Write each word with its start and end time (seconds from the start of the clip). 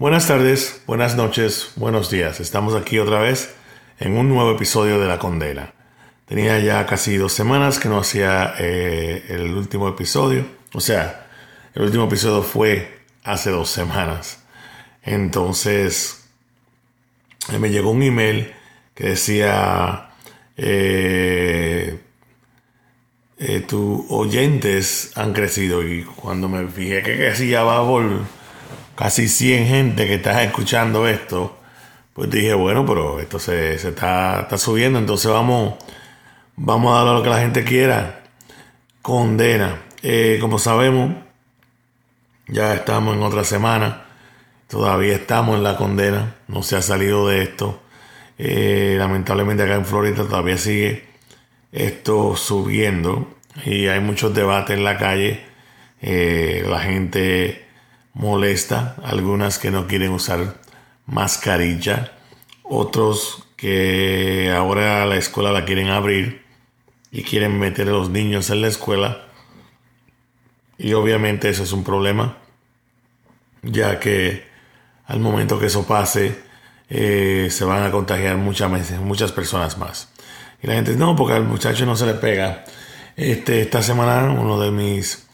Buenas 0.00 0.28
tardes, 0.28 0.80
buenas 0.86 1.14
noches, 1.14 1.72
buenos 1.76 2.10
días. 2.10 2.40
Estamos 2.40 2.74
aquí 2.74 2.98
otra 2.98 3.18
vez 3.18 3.54
en 3.98 4.16
un 4.16 4.30
nuevo 4.30 4.52
episodio 4.52 4.98
de 4.98 5.06
La 5.06 5.18
Condena. 5.18 5.74
Tenía 6.24 6.58
ya 6.58 6.86
casi 6.86 7.18
dos 7.18 7.34
semanas 7.34 7.78
que 7.78 7.90
no 7.90 7.98
hacía 7.98 8.54
eh, 8.58 9.26
el 9.28 9.52
último 9.54 9.90
episodio. 9.90 10.46
O 10.72 10.80
sea, 10.80 11.28
el 11.74 11.82
último 11.82 12.04
episodio 12.04 12.42
fue 12.42 13.00
hace 13.24 13.50
dos 13.50 13.68
semanas. 13.68 14.42
Entonces, 15.02 16.24
me 17.58 17.68
llegó 17.68 17.90
un 17.90 18.02
email 18.02 18.54
que 18.94 19.08
decía, 19.08 20.12
eh, 20.56 22.00
eh, 23.36 23.60
tus 23.68 24.06
oyentes 24.08 25.12
han 25.14 25.34
crecido 25.34 25.86
y 25.86 26.04
cuando 26.04 26.48
me 26.48 26.66
fijé 26.68 27.02
que 27.02 27.18
casi 27.18 27.50
ya 27.50 27.64
va 27.64 27.86
por 27.86 28.39
casi 29.00 29.28
100 29.28 29.66
gente 29.66 30.06
que 30.06 30.16
está 30.16 30.42
escuchando 30.42 31.08
esto, 31.08 31.56
pues 32.12 32.28
dije, 32.28 32.52
bueno, 32.52 32.84
pero 32.84 33.18
esto 33.18 33.38
se, 33.38 33.76
está, 33.76 34.46
subiendo, 34.58 34.98
entonces 34.98 35.30
vamos, 35.30 35.76
vamos 36.54 36.92
a 36.92 36.98
darle 36.98 37.14
lo 37.14 37.22
que 37.22 37.30
la 37.30 37.38
gente 37.40 37.64
quiera. 37.64 38.24
Condena. 39.00 39.80
Eh, 40.02 40.36
como 40.38 40.58
sabemos, 40.58 41.14
ya 42.46 42.74
estamos 42.74 43.16
en 43.16 43.22
otra 43.22 43.42
semana, 43.42 44.04
todavía 44.68 45.14
estamos 45.14 45.56
en 45.56 45.62
la 45.62 45.78
condena, 45.78 46.34
no 46.46 46.62
se 46.62 46.76
ha 46.76 46.82
salido 46.82 47.26
de 47.26 47.42
esto. 47.42 47.80
Eh, 48.36 48.96
lamentablemente 48.98 49.62
acá 49.62 49.76
en 49.76 49.86
Florida 49.86 50.16
todavía 50.16 50.58
sigue 50.58 51.06
esto 51.72 52.36
subiendo 52.36 53.34
y 53.64 53.86
hay 53.86 54.00
muchos 54.00 54.34
debates 54.34 54.76
en 54.76 54.84
la 54.84 54.98
calle. 54.98 55.40
Eh, 56.02 56.66
la 56.68 56.80
gente 56.80 57.69
molesta, 58.14 58.96
algunas 59.02 59.58
que 59.58 59.70
no 59.70 59.86
quieren 59.86 60.12
usar 60.12 60.60
mascarilla, 61.06 62.12
otros 62.62 63.44
que 63.56 64.52
ahora 64.56 65.04
la 65.06 65.16
escuela 65.16 65.52
la 65.52 65.64
quieren 65.64 65.88
abrir 65.88 66.44
y 67.10 67.22
quieren 67.22 67.58
meter 67.58 67.88
a 67.88 67.92
los 67.92 68.10
niños 68.10 68.50
en 68.50 68.62
la 68.62 68.68
escuela. 68.68 69.26
Y 70.78 70.94
obviamente 70.94 71.48
eso 71.48 71.62
es 71.62 71.72
un 71.72 71.84
problema, 71.84 72.38
ya 73.62 74.00
que 74.00 74.48
al 75.06 75.20
momento 75.20 75.58
que 75.58 75.66
eso 75.66 75.86
pase, 75.86 76.38
eh, 76.88 77.48
se 77.50 77.64
van 77.64 77.82
a 77.84 77.90
contagiar 77.90 78.36
muchas, 78.36 78.70
muchas 79.00 79.32
personas 79.32 79.76
más. 79.76 80.08
Y 80.62 80.66
la 80.66 80.74
gente, 80.74 80.96
no, 80.96 81.16
porque 81.16 81.34
al 81.34 81.44
muchacho 81.44 81.84
no 81.86 81.96
se 81.96 82.06
le 82.06 82.14
pega. 82.14 82.64
Este, 83.16 83.62
esta 83.62 83.82
semana 83.82 84.30
uno 84.30 84.58
de 84.60 84.70
mis 84.70 85.28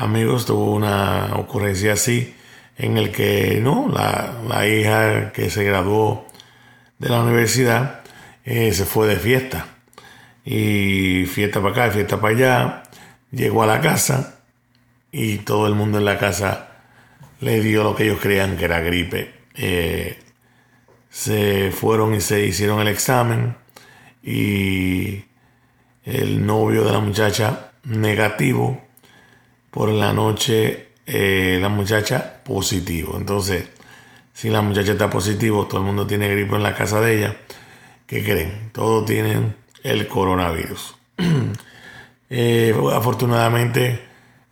amigos 0.00 0.46
tuvo 0.46 0.74
una 0.74 1.34
ocurrencia 1.36 1.92
así 1.92 2.34
en 2.78 2.96
el 2.96 3.12
que 3.12 3.60
no 3.62 3.88
la, 3.88 4.66
hija 4.66 5.30
que 5.32 5.50
se 5.50 5.62
graduó 5.62 6.26
de 6.98 7.10
la 7.10 7.22
universidad 7.22 8.00
eh, 8.44 8.72
se 8.72 8.86
fue 8.86 9.06
de 9.06 9.16
fiesta. 9.16 9.66
Y 10.44 11.26
fiesta 11.26 11.60
para 11.60 11.72
acá 11.72 11.90
fiesta 11.92 12.18
para 12.18 12.34
allá 12.34 12.82
llegó 13.30 13.62
a 13.62 13.66
la 13.66 13.80
casa 13.80 14.40
y 15.12 15.38
todo 15.38 15.66
el 15.66 15.74
mundo 15.74 15.98
en 15.98 16.06
la 16.06 16.18
casa 16.18 16.68
le 17.40 17.60
dio 17.60 17.84
lo 17.84 17.94
que 17.94 18.04
ellos 18.04 18.20
creían 18.20 18.56
que 18.56 18.64
era 18.64 18.80
gripe. 18.80 19.34
Eh, 19.54 20.18
se 21.10 21.72
fueron 21.72 22.14
y 22.14 22.22
se 22.22 22.46
hicieron 22.46 22.80
el 22.80 22.88
examen 22.88 23.56
y 24.22 25.24
el 26.04 26.46
novio 26.46 26.84
de 26.84 26.92
la 26.92 27.00
muchacha 27.00 27.72
negativo 27.84 28.89
por 29.70 29.88
la 29.90 30.12
noche 30.12 30.90
eh, 31.06 31.58
la 31.60 31.68
muchacha 31.68 32.40
positivo. 32.44 33.16
Entonces, 33.16 33.68
si 34.32 34.48
la 34.48 34.62
muchacha 34.62 34.92
está 34.92 35.10
positivo, 35.10 35.66
todo 35.66 35.80
el 35.80 35.86
mundo 35.86 36.06
tiene 36.06 36.28
gripe 36.28 36.54
en 36.54 36.62
la 36.62 36.74
casa 36.74 37.00
de 37.00 37.18
ella, 37.18 37.36
¿qué 38.06 38.22
creen? 38.22 38.70
Todos 38.72 39.06
tienen 39.06 39.56
el 39.82 40.06
coronavirus. 40.06 40.96
Eh, 42.32 42.72
afortunadamente, 42.94 44.00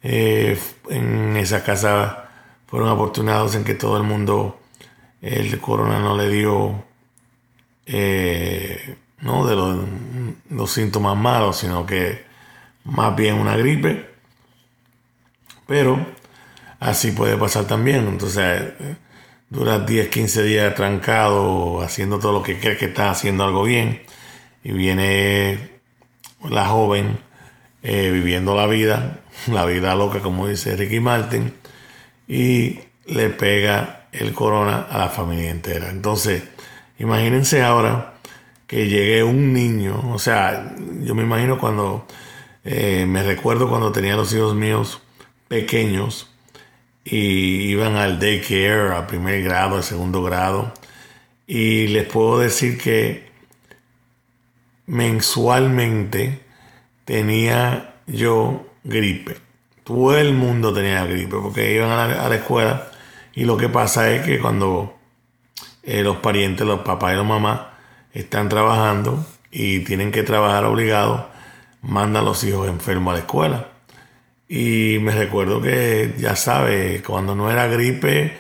eh, 0.03 0.59
en 0.91 1.37
esa 1.37 1.63
casa 1.63 2.29
fueron 2.67 2.89
afortunados 2.89 3.55
en 3.55 3.63
que 3.63 3.75
todo 3.75 3.97
el 3.99 4.03
mundo 4.03 4.59
el 5.23 5.61
corona 5.61 6.01
no 6.01 6.17
le 6.17 6.29
dio 6.29 6.85
no 9.21 9.47
de 9.47 9.55
los, 9.55 9.79
los 10.51 10.73
síntomas 10.73 11.17
malos, 11.17 11.59
sino 11.59 11.87
que 11.87 12.25
más 12.83 13.15
bien 13.15 13.37
una 13.37 13.57
gripe. 13.57 14.08
Pero 15.69 15.99
así 16.81 17.13
puede 17.13 17.37
pasar 17.37 17.67
también. 17.67 18.09
Entonces, 18.09 18.73
dura 19.51 19.81
10, 19.81 20.09
15 20.09 20.43
días 20.43 20.75
trancado, 20.75 21.83
haciendo 21.83 22.19
todo 22.19 22.33
lo 22.33 22.43
que 22.43 22.59
cree 22.59 22.79
que 22.79 22.87
está 22.87 23.11
haciendo 23.11 23.45
algo 23.45 23.65
bien. 23.65 24.01
Y 24.65 24.73
viene 24.73 25.81
la 26.49 26.67
joven 26.69 27.19
eh, 27.83 28.11
viviendo 28.11 28.57
la 28.57 28.67
vida, 28.67 29.21
la 29.53 29.67
vida 29.67 29.95
loca, 29.95 30.21
como 30.21 30.49
dice 30.49 30.75
Ricky 30.75 31.01
Martin, 31.01 31.53
y 32.27 32.81
le 33.05 33.29
pega 33.29 34.09
el 34.13 34.33
corona 34.33 34.87
a 34.91 34.99
la 34.99 35.09
familia 35.11 35.51
entera. 35.51 35.91
Entonces, 35.91 36.45
imagínense 36.99 37.63
ahora 37.63 38.15
que 38.67 38.89
llegue 38.89 39.23
un 39.23 39.53
niño, 39.53 40.13
o 40.15 40.19
sea, 40.19 40.75
yo 41.03 41.15
me 41.15 41.25
imagino 41.25 41.59
cuando, 41.59 42.07
eh, 42.65 43.05
me 43.07 43.23
recuerdo 43.23 43.69
cuando 43.69 43.93
tenía 43.93 44.17
los 44.17 44.33
hijos 44.35 44.55
míos 44.55 45.03
pequeños 45.49 46.31
y 47.05 47.71
iban 47.71 47.97
al 47.97 48.21
daycare, 48.21 48.95
a 48.95 49.07
primer 49.07 49.43
grado, 49.43 49.79
a 49.79 49.83
segundo 49.83 50.23
grado, 50.23 50.73
y 51.47 51.89
les 51.89 52.07
puedo 52.07 52.39
decir 52.39 52.79
que 52.79 53.29
mensualmente 54.87 56.41
tenía 57.05 57.95
yo 58.07 58.67
gripe. 58.85 59.37
Todo 59.85 60.19
el 60.19 60.35
mundo 60.35 60.73
tenía 60.75 61.05
gripe 61.07 61.37
porque 61.41 61.75
iban 61.75 61.91
a 61.91 62.29
la, 62.29 62.35
escuela 62.35 62.91
y 63.35 63.45
lo 63.45 63.57
que 63.57 63.69
pasa 63.69 64.11
es 64.11 64.27
que 64.27 64.39
cuando 64.39 64.99
eh, 65.83 66.03
los 66.03 66.19
parientes, 66.19 66.67
los 66.67 66.81
papás 66.81 67.15
y 67.15 67.17
los 67.17 67.27
mamás 67.27 67.61
están 68.13 68.49
trabajando 68.51 69.25
y 69.51 69.81
tienen 69.81 70.13
que 70.13 70.23
trabajar 70.23 70.65
obligados, 70.65 71.23
mandan 71.81 72.23
a 72.23 72.27
los 72.27 72.45
hijos 72.45 72.69
enfermos 72.69 73.13
a 73.13 73.15
la 73.15 73.21
escuela. 73.21 73.69
Y 74.49 74.99
me 75.01 75.13
recuerdo 75.13 75.61
que, 75.61 76.15
ya 76.19 76.35
sabe, 76.35 77.03
cuando 77.07 77.35
no 77.35 77.51
era 77.51 77.67
gripe, 77.67 78.39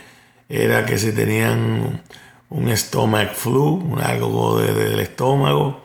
era 0.48 0.86
que 0.86 0.98
si 0.98 1.12
tenían 1.12 2.02
un 2.48 2.76
stomach 2.76 3.34
flu, 3.34 3.96
algo 4.02 4.58
del 4.58 5.00
estómago, 5.00 5.84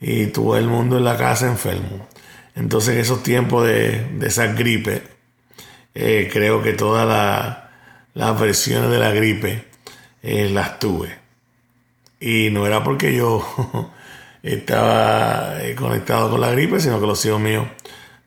y 0.00 0.26
todo 0.26 0.56
el 0.56 0.66
mundo 0.66 0.98
en 0.98 1.04
la 1.04 1.16
casa 1.16 1.46
enfermo. 1.46 2.08
Entonces, 2.56 2.94
en 2.94 3.00
esos 3.00 3.22
tiempos 3.22 3.66
de, 3.66 4.06
de 4.18 4.26
esa 4.26 4.48
gripe, 4.48 5.02
eh, 5.94 6.28
creo 6.32 6.62
que 6.62 6.72
todas 6.72 7.06
las 8.14 8.40
versiones 8.40 8.90
de 8.90 8.98
la 8.98 9.10
gripe 9.10 9.64
eh, 10.22 10.48
las 10.50 10.78
tuve. 10.78 11.18
Y 12.20 12.50
no 12.50 12.66
era 12.66 12.84
porque 12.84 13.14
yo 13.14 13.44
estaba 14.42 15.62
eh, 15.62 15.74
conectado 15.74 16.30
con 16.30 16.40
la 16.40 16.50
gripe, 16.50 16.80
sino 16.80 17.00
que 17.00 17.06
los 17.06 17.24
hijos 17.24 17.40
míos 17.40 17.66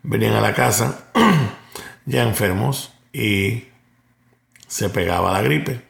venían 0.03 0.33
a 0.35 0.41
la 0.41 0.53
casa 0.53 1.05
ya 2.05 2.23
enfermos 2.23 2.93
y 3.11 3.65
se 4.67 4.89
pegaba 4.89 5.31
la 5.31 5.41
gripe. 5.41 5.81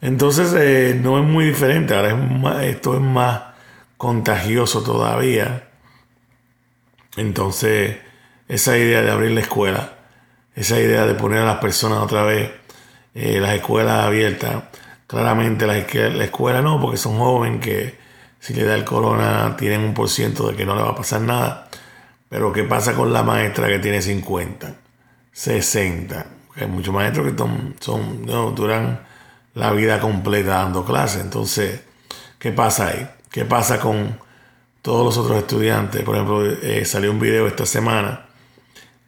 Entonces 0.00 0.52
eh, 0.56 0.98
no 1.00 1.18
es 1.18 1.24
muy 1.24 1.46
diferente, 1.46 1.94
ahora 1.94 2.64
esto 2.64 2.94
es 2.94 3.00
más 3.00 3.42
contagioso 3.96 4.82
todavía. 4.82 5.68
Entonces 7.16 7.98
esa 8.48 8.76
idea 8.76 9.02
de 9.02 9.10
abrir 9.10 9.30
la 9.30 9.40
escuela, 9.40 9.94
esa 10.54 10.78
idea 10.78 11.06
de 11.06 11.14
poner 11.14 11.40
a 11.40 11.46
las 11.46 11.58
personas 11.58 11.98
otra 12.00 12.22
vez, 12.24 12.50
eh, 13.14 13.38
las 13.40 13.54
escuelas 13.54 14.04
abiertas, 14.04 14.64
Claramente 15.12 15.66
la, 15.66 15.76
escuela 15.76 16.62
no, 16.62 16.80
porque 16.80 16.96
son 16.96 17.18
jóvenes 17.18 17.60
que 17.60 17.98
si 18.40 18.54
le 18.54 18.64
da 18.64 18.74
el 18.74 18.86
corona 18.86 19.54
tienen 19.58 19.82
un 19.82 19.92
por 19.92 20.08
ciento 20.08 20.48
de 20.48 20.56
que 20.56 20.64
no 20.64 20.74
le 20.74 20.80
va 20.80 20.92
a 20.92 20.94
pasar 20.94 21.20
nada. 21.20 21.68
Pero 22.32 22.50
¿qué 22.50 22.64
pasa 22.64 22.94
con 22.94 23.12
la 23.12 23.22
maestra 23.22 23.68
que 23.68 23.78
tiene 23.78 24.00
50, 24.00 24.74
60? 25.32 26.26
hay 26.56 26.66
muchos 26.66 26.94
maestros 26.94 27.30
que 27.30 27.36
son, 27.78 28.24
duran 28.54 29.02
la 29.52 29.70
vida 29.72 30.00
completa 30.00 30.60
dando 30.60 30.82
clases. 30.82 31.20
Entonces, 31.20 31.82
¿qué 32.38 32.50
pasa 32.50 32.88
ahí? 32.88 33.06
¿Qué 33.30 33.44
pasa 33.44 33.78
con 33.78 34.18
todos 34.80 35.04
los 35.04 35.18
otros 35.18 35.40
estudiantes? 35.40 36.02
Por 36.04 36.14
ejemplo, 36.14 36.46
eh, 36.46 36.86
salió 36.86 37.10
un 37.10 37.20
video 37.20 37.46
esta 37.46 37.66
semana 37.66 38.24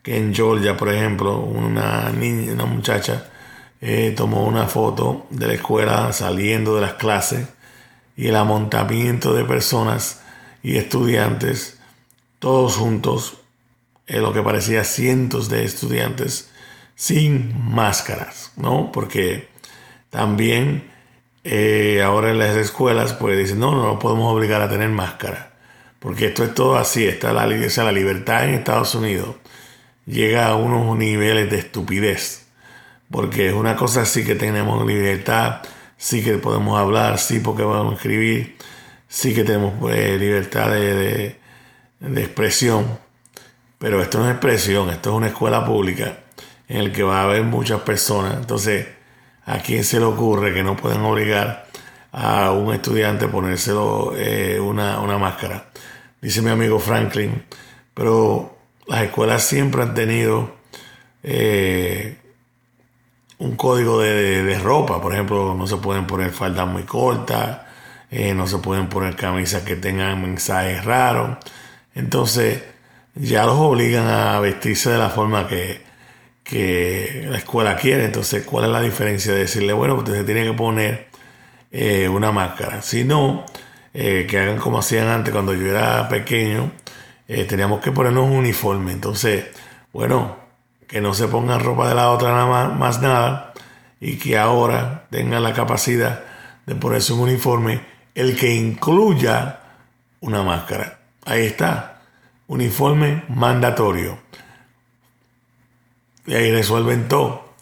que 0.03 0.19
en 0.19 0.35
Georgia, 0.35 0.77
por 0.77 0.91
ejemplo, 0.91 1.39
una 1.39 2.11
niña, 2.11 2.53
una 2.53 2.67
muchacha 2.67 3.31
eh, 3.81 4.13
tomó 4.15 4.45
una 4.45 4.67
foto 4.67 5.29
de 5.31 5.47
la 5.47 5.55
escuela 5.55 6.13
saliendo 6.13 6.75
de 6.75 6.83
las 6.83 6.93
clases 6.95 7.49
y 8.19 8.29
el 8.29 8.37
amontamiento 8.37 9.33
de 9.33 9.47
personas 9.47 10.21
y 10.63 10.77
estudiantes, 10.77 11.79
todos 12.45 12.77
juntos, 12.77 13.39
en 14.07 14.21
lo 14.21 14.35
que 14.35 14.43
parecía 14.43 14.85
cientos 14.85 15.49
de 15.49 15.65
estudiantes 15.65 16.51
sin 16.95 17.59
máscaras, 17.59 18.53
¿no? 18.57 18.93
Porque 18.93 19.49
también 20.11 20.91
eh, 21.43 22.03
ahora 22.05 22.33
en 22.33 22.39
las 22.39 22.55
escuelas 22.57 23.15
pues 23.15 23.39
dicen, 23.39 23.61
no, 23.61 23.71
no, 23.71 23.87
no 23.87 23.99
podemos 23.99 24.31
obligar 24.31 24.61
a 24.61 24.69
tener 24.69 24.91
máscara. 24.91 25.55
Porque 26.01 26.27
esto 26.27 26.45
es 26.45 26.53
todo 26.53 26.77
así, 26.77 27.07
está 27.07 27.33
la, 27.33 27.47
la 27.47 27.93
libertad 27.93 28.45
en 28.45 28.57
Estados 28.57 28.95
Unidos 28.95 29.37
llega 30.05 30.49
a 30.49 30.55
unos 30.55 30.99
niveles 30.99 31.51
de 31.51 31.61
estupidez. 31.61 32.45
Porque 33.11 33.49
es 33.49 33.55
una 33.55 33.75
cosa 33.75 34.03
así 34.03 34.23
que 34.23 34.35
tenemos 34.35 34.87
libertad, 34.87 35.63
sí 35.97 36.23
que 36.23 36.37
podemos 36.37 36.79
hablar, 36.79 37.19
sí 37.19 37.41
porque 37.41 37.63
podemos 37.63 37.95
escribir, 37.95 38.59
sí 39.09 39.35
que 39.35 39.45
tenemos 39.45 39.73
pues, 39.81 40.21
libertad 40.21 40.73
de, 40.73 41.43
expresión. 42.17 42.99
Pero 43.79 44.01
esto 44.01 44.19
no 44.19 44.27
es 44.27 44.33
expresión, 44.33 44.89
esto 44.91 45.11
es 45.11 45.17
una 45.17 45.27
escuela 45.29 45.65
pública 45.65 46.19
en 46.69 46.85
la 46.85 46.93
que 46.93 47.03
va 47.03 47.21
a 47.21 47.25
haber 47.25 47.43
muchas 47.43 47.81
personas. 47.83 48.35
Entonces, 48.37 48.87
¿a 49.45 49.59
quién 49.59 49.85
se 49.85 49.99
le 49.99 50.07
ocurre 50.07 50.55
que 50.55 50.63
no 50.63 50.77
pueden 50.77 51.01
obligar 51.03 51.67
a 52.13 52.53
un 52.53 52.73
estudiante 52.73 53.27
a 53.27 53.31
ponérselo 53.31 54.15
eh, 54.17 54.59
una, 54.61 55.01
una 55.01 55.19
máscara? 55.19 55.67
Dice 56.21 56.41
mi 56.41 56.51
amigo 56.51 56.79
Franklin, 56.79 57.45
pero 57.93 58.57
las 58.87 59.03
escuelas 59.03 59.45
siempre 59.45 59.83
han 59.83 59.95
tenido 59.95 60.55
eh, 61.23 62.19
un 63.39 63.57
código 63.57 64.01
de, 64.01 64.59
ropa. 64.59 65.01
Por 65.01 65.13
ejemplo, 65.13 65.55
no 65.55 65.67
se 65.67 65.77
pueden 65.77 66.07
poner 66.07 66.31
faldas 66.31 66.67
muy 66.67 66.85
cortas, 66.85 67.61
eh, 68.11 68.35
no 68.35 68.47
se 68.47 68.59
pueden 68.59 68.89
poner 68.89 69.17
camisas 69.17 69.63
que 69.63 69.77
tengan 69.77 70.23
mensajes 70.23 70.85
raros. 70.85 71.39
Entonces, 71.95 72.63
ya 73.15 73.45
los 73.47 73.57
obligan 73.57 74.07
a 74.09 74.41
vestirse 74.41 74.91
de 74.91 74.99
la 74.99 75.11
forma 75.11 75.47
que, 75.49 75.83
la 77.29 77.39
escuela 77.39 77.77
quiere. 77.77 78.05
Entonces, 78.05 78.45
¿cuál 78.45 78.67
es 78.67 78.71
la 78.71 78.81
diferencia 78.81 79.33
de 79.33 79.41
decirle, 79.41 79.73
bueno, 79.73 79.95
usted 79.95 80.15
se 80.15 80.25
tiene 80.25 80.45
que 80.45 80.53
poner 80.53 81.09
eh, 81.73 82.09
una 82.09 82.33
máscara? 82.33 82.83
Si 82.83 83.05
no, 83.05 83.45
que 83.93 84.39
hagan 84.39 84.59
como 84.59 84.79
hacían 84.79 85.09
antes 85.09 85.33
cuando 85.33 85.55
yo 85.55 85.67
era 85.67 86.09
pequeño 86.09 86.73
eh, 87.27 87.45
teníamos 87.45 87.81
que 87.81 87.93
ponernos 87.93 88.25
un 88.27 88.37
uniforme. 88.37 88.93
Entonces, 88.93 89.47
bueno, 89.93 90.37
que 90.87 91.01
no 91.01 91.15
se 91.15 91.29
pongan 91.29 91.61
ropa 91.61 91.89
de 91.89 91.95
la 91.95 92.11
otra 92.11 92.31
nada 92.31 92.47
más, 92.47 92.79
más 92.79 93.01
nada 93.01 93.53
y 94.01 94.17
que 94.19 94.37
ahora 94.39 95.07
tengan 95.11 95.43
la 95.43 95.55
capacidad 95.55 96.25
de 96.67 96.75
ponerse 96.75 97.13
un 97.13 97.21
uniforme, 97.21 97.81
el 98.15 98.37
que 98.37 98.55
incluya 98.55 99.61
una 100.21 100.43
máscara. 100.43 100.99
Ahí 101.25 101.47
está, 101.47 102.03
uniforme 102.47 103.25
mandatorio. 103.29 104.19
Y 106.27 106.35
ahí 106.35 106.51
resuelven 106.51 107.09
todo. 107.09 107.55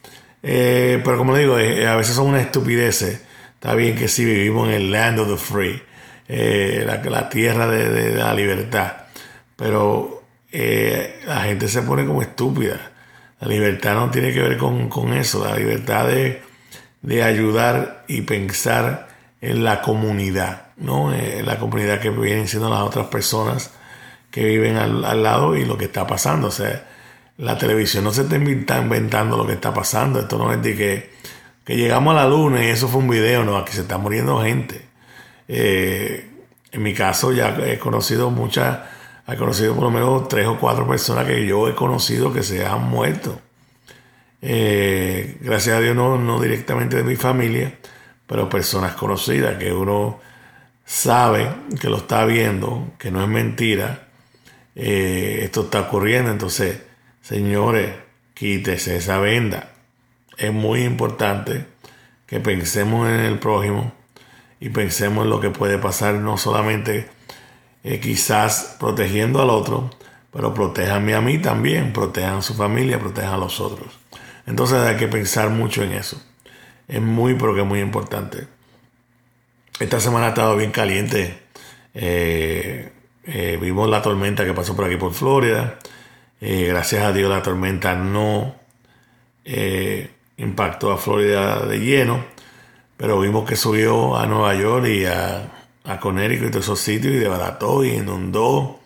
Eh, 0.42 1.00
pero 1.04 1.18
como 1.18 1.32
le 1.32 1.40
digo, 1.40 1.58
eh, 1.58 1.86
a 1.86 1.96
veces 1.96 2.14
son 2.14 2.28
una 2.28 2.40
estupidez. 2.40 3.02
Está 3.02 3.74
bien 3.74 3.96
que 3.96 4.08
sí 4.08 4.24
vivimos 4.24 4.68
en 4.68 4.74
el 4.74 4.90
land 4.90 5.20
of 5.20 5.28
the 5.28 5.36
free, 5.36 5.82
la, 6.28 7.28
tierra 7.28 7.66
de 7.68 8.14
la 8.16 8.34
libertad 8.34 9.02
pero 9.62 10.24
eh, 10.50 11.20
la 11.24 11.42
gente 11.42 11.68
se 11.68 11.82
pone 11.82 12.04
como 12.04 12.20
estúpida. 12.20 12.90
La 13.38 13.46
libertad 13.46 13.94
no 13.94 14.10
tiene 14.10 14.32
que 14.32 14.40
ver 14.40 14.56
con, 14.58 15.12
eso, 15.12 15.44
la 15.44 15.56
libertad 15.56 16.08
de, 16.08 17.22
ayudar 17.22 18.04
y 18.08 18.22
pensar 18.22 19.08
en 19.40 19.62
la 19.62 19.80
comunidad, 19.80 20.71
¿no? 20.82 21.12
Eh, 21.12 21.42
la 21.44 21.58
comunidad 21.58 22.00
que 22.00 22.10
vienen 22.10 22.48
siendo 22.48 22.68
las 22.68 22.82
otras 22.82 23.06
personas 23.06 23.70
que 24.30 24.44
viven 24.44 24.76
al, 24.76 25.22
lado 25.22 25.56
y 25.56 25.64
lo 25.64 25.78
que 25.78 25.86
está 25.86 26.06
pasando. 26.06 26.48
O 26.48 26.50
sea, 26.50 26.86
la 27.38 27.56
televisión 27.58 28.04
no 28.04 28.12
se 28.12 28.22
está 28.22 28.36
inventando 28.36 29.36
lo 29.36 29.46
que 29.46 29.54
está 29.54 29.72
pasando. 29.72 30.20
Esto 30.20 30.38
no 30.38 30.52
es 30.52 30.62
de 30.62 30.76
que, 30.76 31.10
que 31.64 31.76
llegamos 31.76 32.14
a 32.14 32.22
la 32.22 32.28
luna 32.28 32.64
y 32.64 32.68
eso 32.68 32.88
fue 32.88 33.00
un 33.00 33.08
video, 33.08 33.44
no, 33.44 33.56
aquí 33.56 33.72
se 33.72 33.82
está 33.82 33.98
muriendo 33.98 34.42
gente. 34.42 34.86
Eh, 35.48 36.30
en 36.70 36.82
mi 36.82 36.94
caso 36.94 37.32
ya 37.32 37.56
he 37.66 37.78
conocido 37.78 38.30
muchas 38.30 38.78
He 39.26 39.36
conocido 39.36 39.74
por 39.74 39.84
lo 39.84 39.90
menos 39.90 40.28
tres 40.28 40.46
o 40.46 40.58
cuatro 40.58 40.86
personas 40.86 41.26
que 41.26 41.46
yo 41.46 41.68
he 41.68 41.74
conocido 41.74 42.32
que 42.32 42.42
se 42.42 42.66
han 42.66 42.82
muerto. 42.82 43.40
Eh, 44.40 45.38
gracias 45.40 45.76
a 45.76 45.80
Dios 45.80 45.94
no, 45.94 46.18
no 46.18 46.40
directamente 46.40 46.96
de 46.96 47.04
mi 47.04 47.14
familia, 47.14 47.78
pero 48.26 48.48
personas 48.48 48.94
conocidas 48.94 49.56
que 49.58 49.72
uno 49.72 50.20
sabe 50.84 51.48
que 51.80 51.88
lo 51.88 51.98
está 51.98 52.24
viendo, 52.24 52.92
que 52.98 53.10
no 53.10 53.22
es 53.22 53.28
mentira, 53.28 54.08
eh, 54.74 55.40
esto 55.42 55.62
está 55.62 55.80
ocurriendo. 55.80 56.30
Entonces, 56.30 56.80
señores, 57.20 57.94
quítese 58.34 58.96
esa 58.96 59.18
venda. 59.18 59.72
Es 60.36 60.52
muy 60.52 60.82
importante 60.82 61.66
que 62.26 62.40
pensemos 62.40 63.08
en 63.08 63.20
el 63.20 63.38
prójimo 63.38 63.92
y 64.60 64.70
pensemos 64.70 65.24
en 65.24 65.30
lo 65.30 65.40
que 65.40 65.50
puede 65.50 65.78
pasar 65.78 66.14
no 66.14 66.38
solamente 66.38 67.08
eh, 67.84 68.00
quizás 68.00 68.76
protegiendo 68.78 69.42
al 69.42 69.50
otro, 69.50 69.90
pero 70.32 70.54
protéjanme 70.54 71.14
a 71.14 71.20
mí 71.20 71.38
también, 71.38 71.92
protejan 71.92 72.36
a 72.36 72.42
su 72.42 72.54
familia, 72.54 72.98
protejan 72.98 73.34
a 73.34 73.38
los 73.38 73.60
otros. 73.60 73.98
Entonces 74.46 74.78
hay 74.78 74.96
que 74.96 75.08
pensar 75.08 75.50
mucho 75.50 75.82
en 75.82 75.92
eso. 75.92 76.22
Es 76.88 77.00
muy, 77.00 77.34
pero 77.34 77.54
que 77.54 77.62
muy 77.62 77.80
importante. 77.80 78.46
Esta 79.80 80.00
semana 80.00 80.26
ha 80.26 80.28
estado 80.30 80.56
bien 80.56 80.70
caliente. 80.70 81.38
Eh, 81.94 82.92
eh, 83.24 83.58
vimos 83.60 83.88
la 83.88 84.02
tormenta 84.02 84.44
que 84.44 84.54
pasó 84.54 84.74
por 84.76 84.84
aquí 84.84 84.96
por 84.96 85.12
Florida. 85.12 85.78
gracias 86.40 87.04
a 87.04 87.12
Dios 87.12 87.30
la 87.30 87.42
tormenta 87.42 87.94
no 87.94 88.56
impactó 90.36 90.92
a 90.92 90.98
Florida 90.98 91.66
de 91.66 91.78
lleno, 91.78 92.24
pero 92.96 93.20
vimos 93.20 93.48
que 93.48 93.56
subió 93.56 94.16
a 94.16 94.26
Nueva 94.26 94.54
York 94.54 94.86
y 94.86 95.04
a 95.06 95.50
a 95.84 95.98
Conérico 95.98 96.46
y 96.46 96.50
todos 96.50 96.64
esos 96.64 96.80
sitios 96.80 97.14
y 97.14 97.18
desbarató 97.18 97.84
y 97.84 97.90
inundó 97.90 98.80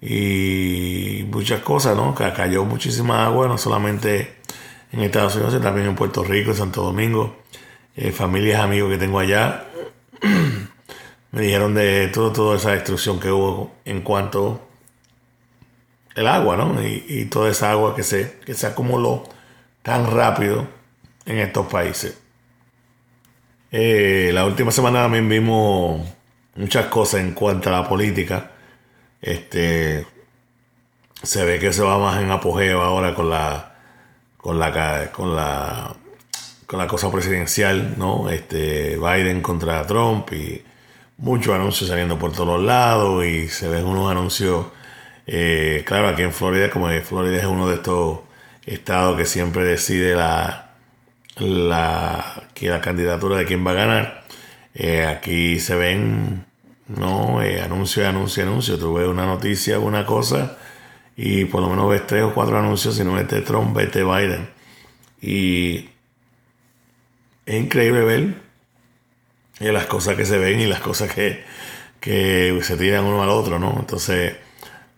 y 0.00 1.26
muchas 1.30 1.60
cosas, 1.60 1.96
¿no? 1.96 2.14
Cayó 2.14 2.64
muchísima 2.64 3.26
agua, 3.26 3.48
no 3.48 3.58
solamente 3.58 4.36
en 4.92 5.00
Estados 5.00 5.34
Unidos, 5.34 5.52
sino 5.52 5.62
también 5.62 5.88
en 5.88 5.94
Puerto 5.94 6.24
Rico, 6.24 6.50
en 6.50 6.56
Santo 6.56 6.82
Domingo. 6.82 7.36
Eh, 7.96 8.12
familias, 8.12 8.62
amigos 8.62 8.90
que 8.90 8.98
tengo 8.98 9.18
allá 9.18 9.66
me 11.32 11.42
dijeron 11.42 11.74
de 11.74 12.08
todo, 12.08 12.32
toda 12.32 12.56
esa 12.56 12.72
destrucción 12.72 13.20
que 13.20 13.30
hubo 13.30 13.72
en 13.84 14.02
cuanto 14.02 14.66
el 16.14 16.26
agua, 16.26 16.56
¿no? 16.56 16.82
Y, 16.82 17.26
toda 17.26 17.50
esa 17.50 17.70
agua 17.70 17.94
que 17.94 18.02
se, 18.02 18.40
que 18.40 18.54
se 18.54 18.66
acumuló 18.66 19.24
tan 19.82 20.10
rápido 20.10 20.66
en 21.26 21.38
estos 21.38 21.66
países. 21.66 22.20
Eh, 23.72 24.30
la 24.34 24.44
última 24.46 24.72
semana 24.72 25.02
también 25.02 25.28
vimos 25.28 26.06
muchas 26.56 26.86
cosas 26.86 27.20
en 27.20 27.32
cuanto 27.32 27.68
a 27.68 27.72
la 27.72 27.88
política. 27.88 28.50
Este 29.22 30.06
se 31.22 31.44
ve 31.44 31.58
que 31.58 31.72
se 31.72 31.82
va 31.82 31.98
más 31.98 32.20
en 32.22 32.30
apogeo 32.30 32.82
ahora 32.82 33.14
con 33.14 33.30
la 33.30 33.76
con 34.36 34.58
la 34.58 35.10
con 35.12 35.36
la 35.36 35.94
con 36.70 36.78
la 36.78 36.86
cosa 36.86 37.10
presidencial, 37.10 37.96
¿no? 37.98 38.30
Este 38.30 38.96
Biden 38.96 39.42
contra 39.42 39.84
Trump 39.88 40.32
y 40.32 40.62
muchos 41.18 41.52
anuncios 41.52 41.90
saliendo 41.90 42.16
por 42.16 42.30
todos 42.32 42.62
lados 42.62 43.24
y 43.24 43.48
se 43.48 43.68
ven 43.68 43.84
unos 43.84 44.08
anuncios 44.08 44.66
eh, 45.26 45.82
claro, 45.84 46.08
aquí 46.08 46.22
en 46.22 46.32
Florida, 46.32 46.70
como 46.70 46.88
Florida 47.02 47.38
es 47.38 47.44
uno 47.44 47.68
de 47.68 47.74
estos 47.76 48.20
estados 48.66 49.16
que 49.16 49.26
siempre 49.26 49.64
decide 49.64 50.14
la, 50.14 50.72
la, 51.38 52.44
que 52.54 52.68
la 52.68 52.80
candidatura 52.80 53.36
de 53.36 53.46
quién 53.46 53.66
va 53.66 53.72
a 53.72 53.74
ganar, 53.74 54.24
eh, 54.74 55.06
aquí 55.06 55.58
se 55.58 55.74
ven 55.74 56.44
no, 56.86 57.42
eh, 57.42 57.60
anuncio, 57.62 58.08
anuncio, 58.08 58.44
anuncio. 58.44 58.78
Tú 58.78 58.94
ves 58.94 59.08
una 59.08 59.26
noticia, 59.26 59.80
una 59.80 60.06
cosa, 60.06 60.56
y 61.16 61.46
por 61.46 61.62
lo 61.62 61.70
menos 61.70 61.90
ves 61.90 62.06
tres 62.06 62.22
o 62.22 62.34
cuatro 62.34 62.58
anuncios, 62.58 62.96
si 62.96 63.04
no 63.04 63.14
vete 63.14 63.40
Trump, 63.40 63.76
vete 63.76 64.04
Biden. 64.04 64.48
Y 65.20 65.90
es 67.50 67.60
increíble 67.60 68.02
ver 68.02 68.34
eh, 69.58 69.72
las 69.72 69.86
cosas 69.86 70.16
que 70.16 70.24
se 70.24 70.38
ven 70.38 70.60
y 70.60 70.66
las 70.66 70.78
cosas 70.80 71.12
que, 71.12 71.42
que 71.98 72.56
se 72.62 72.76
tiran 72.76 73.04
uno 73.04 73.24
al 73.24 73.28
otro, 73.30 73.58
¿no? 73.58 73.74
Entonces, 73.76 74.36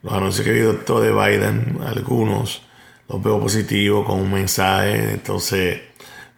los 0.03 0.13
anuncios 0.13 0.45
que 0.45 0.51
he 0.51 0.67
visto 0.71 1.01
de 1.01 1.13
Biden, 1.13 1.79
algunos 1.87 2.63
los 3.09 3.23
veo 3.23 3.41
positivos 3.41 4.05
con 4.07 4.21
un 4.21 4.31
mensaje, 4.33 5.13
entonces 5.15 5.81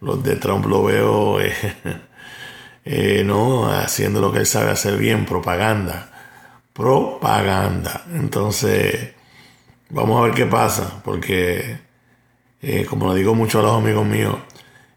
los 0.01 0.23
de 0.23 0.37
Trump 0.37 0.65
lo 0.65 0.83
veo... 0.83 1.41
Eh, 1.41 1.53
Eh, 2.87 3.23
no 3.25 3.65
haciendo 3.67 4.21
lo 4.21 4.31
que 4.31 4.37
él 4.37 4.45
sabe 4.45 4.69
hacer 4.69 4.95
bien, 4.97 5.25
propaganda. 5.25 6.11
Propaganda. 6.71 8.05
Entonces, 8.13 9.15
vamos 9.89 10.19
a 10.21 10.25
ver 10.25 10.35
qué 10.35 10.45
pasa, 10.45 11.01
porque, 11.03 11.79
como 12.87 13.07
lo 13.07 13.15
digo 13.15 13.33
mucho 13.33 13.57
a 13.59 13.63
los 13.63 13.73
amigos 13.75 14.05
míos, 14.05 14.37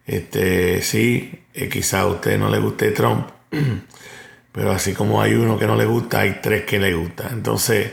este, 0.09 0.83
sí, 0.83 1.45
eh, 1.55 1.69
quizá 1.69 2.01
a 2.01 2.07
usted 2.07 2.39
no 2.39 2.51
le 2.51 2.59
guste 2.59 2.91
Trump, 2.91 3.29
pero 4.53 4.73
así 4.73 4.93
como 4.93 5.23
hay 5.23 5.35
uno 5.35 5.57
que 5.57 5.69
no 5.69 5.77
le 5.77 5.85
gusta, 5.85 6.21
hay 6.21 6.41
tres 6.43 6.65
que 6.65 6.81
le 6.81 6.95
gusta. 6.95 7.29
Entonces, 7.31 7.93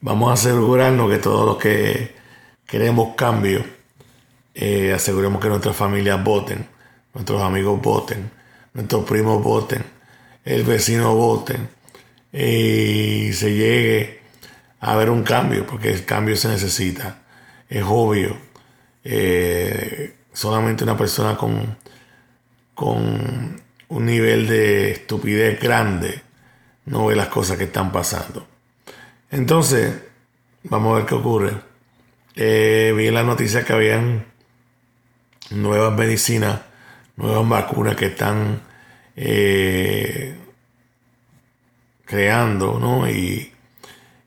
vamos 0.00 0.30
a 0.30 0.34
asegurarnos 0.34 1.10
que 1.10 1.18
todos 1.18 1.44
los 1.44 1.58
que 1.58 2.14
queremos 2.66 3.16
cambio, 3.16 3.64
aseguremos 4.94 5.42
que 5.42 5.48
nuestras 5.48 5.74
familias 5.74 6.22
voten, 6.22 6.64
nuestros 7.12 7.42
amigos 7.42 7.82
voten 7.82 8.30
nuestros 8.74 9.04
primos 9.04 9.42
voten, 9.42 9.84
el 10.44 10.64
vecino 10.64 11.14
voten 11.14 11.68
y 12.32 13.32
se 13.32 13.54
llegue 13.54 14.20
a 14.80 14.96
ver 14.96 15.08
un 15.10 15.22
cambio, 15.22 15.66
porque 15.66 15.92
el 15.92 16.04
cambio 16.04 16.36
se 16.36 16.48
necesita, 16.48 17.22
es 17.68 17.84
obvio. 17.86 18.36
Eh, 19.04 20.14
solamente 20.34 20.84
una 20.84 20.98
persona 20.98 21.34
con, 21.36 21.78
con 22.74 23.62
un 23.88 24.04
nivel 24.04 24.46
de 24.46 24.90
estupidez 24.90 25.58
grande 25.58 26.22
no 26.84 27.06
ve 27.06 27.16
las 27.16 27.28
cosas 27.28 27.56
que 27.56 27.64
están 27.64 27.90
pasando. 27.90 28.46
Entonces, 29.30 29.94
vamos 30.64 30.92
a 30.92 30.98
ver 30.98 31.06
qué 31.06 31.14
ocurre. 31.14 31.52
Eh, 32.36 32.92
vi 32.96 33.06
en 33.06 33.14
la 33.14 33.22
noticia 33.22 33.64
que 33.64 33.72
habían 33.72 34.26
nuevas 35.50 35.96
medicinas, 35.96 36.60
nuevas 37.16 37.48
vacunas 37.48 37.96
que 37.96 38.06
están 38.06 38.60
eh, 39.16 40.36
creando, 42.04 42.78
¿no? 42.78 43.08
Y, 43.08 43.52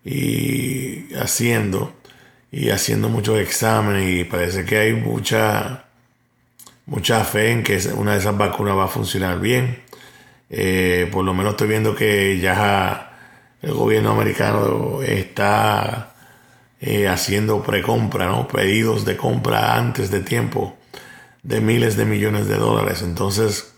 y 0.03 1.13
haciendo, 1.15 1.93
y 2.51 2.69
haciendo 2.69 3.09
muchos 3.09 3.39
exámenes, 3.39 4.21
y 4.21 4.23
parece 4.23 4.65
que 4.65 4.77
hay 4.77 4.93
mucha, 4.93 5.86
mucha 6.87 7.23
fe 7.23 7.51
en 7.51 7.63
que 7.63 7.77
una 7.95 8.13
de 8.13 8.19
esas 8.19 8.37
vacunas 8.37 8.75
va 8.75 8.85
a 8.85 8.89
funcionar 8.89 9.39
bien. 9.39 9.83
Eh, 10.49 11.09
por 11.11 11.23
lo 11.23 11.33
menos 11.33 11.51
estoy 11.51 11.67
viendo 11.67 11.95
que 11.95 12.39
ya 12.39 13.13
el 13.61 13.73
gobierno 13.73 14.11
americano 14.11 15.01
está 15.03 16.15
eh, 16.81 17.07
haciendo 17.07 17.61
precompra, 17.61 18.25
¿no? 18.25 18.47
pedidos 18.47 19.05
de 19.05 19.17
compra 19.17 19.75
antes 19.75 20.09
de 20.09 20.21
tiempo 20.21 20.77
de 21.43 21.61
miles 21.61 21.95
de 21.97 22.05
millones 22.05 22.47
de 22.47 22.57
dólares. 22.57 23.01
Entonces, 23.03 23.73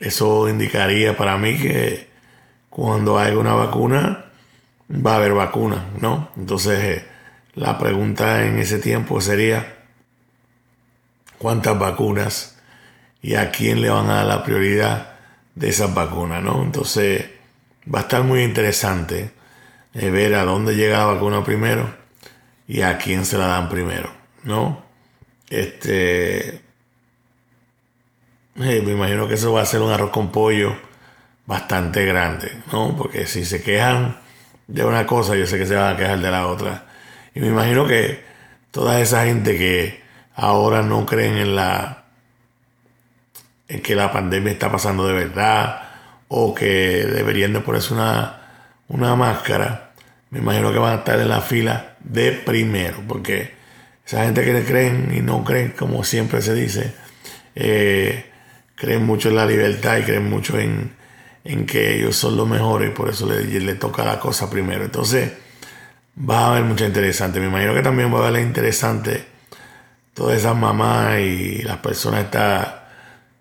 eso 0.00 0.48
indicaría 0.48 1.16
para 1.16 1.38
mí 1.38 1.56
que 1.56 2.08
cuando 2.70 3.18
haya 3.18 3.38
una 3.38 3.54
vacuna, 3.54 4.26
va 4.90 5.14
a 5.14 5.16
haber 5.16 5.34
vacuna, 5.34 5.86
¿no? 6.00 6.30
Entonces, 6.36 6.78
eh, 6.78 7.04
la 7.54 7.78
pregunta 7.78 8.46
en 8.46 8.58
ese 8.58 8.78
tiempo 8.78 9.20
sería, 9.20 9.77
¿cuántas 11.38 11.78
vacunas 11.78 12.58
y 13.22 13.34
a 13.34 13.50
quién 13.50 13.80
le 13.80 13.88
van 13.90 14.10
a 14.10 14.16
dar 14.16 14.26
la 14.26 14.44
prioridad 14.44 15.18
de 15.54 15.68
esas 15.68 15.92
vacunas, 15.94 16.42
¿no? 16.42 16.62
Entonces, 16.62 17.26
va 17.92 18.00
a 18.00 18.02
estar 18.02 18.22
muy 18.22 18.42
interesante 18.42 19.32
eh, 19.94 20.10
ver 20.10 20.34
a 20.34 20.44
dónde 20.44 20.76
llega 20.76 20.98
la 20.98 21.06
vacuna 21.06 21.42
primero 21.42 21.94
y 22.66 22.82
a 22.82 22.98
quién 22.98 23.24
se 23.24 23.38
la 23.38 23.46
dan 23.46 23.68
primero, 23.68 24.12
¿no? 24.44 24.84
Este, 25.48 26.48
eh, 26.56 26.60
me 28.56 28.92
imagino 28.92 29.26
que 29.26 29.34
eso 29.34 29.52
va 29.52 29.62
a 29.62 29.66
ser 29.66 29.80
un 29.80 29.90
arroz 29.90 30.10
con 30.10 30.30
pollo 30.30 30.76
bastante 31.46 32.04
grande, 32.04 32.52
¿no? 32.72 32.94
Porque 32.96 33.26
si 33.26 33.44
se 33.44 33.62
quejan 33.62 34.18
de 34.66 34.84
una 34.84 35.06
cosa, 35.06 35.34
yo 35.34 35.46
sé 35.46 35.58
que 35.58 35.66
se 35.66 35.74
van 35.74 35.94
a 35.94 35.96
quejar 35.96 36.20
de 36.20 36.30
la 36.30 36.46
otra. 36.46 36.86
Y 37.34 37.40
me 37.40 37.48
imagino 37.48 37.86
que 37.86 38.22
toda 38.70 39.00
esa 39.00 39.24
gente 39.24 39.56
que 39.56 40.02
ahora 40.38 40.82
no 40.82 41.04
creen 41.04 41.36
en 41.36 41.56
la 41.56 42.04
en 43.66 43.82
que 43.82 43.94
la 43.94 44.12
pandemia 44.12 44.52
está 44.52 44.70
pasando 44.70 45.06
de 45.06 45.12
verdad 45.12 45.82
o 46.28 46.54
que 46.54 47.04
deberían 47.04 47.52
de 47.52 47.60
ponerse 47.60 47.92
una, 47.92 48.40
una 48.86 49.14
máscara, 49.16 49.92
me 50.30 50.38
imagino 50.38 50.72
que 50.72 50.78
van 50.78 50.92
a 50.92 50.96
estar 50.96 51.18
en 51.18 51.28
la 51.28 51.40
fila 51.40 51.96
de 52.00 52.32
primero, 52.32 53.02
porque 53.06 53.52
esa 54.06 54.24
gente 54.24 54.44
que 54.44 54.64
creen 54.64 55.12
y 55.14 55.20
no 55.20 55.44
creen, 55.44 55.74
como 55.76 56.04
siempre 56.04 56.40
se 56.40 56.54
dice, 56.54 56.94
eh, 57.54 58.30
creen 58.74 59.04
mucho 59.04 59.28
en 59.30 59.36
la 59.36 59.44
libertad 59.44 59.98
y 59.98 60.02
creen 60.02 60.30
mucho 60.30 60.58
en, 60.58 60.92
en 61.44 61.66
que 61.66 61.96
ellos 61.96 62.16
son 62.16 62.36
los 62.36 62.48
mejores 62.48 62.90
y 62.90 62.94
por 62.94 63.08
eso 63.10 63.26
le, 63.26 63.42
le, 63.44 63.74
toca 63.74 64.04
la 64.04 64.20
cosa 64.20 64.48
primero. 64.48 64.84
Entonces, 64.84 65.32
va 66.18 66.40
a 66.40 66.50
haber 66.52 66.64
mucha 66.64 66.86
interesante. 66.86 67.40
Me 67.40 67.46
imagino 67.46 67.74
que 67.74 67.82
también 67.82 68.14
va 68.14 68.24
a 68.24 68.28
haber 68.28 68.42
interesante 68.42 69.37
todas 70.18 70.36
esas 70.36 70.56
mamás 70.56 71.20
y 71.20 71.62
las 71.62 71.76
personas 71.76 72.24
estas 72.24 72.74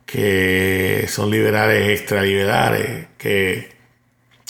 que 0.06 1.08
son 1.10 1.32
liberales, 1.32 2.00
extraliberales, 2.00 3.08
que 3.18 3.72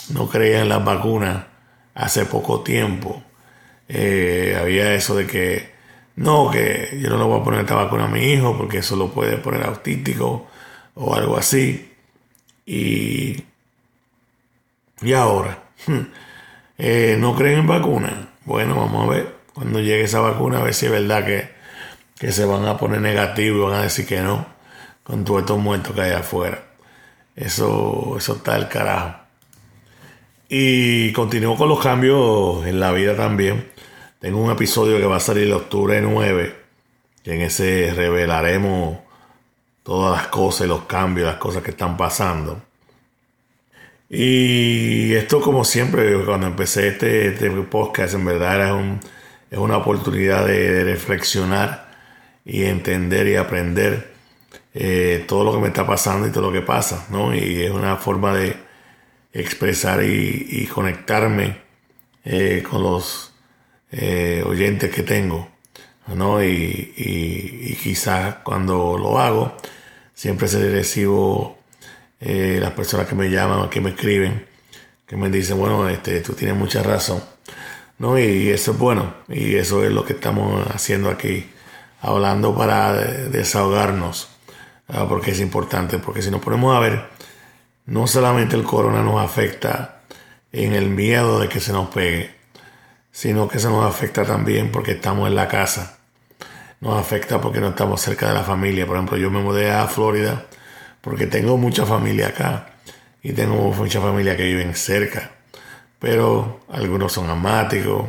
no 0.09 0.27
creían 0.27 0.63
en 0.63 0.69
las 0.69 0.83
vacunas 0.83 1.45
hace 1.95 2.25
poco 2.25 2.63
tiempo. 2.63 3.23
Eh, 3.87 4.57
había 4.59 4.93
eso 4.93 5.15
de 5.15 5.25
que 5.25 5.71
no, 6.17 6.51
que 6.51 6.99
yo 7.01 7.09
no 7.09 7.17
le 7.17 7.23
voy 7.23 7.39
a 7.39 7.43
poner 7.45 7.61
esta 7.61 7.75
vacuna 7.75 8.05
a 8.05 8.09
mi 8.09 8.19
hijo 8.25 8.57
porque 8.57 8.79
eso 8.79 8.97
lo 8.97 9.09
puede 9.09 9.37
poner 9.37 9.63
autístico 9.63 10.47
o 10.95 11.15
algo 11.15 11.37
así. 11.37 11.93
Y, 12.65 13.41
y 15.01 15.13
ahora, 15.13 15.63
eh, 16.77 17.15
¿no 17.17 17.33
creen 17.37 17.59
en 17.59 17.67
vacuna? 17.67 18.33
Bueno, 18.43 18.75
vamos 18.75 19.05
a 19.05 19.15
ver 19.15 19.35
cuando 19.53 19.79
llegue 19.79 20.03
esa 20.03 20.19
vacuna, 20.19 20.59
a 20.59 20.63
ver 20.63 20.73
si 20.73 20.87
es 20.87 20.91
verdad 20.91 21.25
que, 21.25 21.56
que 22.19 22.31
se 22.31 22.45
van 22.45 22.65
a 22.65 22.77
poner 22.77 23.01
negativos 23.01 23.59
y 23.59 23.71
van 23.71 23.79
a 23.79 23.83
decir 23.83 24.07
que 24.07 24.21
no 24.21 24.57
con 25.07 25.23
todos 25.23 25.39
estos 25.39 25.57
muertos 25.57 25.95
que 25.95 26.01
hay 26.01 26.11
afuera. 26.11 26.63
Eso, 27.33 28.15
eso 28.17 28.35
está 28.35 28.55
del 28.55 28.67
carajo. 28.67 29.21
Y 30.49 31.13
continúo 31.13 31.55
con 31.55 31.69
los 31.69 31.79
cambios 31.81 32.65
en 32.65 32.81
la 32.81 32.91
vida 32.91 33.15
también. 33.15 33.69
Tengo 34.19 34.41
un 34.41 34.51
episodio 34.51 34.97
que 34.97 35.05
va 35.05 35.15
a 35.17 35.21
salir 35.21 35.43
el 35.43 35.53
octubre 35.53 36.01
9, 36.01 36.55
que 37.23 37.35
en 37.35 37.41
ese 37.41 37.93
revelaremos 37.95 38.97
todas 39.83 40.17
las 40.17 40.27
cosas 40.27 40.67
los 40.67 40.81
cambios, 40.83 41.27
las 41.27 41.37
cosas 41.37 41.63
que 41.63 41.71
están 41.71 41.95
pasando. 41.95 42.61
Y 44.09 45.13
esto 45.13 45.39
como 45.39 45.63
siempre, 45.63 46.25
cuando 46.25 46.47
empecé 46.47 46.89
este, 46.89 47.27
este 47.29 47.49
podcast, 47.49 48.13
en 48.15 48.25
verdad 48.25 48.55
era 48.55 48.99
es 49.49 49.57
una 49.57 49.77
oportunidad 49.77 50.45
de 50.45 50.83
reflexionar 50.83 51.86
y 52.47 52.63
entender 52.63 53.27
y 53.27 53.35
aprender 53.35 54.13
eh, 54.73 55.25
todo 55.27 55.43
lo 55.43 55.51
que 55.51 55.59
me 55.59 55.67
está 55.67 55.85
pasando 55.85 56.27
y 56.27 56.31
todo 56.31 56.49
lo 56.49 56.53
que 56.53 56.61
pasa, 56.61 57.05
¿no? 57.09 57.35
Y 57.35 57.63
es 57.63 57.71
una 57.71 57.97
forma 57.97 58.33
de 58.33 58.55
expresar 59.33 60.01
y, 60.03 60.65
conectarme 60.73 61.57
eh, 62.23 62.63
con 62.67 62.83
los 62.83 63.33
eh, 63.91 64.43
oyentes 64.45 64.89
que 64.91 65.03
tengo, 65.03 65.49
¿no? 66.07 66.43
Y, 66.43 67.77
quizás 67.83 68.35
cuando 68.43 68.97
lo 68.97 69.19
hago, 69.19 69.57
siempre 70.13 70.47
se 70.47 70.69
recibo 70.69 71.57
las 72.19 72.71
personas 72.71 73.07
que 73.07 73.15
me 73.15 73.29
llaman 73.29 73.59
o 73.59 73.69
que 73.69 73.81
me 73.81 73.91
escriben, 73.91 74.45
que 75.05 75.15
me 75.15 75.29
dicen, 75.29 75.57
bueno, 75.57 75.87
este, 75.89 76.21
tú 76.21 76.33
tienes 76.33 76.57
mucha 76.57 76.81
razón, 76.83 77.21
¿no? 77.99 78.17
Y 78.17 78.49
eso 78.49 78.71
es 78.71 78.77
bueno, 78.77 79.13
y 79.27 79.55
eso 79.55 79.83
es 79.83 79.91
lo 79.91 80.05
que 80.05 80.13
estamos 80.13 80.65
haciendo 80.73 81.09
aquí, 81.09 81.45
hablando 82.01 82.55
para 82.55 82.93
desahogarnos 82.93 84.29
Ah, 84.89 85.05
porque 85.07 85.31
es 85.31 85.41
importante, 85.41 85.99
porque 85.99 86.21
si 86.21 86.31
nos 86.31 86.41
ponemos 86.41 86.75
a 86.75 86.79
ver, 86.79 87.09
no 87.87 88.07
solamente 88.07 88.55
el 88.55 88.63
corona 88.63 89.03
nos 89.03 89.21
afecta 89.21 90.01
en 90.53 90.73
el 90.73 90.89
miedo 90.89 91.41
de 91.41 91.49
que 91.49 91.59
se 91.59 91.73
nos 91.73 91.89
pegue, 91.89 92.31
sino 93.11 93.49
que 93.49 93.59
se 93.59 93.67
nos 93.67 93.85
afecta 93.85 94.23
también 94.23 94.71
porque 94.71 94.91
estamos 94.93 95.27
en 95.27 95.35
la 95.35 95.49
casa. 95.49 95.97
Nos 96.79 96.97
afecta 96.97 97.41
porque 97.41 97.59
no 97.59 97.69
estamos 97.69 97.99
cerca 97.99 98.29
de 98.29 98.35
la 98.35 98.43
familia. 98.43 98.85
Por 98.87 98.95
ejemplo, 98.95 99.17
yo 99.17 99.29
me 99.29 99.41
mudé 99.41 99.71
a 99.71 99.87
Florida 99.87 100.45
porque 101.01 101.27
tengo 101.27 101.57
mucha 101.57 101.85
familia 101.85 102.27
acá 102.27 102.67
y 103.21 103.33
tengo 103.33 103.55
mucha 103.73 103.99
familia 103.99 104.37
que 104.37 104.43
viven 104.43 104.73
cerca. 104.73 105.31
Pero 105.99 106.61
algunos 106.71 107.11
son 107.11 107.29
amáticos, 107.29 108.07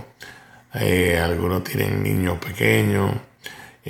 eh, 0.74 1.20
algunos 1.20 1.64
tienen 1.64 2.02
niños 2.04 2.38
pequeños. 2.38 3.12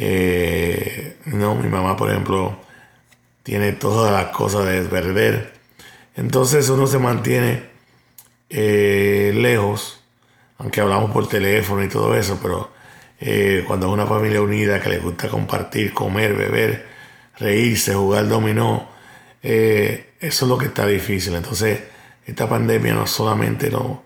Eh, 0.00 1.16
no, 1.24 1.56
mi 1.56 1.68
mamá, 1.68 1.96
por 1.96 2.08
ejemplo, 2.08 2.56
tiene 3.42 3.72
todas 3.72 4.12
las 4.12 4.32
cosas 4.32 4.64
de 4.64 4.82
perder. 4.82 5.54
Entonces 6.14 6.68
uno 6.68 6.86
se 6.86 7.00
mantiene 7.00 7.64
eh, 8.48 9.32
lejos, 9.34 10.00
aunque 10.58 10.80
hablamos 10.80 11.10
por 11.10 11.28
teléfono 11.28 11.82
y 11.82 11.88
todo 11.88 12.14
eso, 12.14 12.38
pero 12.40 12.70
eh, 13.20 13.64
cuando 13.66 13.88
es 13.88 13.92
una 13.92 14.06
familia 14.06 14.40
unida 14.40 14.80
que 14.80 14.88
le 14.88 14.98
gusta 14.98 15.28
compartir, 15.28 15.92
comer, 15.92 16.34
beber, 16.34 16.86
reírse, 17.36 17.92
jugar 17.94 18.28
dominó, 18.28 18.88
eso 19.42 20.04
es 20.20 20.42
lo 20.42 20.58
que 20.58 20.66
está 20.66 20.86
difícil. 20.86 21.34
Entonces 21.34 21.80
esta 22.24 22.48
pandemia 22.48 22.94
no 22.94 23.06
solamente 23.08 23.68
nos, 23.68 23.98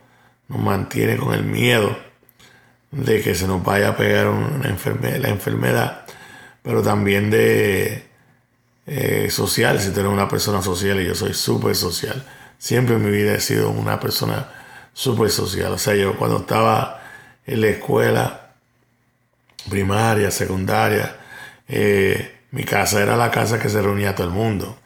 nos 0.49 0.59
mantiene 0.59 1.19
con 1.19 1.35
el 1.35 1.45
miedo 1.45 2.12
de 2.93 3.23
que 3.23 3.35
se 3.35 3.47
nos 3.47 3.65
vaya 3.65 3.91
a 3.91 3.97
pegar 3.97 4.29
una 4.29 4.69
la 4.69 5.29
enfermedad, 5.29 6.07
pero 6.63 6.83
también 6.83 7.31
de 7.31 8.05
eh, 8.87 9.29
social, 9.31 9.81
si 9.81 9.91
tú 9.91 10.01
eres 10.01 10.13
una 10.13 10.29
persona 10.29 10.63
social 10.63 11.01
y 11.01 11.07
yo 11.07 11.15
soy 11.15 11.35
súper 11.35 11.75
social. 11.75 12.25
Siempre 12.59 12.97
en 12.97 13.05
mi 13.05 13.11
vida 13.11 13.35
he 13.35 13.41
sido 13.41 13.71
una 13.71 13.99
persona 13.99 14.49
súper 14.93 15.31
social. 15.31 15.73
O 15.73 15.79
sea, 15.79 15.95
yo 15.95 16.17
cuando 16.17 16.39
estaba 16.39 17.03
en 17.47 17.61
la 17.61 17.69
escuela 17.69 18.53
primaria, 19.69 20.31
secundaria, 20.31 21.17
eh, 21.69 22.41
mi 22.51 22.65
casa 22.65 23.03
era 23.03 23.17
la 23.17 23.31
casa 23.31 23.59
que 23.59 23.69
se 23.69 23.81
reunía 23.83 24.15
todo 24.15 24.27
el 24.27 24.33
mundo. 24.33 24.79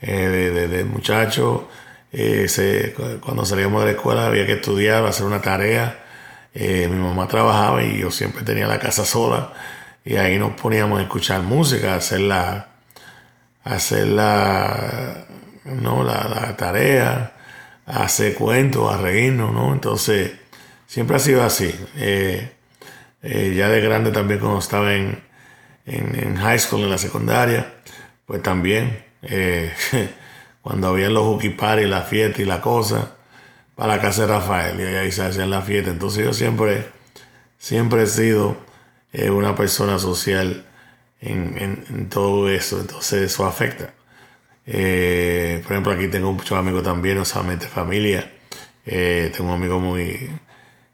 eh, 0.00 0.68
de, 0.68 0.84
muchacho, 0.84 1.68
eh, 2.12 2.46
cuando 3.20 3.44
salíamos 3.44 3.82
de 3.82 3.92
la 3.92 3.92
escuela 3.92 4.26
había 4.26 4.46
que 4.46 4.54
estudiar, 4.54 5.04
hacer 5.06 5.26
una 5.26 5.40
tarea. 5.40 5.98
Mi 6.54 6.96
mamá 6.96 7.28
trabajaba 7.28 7.82
y 7.82 7.98
yo 7.98 8.10
siempre 8.10 8.42
tenía 8.42 8.66
la 8.66 8.78
casa 8.78 9.04
sola 9.04 9.52
y 10.04 10.16
ahí 10.16 10.38
nos 10.38 10.52
poníamos 10.52 10.98
a 10.98 11.02
escuchar 11.02 11.42
música, 11.42 11.94
a 11.94 11.96
hacer 11.96 12.20
la, 12.20 12.68
hacer 13.64 14.08
la, 14.08 15.26
no, 15.64 16.02
la, 16.02 16.28
la 16.28 16.56
tarea, 16.56 17.32
a 17.86 18.04
hacer 18.04 18.34
cuentos, 18.34 18.92
a 18.92 18.96
reírnos, 18.98 19.52
¿no? 19.52 19.72
Entonces, 19.72 20.32
siempre 20.86 21.16
ha 21.16 21.20
sido 21.20 21.42
así. 21.42 21.74
Eh, 21.96 22.52
eh, 23.22 23.54
ya 23.56 23.68
de 23.68 23.80
grande 23.80 24.10
también 24.10 24.40
cuando 24.40 24.58
estaba 24.58 24.94
en, 24.94 25.22
en, 25.86 26.36
high 26.36 26.58
school, 26.58 26.82
en 26.82 26.90
la 26.90 26.98
secundaria, 26.98 27.74
pues 28.26 28.42
también, 28.42 29.04
eh, 29.22 29.72
cuando 30.62 30.88
había 30.88 31.08
los 31.08 31.24
hooky 31.24 31.50
party, 31.50 31.86
la 31.86 32.02
fiesta 32.02 32.42
y 32.42 32.44
la 32.44 32.60
cosa, 32.60 33.16
para 33.74 33.96
la 33.96 34.02
casa 34.02 34.22
de 34.22 34.28
Rafael, 34.28 34.80
y 34.80 34.84
ahí 34.84 35.12
se 35.12 35.24
hacía 35.24 35.46
la 35.46 35.62
fiesta. 35.62 35.90
Entonces 35.90 36.24
yo 36.24 36.32
siempre, 36.32 36.86
siempre 37.58 38.02
he 38.02 38.06
sido 38.06 38.56
una 39.30 39.54
persona 39.54 39.98
social 39.98 40.64
en, 41.20 42.08
todo 42.08 42.48
eso, 42.48 42.80
entonces 42.80 43.22
eso 43.22 43.46
afecta. 43.46 43.94
por 44.64 44.72
ejemplo, 44.72 45.92
aquí 45.92 46.08
tengo 46.08 46.32
muchos 46.32 46.58
amigos 46.58 46.82
también, 46.82 47.18
no 47.18 47.24
solamente 47.24 47.66
familia. 47.66 48.30
tengo 48.84 49.50
un 49.50 49.54
amigo 49.54 49.78
muy, 49.80 50.30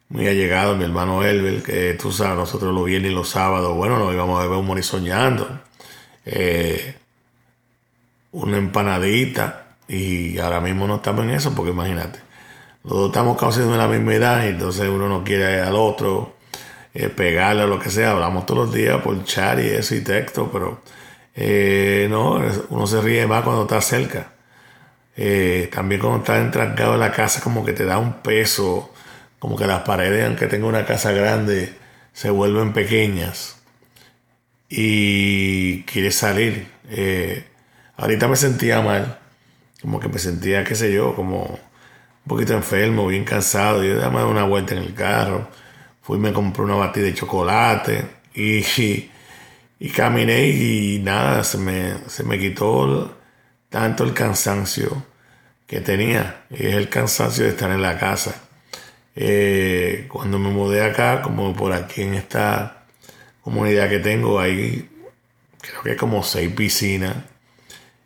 muy 0.08 0.26
allegado, 0.26 0.76
mi 0.76 0.84
hermano 0.84 1.22
Elber, 1.22 1.62
que 1.62 1.94
tú 1.94 2.12
sabes, 2.12 2.36
nosotros 2.36 2.74
los 2.74 2.86
viernes 2.86 3.12
y 3.12 3.14
los 3.14 3.28
sábados, 3.28 3.76
bueno, 3.76 3.98
nos 3.98 4.14
íbamos 4.14 4.40
a 4.40 4.44
beber 4.44 4.58
un 4.58 4.66
morir 4.66 4.84
soñando, 4.84 5.60
eh, 6.24 6.94
una 8.32 8.56
empanadita, 8.56 9.76
y 9.86 10.38
ahora 10.38 10.60
mismo 10.60 10.86
no 10.86 10.96
estamos 10.96 11.24
en 11.24 11.30
eso, 11.30 11.54
porque 11.54 11.72
imagínate, 11.72 12.20
los 12.88 12.98
dos 12.98 13.06
estamos 13.08 13.38
casi 13.38 13.60
de 13.60 13.76
la 13.76 13.88
misma 13.88 14.14
edad, 14.14 14.44
y 14.44 14.48
entonces 14.48 14.88
uno 14.88 15.08
no 15.08 15.24
quiere 15.24 15.60
al 15.60 15.76
otro 15.76 16.36
eh, 16.94 17.08
pegarle 17.08 17.62
o 17.64 17.66
lo 17.66 17.78
que 17.78 17.90
sea, 17.90 18.12
hablamos 18.12 18.46
todos 18.46 18.66
los 18.66 18.74
días 18.74 19.00
por 19.02 19.22
chat 19.24 19.58
y 19.60 19.68
eso 19.68 19.94
y 19.94 20.00
texto, 20.00 20.50
pero 20.52 20.82
eh, 21.34 22.08
no, 22.10 22.40
uno 22.70 22.86
se 22.86 23.00
ríe 23.00 23.26
más 23.26 23.44
cuando 23.44 23.62
está 23.62 23.80
cerca. 23.80 24.32
también 25.72 26.00
cuando 26.00 26.18
estás 26.18 26.40
entrancado 26.40 26.94
en 26.94 27.00
la 27.00 27.12
casa 27.12 27.40
como 27.40 27.64
que 27.64 27.72
te 27.72 27.84
da 27.84 27.98
un 27.98 28.14
peso 28.22 28.92
como 29.38 29.56
que 29.56 29.66
las 29.66 29.82
paredes, 29.82 30.26
aunque 30.26 30.46
tenga 30.46 30.66
una 30.66 30.84
casa 30.84 31.12
grande, 31.12 31.74
se 32.12 32.30
vuelven 32.30 32.72
pequeñas 32.72 33.58
y 34.68 35.82
quieres 35.84 36.16
salir. 36.16 36.66
Eh, 36.90 37.44
ahorita 37.96 38.28
me 38.28 38.36
sentía 38.36 38.80
mal, 38.80 39.18
como 39.80 40.00
que 40.00 40.08
me 40.08 40.18
sentía, 40.18 40.64
qué 40.64 40.74
sé 40.74 40.92
yo, 40.92 41.14
como 41.14 41.58
un 42.28 42.36
poquito 42.36 42.52
enfermo, 42.52 43.06
bien 43.06 43.24
cansado. 43.24 43.82
Yo 43.82 43.96
dame 43.96 44.22
una 44.22 44.44
vuelta 44.44 44.74
en 44.74 44.82
el 44.82 44.92
carro, 44.92 45.48
fui 46.02 46.18
me 46.18 46.30
compré 46.30 46.62
una 46.62 46.74
batida 46.74 47.06
de 47.06 47.14
chocolate 47.14 48.04
y, 48.34 48.62
y, 49.78 49.88
caminé 49.88 50.46
y 50.48 50.98
nada, 50.98 51.42
se 51.42 51.56
me, 51.56 51.94
se 52.06 52.24
me 52.24 52.38
quitó 52.38 53.16
tanto 53.70 54.04
el 54.04 54.12
cansancio 54.12 55.06
que 55.66 55.80
tenía. 55.80 56.44
Y 56.50 56.66
es 56.66 56.74
el 56.74 56.90
cansancio 56.90 57.44
de 57.44 57.50
estar 57.50 57.70
en 57.70 57.80
la 57.80 57.98
casa. 57.98 58.34
Eh, 59.16 60.06
cuando 60.08 60.38
me 60.38 60.50
mudé 60.50 60.84
acá, 60.84 61.22
como 61.22 61.56
por 61.56 61.72
aquí 61.72 62.02
en 62.02 62.12
esta 62.12 62.84
comunidad 63.40 63.88
que 63.88 64.00
tengo, 64.00 64.38
hay 64.38 64.86
creo 65.62 65.82
que 65.82 65.96
como 65.96 66.22
seis 66.22 66.52
piscinas, 66.52 67.16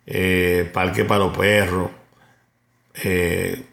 eh, 0.05 0.69
parque 0.73 1.03
para 1.03 1.25
los 1.25 1.37
perros, 1.37 1.91
eh, 3.03 3.72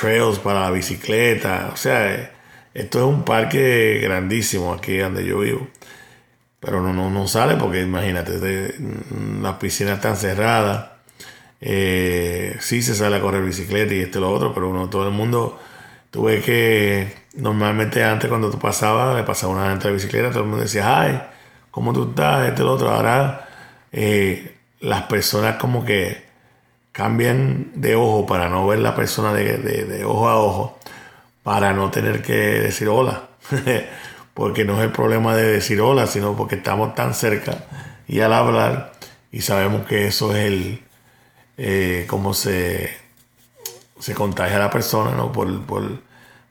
trails 0.00 0.38
para 0.38 0.62
la 0.62 0.70
bicicleta, 0.70 1.70
o 1.72 1.76
sea, 1.76 2.30
esto 2.74 2.98
es 2.98 3.04
un 3.04 3.24
parque 3.24 4.00
grandísimo 4.02 4.72
aquí 4.74 4.98
donde 4.98 5.24
yo 5.24 5.40
vivo. 5.40 5.68
Pero 6.60 6.82
no, 6.82 6.92
no, 6.92 7.10
no 7.10 7.26
sale 7.26 7.56
porque 7.56 7.80
imagínate, 7.82 8.74
las 9.42 9.54
piscinas 9.56 9.96
están 9.96 10.16
cerradas. 10.16 10.90
sí 11.60 12.82
se 12.82 12.94
sale 12.94 13.16
a 13.16 13.20
correr 13.20 13.42
bicicleta 13.44 13.94
y 13.94 14.00
esto 14.00 14.18
y 14.18 14.22
lo 14.22 14.30
otro, 14.30 14.52
pero 14.54 14.68
uno, 14.70 14.88
todo 14.90 15.08
el 15.08 15.14
mundo 15.14 15.58
Tuve 16.10 16.40
que, 16.42 17.12
normalmente 17.36 18.02
antes 18.02 18.28
cuando 18.28 18.50
tú 18.50 18.58
pasabas, 18.58 19.16
le 19.16 19.22
pasaba 19.22 19.52
una 19.52 19.70
gente 19.70 19.88
de 19.88 19.94
bicicleta, 19.94 20.30
todo 20.30 20.40
el 20.40 20.48
mundo 20.48 20.62
decía, 20.62 21.00
ay, 21.00 21.22
¿cómo 21.70 21.92
tú 21.92 22.10
estás? 22.10 22.48
Este, 22.48 22.62
lo 22.64 22.72
otro. 22.72 22.90
Ahora 22.90 23.48
eh, 23.92 24.56
las 24.80 25.02
personas 25.04 25.56
como 25.56 25.84
que 25.84 26.24
cambian 26.92 27.72
de 27.74 27.94
ojo 27.96 28.26
para 28.26 28.48
no 28.48 28.66
ver 28.66 28.80
la 28.80 28.94
persona 28.94 29.32
de, 29.32 29.58
de, 29.58 30.04
ojo 30.04 30.28
a 30.28 30.36
ojo, 30.38 30.78
para 31.42 31.72
no 31.72 31.90
tener 31.90 32.22
que 32.22 32.34
decir 32.34 32.88
hola. 32.88 33.28
porque 34.34 34.64
no 34.64 34.78
es 34.78 34.84
el 34.84 34.92
problema 34.92 35.34
de 35.36 35.44
decir 35.44 35.80
hola, 35.80 36.06
sino 36.06 36.36
porque 36.36 36.56
estamos 36.56 36.94
tan 36.94 37.14
cerca 37.14 37.64
y 38.06 38.20
al 38.20 38.32
hablar 38.32 38.92
y 39.32 39.42
sabemos 39.42 39.86
que 39.86 40.06
eso 40.06 40.34
es 40.34 40.46
el, 40.46 40.82
eh, 41.58 42.06
cómo 42.08 42.32
se 42.32 43.00
se 44.00 44.14
contagia 44.14 44.56
a 44.56 44.60
la 44.60 44.70
persona, 44.70 45.12
¿no? 45.12 45.30
Por, 45.30 45.48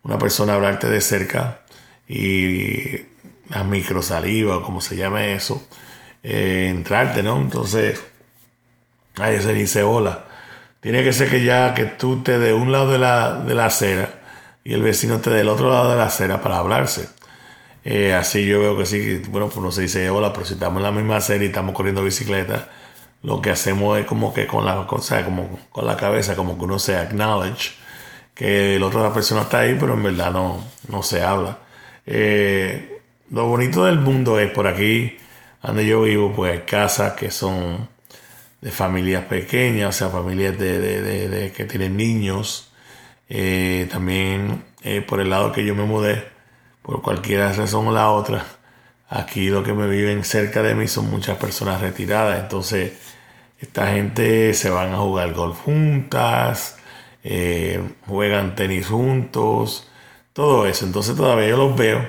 una 0.01 0.17
persona 0.17 0.53
hablarte 0.53 0.87
de 0.87 1.01
cerca 1.01 1.61
y 2.07 2.95
la 3.49 3.63
microsaliva, 3.65 4.57
o 4.57 4.63
como 4.63 4.79
se 4.79 4.95
llame 4.95 5.33
eso, 5.33 5.67
eh, 6.23 6.67
entrarte, 6.69 7.21
¿no? 7.21 7.37
Entonces, 7.37 8.01
ahí 9.17 9.41
se 9.41 9.53
dice 9.53 9.83
hola. 9.83 10.25
Tiene 10.81 11.03
que 11.03 11.13
ser 11.13 11.29
que 11.29 11.43
ya 11.43 11.73
que 11.73 11.85
tú 11.85 12.17
estés 12.17 12.39
de 12.39 12.53
un 12.53 12.71
lado 12.71 12.91
de 12.91 12.99
la, 12.99 13.35
de 13.35 13.55
la 13.55 13.65
acera 13.65 14.09
y 14.63 14.73
el 14.73 14.81
vecino 14.81 15.15
esté 15.15 15.29
del 15.31 15.49
otro 15.49 15.69
lado 15.69 15.91
de 15.91 15.97
la 15.97 16.05
acera 16.05 16.41
para 16.41 16.57
hablarse. 16.57 17.09
Eh, 17.83 18.13
así 18.13 18.45
yo 18.45 18.59
veo 18.59 18.77
que 18.77 18.85
sí, 18.85 19.21
bueno, 19.29 19.47
pues 19.47 19.59
no 19.59 19.71
se 19.71 19.83
dice 19.83 20.09
hola, 20.09 20.33
pero 20.33 20.45
si 20.45 20.53
estamos 20.53 20.77
en 20.77 20.83
la 20.83 20.91
misma 20.91 21.17
acera 21.17 21.43
y 21.43 21.47
estamos 21.47 21.73
corriendo 21.75 22.03
bicicleta, 22.03 22.69
lo 23.23 23.41
que 23.41 23.51
hacemos 23.51 23.97
es 23.99 24.05
como 24.05 24.33
que 24.33 24.47
con 24.47 24.65
la, 24.65 24.85
cosa, 24.87 25.23
como 25.25 25.59
con 25.71 25.85
la 25.85 25.97
cabeza, 25.97 26.35
como 26.35 26.57
que 26.57 26.65
uno 26.65 26.79
se 26.79 26.97
acknowledge 26.97 27.71
que 28.39 28.77
el 28.77 28.83
otro 28.83 29.03
la 29.03 29.13
persona 29.13 29.41
está 29.41 29.59
ahí, 29.59 29.75
pero 29.77 29.95
en 29.95 30.03
verdad 30.03 30.31
no, 30.31 30.63
no 30.87 31.03
se 31.03 31.21
habla. 31.21 31.59
Eh, 32.05 33.01
lo 33.31 33.47
bonito 33.47 33.83
del 33.83 33.99
mundo 33.99 34.39
es 34.39 34.49
por 34.51 34.65
aquí, 34.65 35.17
donde 35.61 35.85
yo 35.85 36.03
vivo, 36.03 36.31
pues 36.33 36.53
hay 36.53 36.59
casas 36.59 37.13
que 37.13 37.31
son 37.31 37.89
de 38.61 38.71
familias 38.71 39.25
pequeñas, 39.25 39.95
o 39.95 39.97
sea, 39.97 40.09
familias 40.09 40.57
de, 40.57 40.79
de, 40.79 41.51
que 41.51 41.65
tienen 41.65 41.97
niños. 41.97 42.71
Eh, 43.29 43.87
también 43.91 44.63
eh, 44.83 45.01
por 45.01 45.19
el 45.21 45.29
lado 45.29 45.51
que 45.51 45.65
yo 45.65 45.75
me 45.75 45.83
mudé, 45.83 46.27
por 46.81 47.01
cualquier 47.01 47.41
razón 47.55 47.87
o 47.87 47.91
la 47.91 48.09
otra, 48.09 48.45
aquí 49.09 49.49
lo 49.49 49.63
que 49.63 49.73
me 49.73 49.87
viven 49.87 50.23
cerca 50.23 50.63
de 50.63 50.75
mí 50.75 50.87
son 50.87 51.09
muchas 51.09 51.37
personas 51.37 51.81
retiradas, 51.81 52.39
entonces 52.39 52.93
esta 53.59 53.91
gente 53.91 54.53
se 54.53 54.69
van 54.69 54.93
a 54.93 54.97
jugar 54.97 55.33
golf 55.33 55.59
juntas, 55.59 56.77
eh, 57.23 57.81
juegan 58.07 58.55
tenis 58.55 58.87
juntos, 58.87 59.89
todo 60.33 60.65
eso. 60.67 60.85
Entonces 60.85 61.15
todavía 61.15 61.49
yo 61.49 61.57
los 61.57 61.75
veo, 61.75 62.07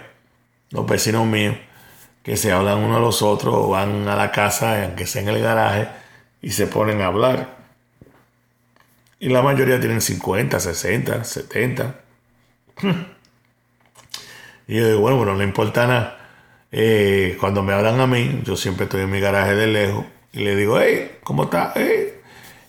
los 0.70 0.86
vecinos 0.86 1.26
míos, 1.26 1.56
que 2.22 2.36
se 2.36 2.52
hablan 2.52 2.78
uno 2.78 2.96
a 2.96 3.00
los 3.00 3.22
otros, 3.22 3.68
van 3.68 4.08
a 4.08 4.16
la 4.16 4.30
casa, 4.30 4.84
aunque 4.84 5.06
sea 5.06 5.22
en 5.22 5.28
el 5.28 5.42
garaje, 5.42 5.88
y 6.42 6.50
se 6.50 6.66
ponen 6.66 7.00
a 7.03 7.07
hablar. 7.07 7.59
Y 9.18 9.29
la 9.29 9.42
mayoría 9.42 9.79
tienen 9.79 10.00
50, 10.00 10.59
60, 10.59 11.24
70. 11.24 12.00
y 14.66 14.76
yo 14.76 14.87
digo, 14.87 15.00
bueno, 15.00 15.18
bueno, 15.18 15.35
no 15.35 15.42
importa 15.42 15.87
nada. 15.87 16.16
Eh, 16.72 17.37
cuando 17.40 17.62
me 17.62 17.72
hablan 17.72 18.00
a 18.00 18.07
mí, 18.07 18.40
yo 18.44 18.57
siempre 18.57 18.85
estoy 18.85 19.03
en 19.03 19.11
mi 19.11 19.20
garaje 19.20 19.55
de 19.55 19.66
lejos 19.66 20.07
y 20.33 20.40
le 20.40 20.57
digo, 20.57 20.81
hey, 20.81 21.18
¿cómo 21.22 21.44
está? 21.44 21.74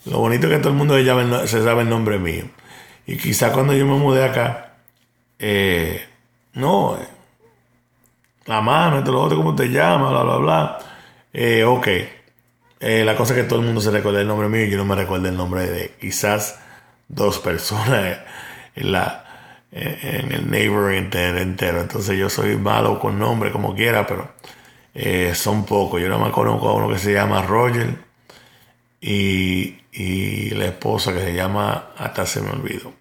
Lo 0.05 0.19
bonito 0.19 0.47
es 0.47 0.53
que 0.53 0.60
todo 0.60 0.69
el 0.69 0.75
mundo 0.75 0.97
se 1.47 1.63
sabe 1.63 1.84
el 1.84 1.89
nombre 1.89 2.17
mío. 2.17 2.45
Y 3.05 3.17
quizá 3.17 3.51
cuando 3.51 3.73
yo 3.73 3.86
me 3.86 3.97
mudé 3.97 4.25
acá, 4.25 4.73
eh, 5.39 6.05
no, 6.53 6.97
eh, 6.97 7.07
la 8.45 8.62
mano, 8.62 8.99
esto, 8.99 9.12
lo 9.12 9.21
otro, 9.21 9.38
¿cómo 9.38 9.55
te 9.55 9.67
llamas? 9.67 10.12
Bla, 10.12 10.23
bla, 10.23 10.38
bla. 10.38 10.79
Eh, 12.81 13.05
la 13.05 13.15
cosa 13.15 13.35
es 13.35 13.43
que 13.43 13.47
todo 13.47 13.59
el 13.59 13.65
mundo 13.65 13.79
se 13.79 13.91
recuerda 13.91 14.21
el 14.21 14.27
nombre 14.27 14.49
mío 14.49 14.65
y 14.65 14.71
yo 14.71 14.77
no 14.77 14.85
me 14.85 14.95
recuerdo 14.95 15.29
el 15.29 15.37
nombre 15.37 15.67
de 15.67 15.93
quizás 16.01 16.59
dos 17.07 17.37
personas 17.37 18.17
en, 18.75 18.91
la, 18.91 19.23
en 19.71 20.31
el 20.31 20.49
neighbor 20.49 20.91
entero. 20.91 21.79
Entonces 21.79 22.17
yo 22.17 22.27
soy 22.27 22.57
malo 22.57 22.99
con 22.99 23.19
nombre 23.19 23.51
como 23.51 23.75
quiera, 23.75 24.07
pero 24.07 24.31
eh, 24.95 25.33
son 25.35 25.63
pocos. 25.65 26.01
Yo 26.01 26.09
no 26.09 26.17
me 26.17 26.31
conozco 26.31 26.69
a 26.69 26.73
uno 26.73 26.89
que 26.89 26.97
se 26.97 27.13
llama 27.13 27.43
Roger 27.43 27.95
y, 28.99 29.77
la 30.55 30.65
esposa 30.65 31.13
que 31.13 31.19
se 31.19 31.33
llama, 31.33 31.91
hasta 31.97 32.25
se 32.25 32.41
me 32.41 32.49
olvidó. 32.49 32.93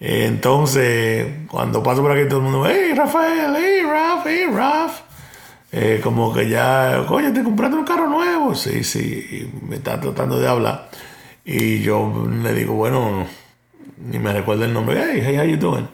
entonces, 0.00 1.48
cuando 1.48 1.82
paso 1.82 2.02
por 2.02 2.12
aquí 2.12 2.28
todo 2.28 2.38
el 2.38 2.44
mundo, 2.44 2.66
hey 2.66 2.92
Rafael, 2.94 3.54
hey 3.56 3.82
Raf, 3.82 4.26
hey 4.26 4.46
Raf. 4.52 5.05
Eh, 5.78 6.00
como 6.02 6.32
que 6.32 6.48
ya, 6.48 7.04
coño, 7.06 7.34
te 7.34 7.42
compraste 7.42 7.76
un 7.76 7.84
carro 7.84 8.08
nuevo. 8.08 8.54
Sí, 8.54 8.82
sí, 8.82 9.52
me 9.68 9.76
está 9.76 10.00
tratando 10.00 10.38
de 10.38 10.48
hablar. 10.48 10.88
Y 11.44 11.80
yo 11.82 12.26
le 12.42 12.54
digo, 12.54 12.72
bueno, 12.72 13.26
ni 13.98 14.18
me 14.18 14.32
recuerdo 14.32 14.64
el 14.64 14.72
nombre. 14.72 15.04
Hey, 15.04 15.22
hey, 15.22 15.36
how 15.36 15.44
you 15.44 15.58
doing? 15.58 15.86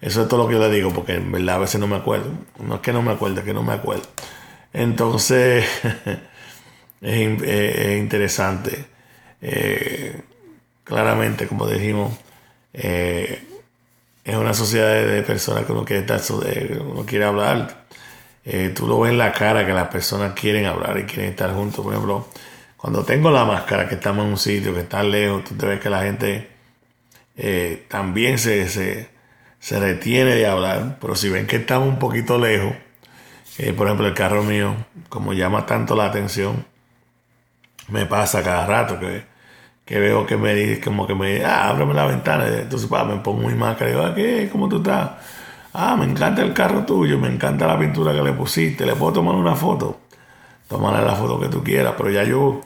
Eso 0.00 0.22
es 0.22 0.28
todo 0.28 0.42
lo 0.42 0.48
que 0.48 0.54
yo 0.54 0.60
le 0.60 0.74
digo, 0.74 0.90
porque 0.92 1.14
en 1.14 1.30
verdad 1.30 1.54
a 1.54 1.58
veces 1.58 1.80
no 1.80 1.86
me 1.86 1.94
acuerdo. 1.94 2.32
No 2.66 2.74
es 2.74 2.80
que 2.80 2.92
no 2.92 3.00
me 3.00 3.12
acuerdo, 3.12 3.38
es 3.38 3.44
que 3.44 3.54
no 3.54 3.62
me 3.62 3.74
acuerdo. 3.74 4.02
Entonces, 4.72 5.64
es, 7.00 7.98
interesante. 7.98 8.86
Eh, 9.40 10.20
claramente, 10.82 11.46
como 11.46 11.68
dijimos, 11.68 12.12
eh, 12.72 13.40
es 14.24 14.34
una 14.36 14.52
sociedad 14.52 15.06
de, 15.06 15.22
personas 15.22 15.64
que 15.64 15.70
uno 15.70 15.84
quiere, 15.84 16.00
estar, 16.02 16.20
quiere 17.06 17.24
hablar. 17.24 17.81
Eh, 18.44 18.72
tú 18.74 18.86
lo 18.88 19.00
ves 19.00 19.12
en 19.12 19.18
la 19.18 19.32
cara 19.32 19.64
que 19.66 19.72
las 19.72 19.88
personas 19.88 20.32
quieren 20.34 20.66
hablar 20.66 20.98
y 20.98 21.04
quieren 21.04 21.30
estar 21.30 21.52
juntos. 21.54 21.84
Por 21.84 21.92
ejemplo, 21.94 22.28
cuando 22.76 23.04
tengo 23.04 23.30
la 23.30 23.44
máscara, 23.44 23.88
que 23.88 23.94
estamos 23.96 24.24
en 24.24 24.32
un 24.32 24.38
sitio 24.38 24.74
que 24.74 24.80
está 24.80 25.02
lejos, 25.02 25.44
tú 25.44 25.54
te 25.54 25.66
ves 25.66 25.80
que 25.80 25.90
la 25.90 26.02
gente 26.02 26.48
también 27.88 28.38
se, 28.38 28.68
se, 28.68 29.08
se, 29.58 29.80
retiene 29.80 30.34
de 30.34 30.46
hablar. 30.46 30.98
Pero 31.00 31.14
si 31.16 31.28
ven 31.28 31.46
que 31.46 31.56
estamos 31.56 31.88
un 31.88 31.98
poquito 31.98 32.38
lejos, 32.38 32.74
por 33.76 33.86
ejemplo, 33.86 34.06
el 34.06 34.14
carro 34.14 34.42
mío, 34.42 34.74
como 35.08 35.32
llama 35.32 35.66
tanto 35.66 35.94
la 35.94 36.06
atención, 36.06 36.64
me 37.88 38.06
pasa 38.06 38.42
cada 38.42 38.66
rato 38.66 38.98
que, 38.98 39.24
que 39.84 39.98
veo 39.98 40.26
que 40.26 40.36
me 40.36 40.54
dice, 40.54 40.80
como 40.80 41.06
que 41.06 41.14
me 41.14 41.34
dice, 41.34 41.44
ah, 41.44 41.68
ábreme 41.68 41.94
la 41.94 42.06
ventana. 42.06 42.46
Entonces, 42.48 42.88
pa, 42.88 43.04
me 43.04 43.16
pongo 43.16 43.42
muy 43.42 43.54
máscara 43.54 43.90
y 43.90 43.94
digo, 43.94 44.06
ah, 44.06 44.14
¿qué? 44.14 44.48
¿Cómo 44.50 44.68
tú 44.68 44.78
estás? 44.78 45.10
Ah, 45.74 45.96
me 45.96 46.04
encanta 46.04 46.42
el 46.42 46.52
carro 46.52 46.84
tuyo, 46.84 47.18
me 47.18 47.28
encanta 47.28 47.66
la 47.66 47.78
pintura 47.78 48.12
que 48.12 48.22
le 48.22 48.32
pusiste, 48.32 48.84
le 48.84 48.94
puedo 48.94 49.14
tomar 49.14 49.34
una 49.34 49.54
foto. 49.54 50.00
Tómale 50.68 51.04
la 51.04 51.14
foto 51.14 51.40
que 51.40 51.48
tú 51.48 51.62
quieras, 51.62 51.94
pero 51.96 52.10
ya 52.10 52.24
yo 52.24 52.60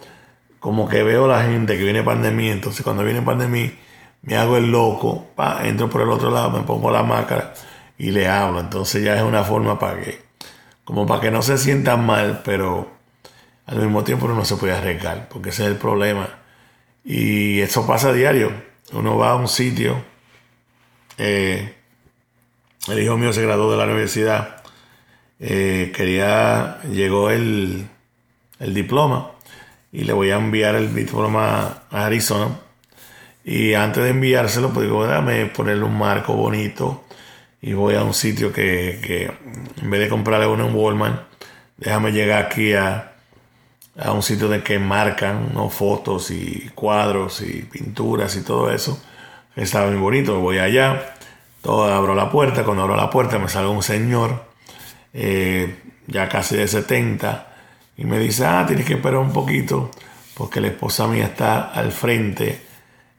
como 0.60 0.88
que 0.88 1.02
veo 1.02 1.28
la 1.28 1.42
gente 1.44 1.76
que 1.78 1.84
viene 1.84 2.02
pandemia, 2.02 2.52
entonces 2.52 2.82
cuando 2.82 3.04
viene 3.04 3.22
pandemia 3.22 3.72
me 4.22 4.36
hago 4.36 4.56
el 4.56 4.70
loco, 4.70 5.28
pa, 5.36 5.60
entro 5.64 5.88
por 5.88 6.02
el 6.02 6.10
otro 6.10 6.30
lado, 6.30 6.50
me 6.50 6.62
pongo 6.62 6.90
la 6.90 7.02
máscara 7.04 7.54
y 7.96 8.10
le 8.10 8.28
hablo. 8.28 8.60
Entonces 8.60 9.04
ya 9.04 9.16
es 9.16 9.22
una 9.22 9.44
forma 9.44 9.78
para 9.78 10.00
que, 10.00 10.20
como 10.84 11.06
para 11.06 11.20
que 11.20 11.30
no 11.30 11.42
se 11.42 11.58
sientan 11.58 12.04
mal, 12.04 12.42
pero 12.44 12.90
al 13.66 13.78
mismo 13.78 14.04
tiempo 14.04 14.26
uno 14.26 14.34
no 14.34 14.44
se 14.44 14.56
puede 14.56 14.74
arriesgar, 14.74 15.28
porque 15.28 15.50
ese 15.50 15.64
es 15.64 15.70
el 15.70 15.76
problema. 15.76 16.28
Y 17.04 17.60
eso 17.60 17.86
pasa 17.86 18.08
a 18.08 18.12
diario. 18.12 18.52
Uno 18.92 19.16
va 19.16 19.30
a 19.30 19.36
un 19.36 19.48
sitio, 19.48 19.96
eh, 21.18 21.75
el 22.88 23.02
hijo 23.02 23.16
mío 23.16 23.32
se 23.32 23.42
graduó 23.42 23.70
de 23.70 23.76
la 23.76 23.84
universidad, 23.84 24.62
eh, 25.40 25.92
quería, 25.94 26.80
llegó 26.90 27.30
el, 27.30 27.86
el 28.58 28.74
diploma 28.74 29.32
y 29.92 30.04
le 30.04 30.12
voy 30.12 30.30
a 30.30 30.36
enviar 30.36 30.74
el 30.74 30.94
diploma 30.94 31.82
a 31.90 32.06
Arizona. 32.06 32.60
Y 33.44 33.74
antes 33.74 34.02
de 34.02 34.10
enviárselo, 34.10 34.72
pues 34.72 34.86
digo, 34.86 35.06
déjame 35.06 35.46
ponerle 35.46 35.84
un 35.84 35.96
marco 35.96 36.34
bonito 36.34 37.04
y 37.62 37.72
voy 37.74 37.94
a 37.94 38.02
un 38.02 38.14
sitio 38.14 38.52
que, 38.52 39.00
que 39.02 39.32
en 39.82 39.90
vez 39.90 40.00
de 40.00 40.08
comprarle 40.08 40.46
uno 40.46 40.66
en 40.68 40.74
Walmart, 40.74 41.22
déjame 41.76 42.12
llegar 42.12 42.44
aquí 42.44 42.74
a, 42.74 43.12
a 43.98 44.12
un 44.12 44.22
sitio 44.22 44.48
de 44.48 44.62
que 44.62 44.78
marcan 44.78 45.54
fotos 45.70 46.30
y 46.30 46.70
cuadros 46.74 47.40
y 47.40 47.62
pinturas 47.62 48.36
y 48.36 48.42
todo 48.42 48.70
eso. 48.70 49.02
Estaba 49.54 49.88
muy 49.90 49.98
bonito, 49.98 50.40
voy 50.40 50.58
allá, 50.58 51.15
abro 51.66 52.14
la 52.14 52.30
puerta, 52.30 52.64
cuando 52.64 52.82
abro 52.82 52.96
la 52.96 53.10
puerta 53.10 53.38
me 53.38 53.48
sale 53.48 53.68
un 53.68 53.82
señor, 53.82 54.44
eh, 55.12 55.76
ya 56.06 56.28
casi 56.28 56.56
de 56.56 56.68
70, 56.68 57.54
y 57.96 58.04
me 58.04 58.18
dice, 58.18 58.46
ah, 58.46 58.64
tienes 58.66 58.86
que 58.86 58.94
esperar 58.94 59.18
un 59.18 59.32
poquito, 59.32 59.90
porque 60.34 60.60
la 60.60 60.68
esposa 60.68 61.06
mía 61.06 61.24
está 61.24 61.72
al 61.72 61.92
frente, 61.92 62.60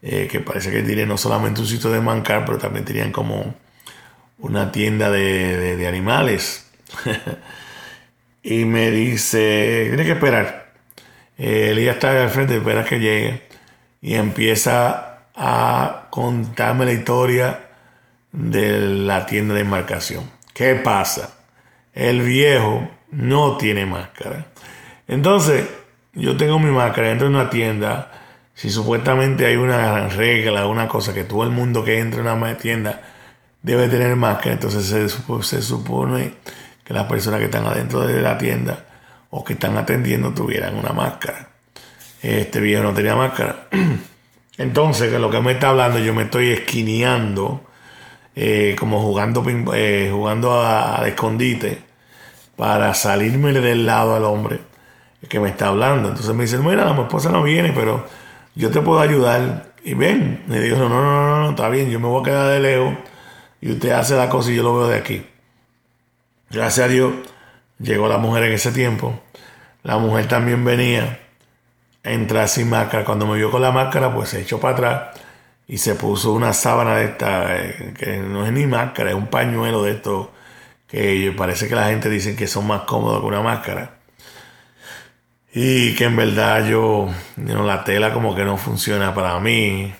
eh, 0.02 0.28
que 0.30 0.40
parece 0.40 0.70
que 0.70 0.82
tiene 0.82 1.06
no 1.06 1.16
solamente 1.18 1.60
un 1.60 1.66
sitio 1.66 1.90
de 1.90 2.00
mancar, 2.00 2.44
pero 2.44 2.58
también 2.58 2.84
tenían 2.84 3.12
como 3.12 3.54
una 4.38 4.70
tienda 4.72 5.10
de, 5.10 5.76
de 5.76 5.88
animales. 5.88 6.70
y 8.42 8.64
me 8.64 8.90
dice, 8.90 9.86
tienes 9.88 10.06
que 10.06 10.12
esperar. 10.12 10.72
Eh, 11.36 11.70
Elías 11.70 11.96
está 11.96 12.22
al 12.22 12.30
frente, 12.30 12.56
espera 12.56 12.84
que 12.84 12.98
llegue 12.98 13.42
y 14.00 14.14
empieza 14.14 15.20
a 15.34 16.06
contarme 16.10 16.84
la 16.84 16.92
historia 16.92 17.67
de 18.32 18.80
la 18.80 19.26
tienda 19.26 19.54
de 19.54 19.60
embarcación. 19.60 20.30
¿Qué 20.54 20.74
pasa? 20.74 21.38
El 21.92 22.22
viejo 22.22 22.88
no 23.10 23.56
tiene 23.56 23.86
máscara. 23.86 24.46
Entonces, 25.06 25.66
yo 26.12 26.36
tengo 26.36 26.58
mi 26.58 26.70
máscara, 26.70 27.10
entro 27.10 27.26
en 27.28 27.34
una 27.34 27.50
tienda. 27.50 28.12
Si 28.54 28.70
supuestamente 28.70 29.46
hay 29.46 29.56
una 29.56 30.08
regla, 30.08 30.66
una 30.66 30.88
cosa 30.88 31.14
que 31.14 31.24
todo 31.24 31.44
el 31.44 31.50
mundo 31.50 31.84
que 31.84 31.98
entra 31.98 32.20
en 32.20 32.26
una 32.26 32.58
tienda 32.58 33.00
debe 33.62 33.88
tener 33.88 34.14
máscara, 34.16 34.52
entonces 34.52 34.84
se, 34.86 35.08
se 35.08 35.62
supone 35.62 36.34
que 36.84 36.94
las 36.94 37.04
personas 37.04 37.38
que 37.38 37.46
están 37.46 37.66
adentro 37.66 38.06
de 38.06 38.20
la 38.20 38.36
tienda 38.36 38.84
o 39.30 39.44
que 39.44 39.52
están 39.52 39.76
atendiendo 39.76 40.32
tuvieran 40.32 40.76
una 40.76 40.92
máscara. 40.92 41.50
Este 42.22 42.60
viejo 42.60 42.82
no 42.82 42.94
tenía 42.94 43.14
máscara. 43.14 43.68
Entonces, 44.58 45.12
lo 45.12 45.30
que 45.30 45.40
me 45.40 45.52
está 45.52 45.68
hablando, 45.68 45.98
yo 46.00 46.14
me 46.14 46.24
estoy 46.24 46.50
esquineando, 46.50 47.67
eh, 48.40 48.76
como 48.78 49.02
jugando, 49.02 49.44
eh, 49.74 50.10
jugando 50.12 50.62
a, 50.62 51.02
escondite, 51.08 51.82
para 52.56 52.94
salirme 52.94 53.52
del 53.52 53.84
lado 53.84 54.14
al 54.14 54.24
hombre 54.24 54.60
que 55.28 55.40
me 55.40 55.48
está 55.48 55.68
hablando. 55.68 56.10
Entonces 56.10 56.32
me 56.34 56.44
dice, 56.44 56.58
mira, 56.58 56.92
mi 56.92 57.02
esposa 57.02 57.30
no 57.30 57.42
viene, 57.42 57.72
pero 57.72 58.06
yo 58.54 58.70
te 58.70 58.80
puedo 58.80 59.00
ayudar. 59.00 59.72
Y 59.82 59.94
ven, 59.94 60.44
me 60.46 60.60
dijo, 60.60 60.76
no, 60.76 60.88
no, 60.88 61.02
no, 61.02 61.40
no, 61.40 61.50
está 61.50 61.68
bien, 61.68 61.90
yo 61.90 61.98
me 61.98 62.06
voy 62.06 62.20
a 62.20 62.24
quedar 62.24 62.48
de 62.50 62.60
lejos 62.60 62.94
y 63.60 63.72
usted 63.72 63.90
hace 63.90 64.16
la 64.16 64.28
cosa 64.28 64.52
y 64.52 64.56
yo 64.56 64.62
lo 64.62 64.76
veo 64.78 64.88
de 64.88 64.96
aquí. 64.98 65.26
Gracias 66.50 66.86
a 66.86 66.88
Dios 66.88 67.12
Llegó 67.78 68.08
la 68.08 68.18
mujer 68.18 68.44
en 68.44 68.52
ese 68.52 68.72
tiempo. 68.72 69.20
La 69.84 69.98
mujer 69.98 70.26
también 70.26 70.64
venía 70.64 71.20
a 72.02 72.10
entrar 72.10 72.48
sin 72.48 72.68
máscara. 72.68 73.04
Cuando 73.04 73.26
me 73.26 73.36
vio 73.36 73.50
con 73.50 73.62
la 73.62 73.70
máscara, 73.70 74.12
pues 74.12 74.30
se 74.30 74.40
echó 74.40 74.58
para 74.58 74.74
atrás 74.74 75.20
y 75.68 75.78
se 75.78 75.94
puso 75.94 76.32
una 76.32 76.54
sábana 76.54 76.96
de 76.96 77.04
esta, 77.04 77.56
eh, 77.56 77.94
que 77.96 78.16
no 78.16 78.46
es 78.46 78.52
ni 78.52 78.66
máscara, 78.66 79.10
es 79.10 79.16
un 79.16 79.28
pañuelo 79.28 79.82
de 79.82 79.92
esto 79.92 80.32
que 80.88 81.32
parece 81.36 81.68
que 81.68 81.74
la 81.74 81.88
gente 81.88 82.08
dice 82.08 82.34
que 82.34 82.46
son 82.46 82.66
más 82.66 82.82
cómodos 82.82 83.20
que 83.20 83.26
una 83.26 83.42
máscara. 83.42 83.98
Y 85.52 85.94
que 85.94 86.04
en 86.04 86.16
verdad 86.16 86.66
yo, 86.66 87.08
la 87.36 87.84
tela 87.84 88.12
como 88.12 88.34
que 88.34 88.44
no 88.44 88.56
funciona 88.56 89.14
para 89.14 89.38
mí. 89.40 89.94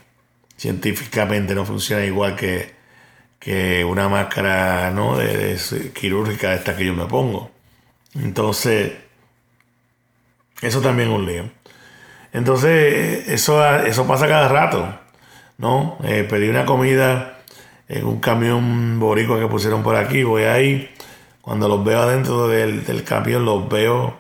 Científicamente 0.57 1.55
no 1.55 1.65
funciona 1.65 2.05
igual 2.05 2.37
que, 2.37 2.75
que 3.39 3.85
una 3.85 4.09
máscara 4.09 4.91
¿no? 4.91 5.17
de, 5.19 5.57
de 5.57 5.93
quirúrgica 5.93 6.55
esta 6.55 6.77
que 6.77 6.87
yo 6.87 6.95
me 6.95 7.07
pongo. 7.07 7.51
Entonces, 8.15 8.93
eso 10.63 10.81
también 10.81 11.11
es 11.11 11.15
un 11.15 11.27
lío. 11.27 11.51
Entonces, 12.33 13.29
eso, 13.29 13.65
eso 13.79 14.07
pasa 14.07 14.29
cada 14.29 14.49
rato, 14.49 14.99
¿no? 15.59 15.99
Eh, 16.05 16.27
pedí 16.29 16.49
una 16.49 16.65
comida 16.65 17.41
en 17.89 18.07
un 18.07 18.21
camión 18.21 18.99
boricua 19.01 19.39
que 19.39 19.47
pusieron 19.47 19.83
por 19.83 19.97
aquí, 19.97 20.23
voy 20.23 20.45
ahí, 20.45 20.91
cuando 21.43 21.69
los 21.69 21.85
veo 21.85 22.01
adentro 22.03 22.49
del, 22.49 23.05
camión, 23.05 23.45
los 23.45 23.69
veo 23.69 24.17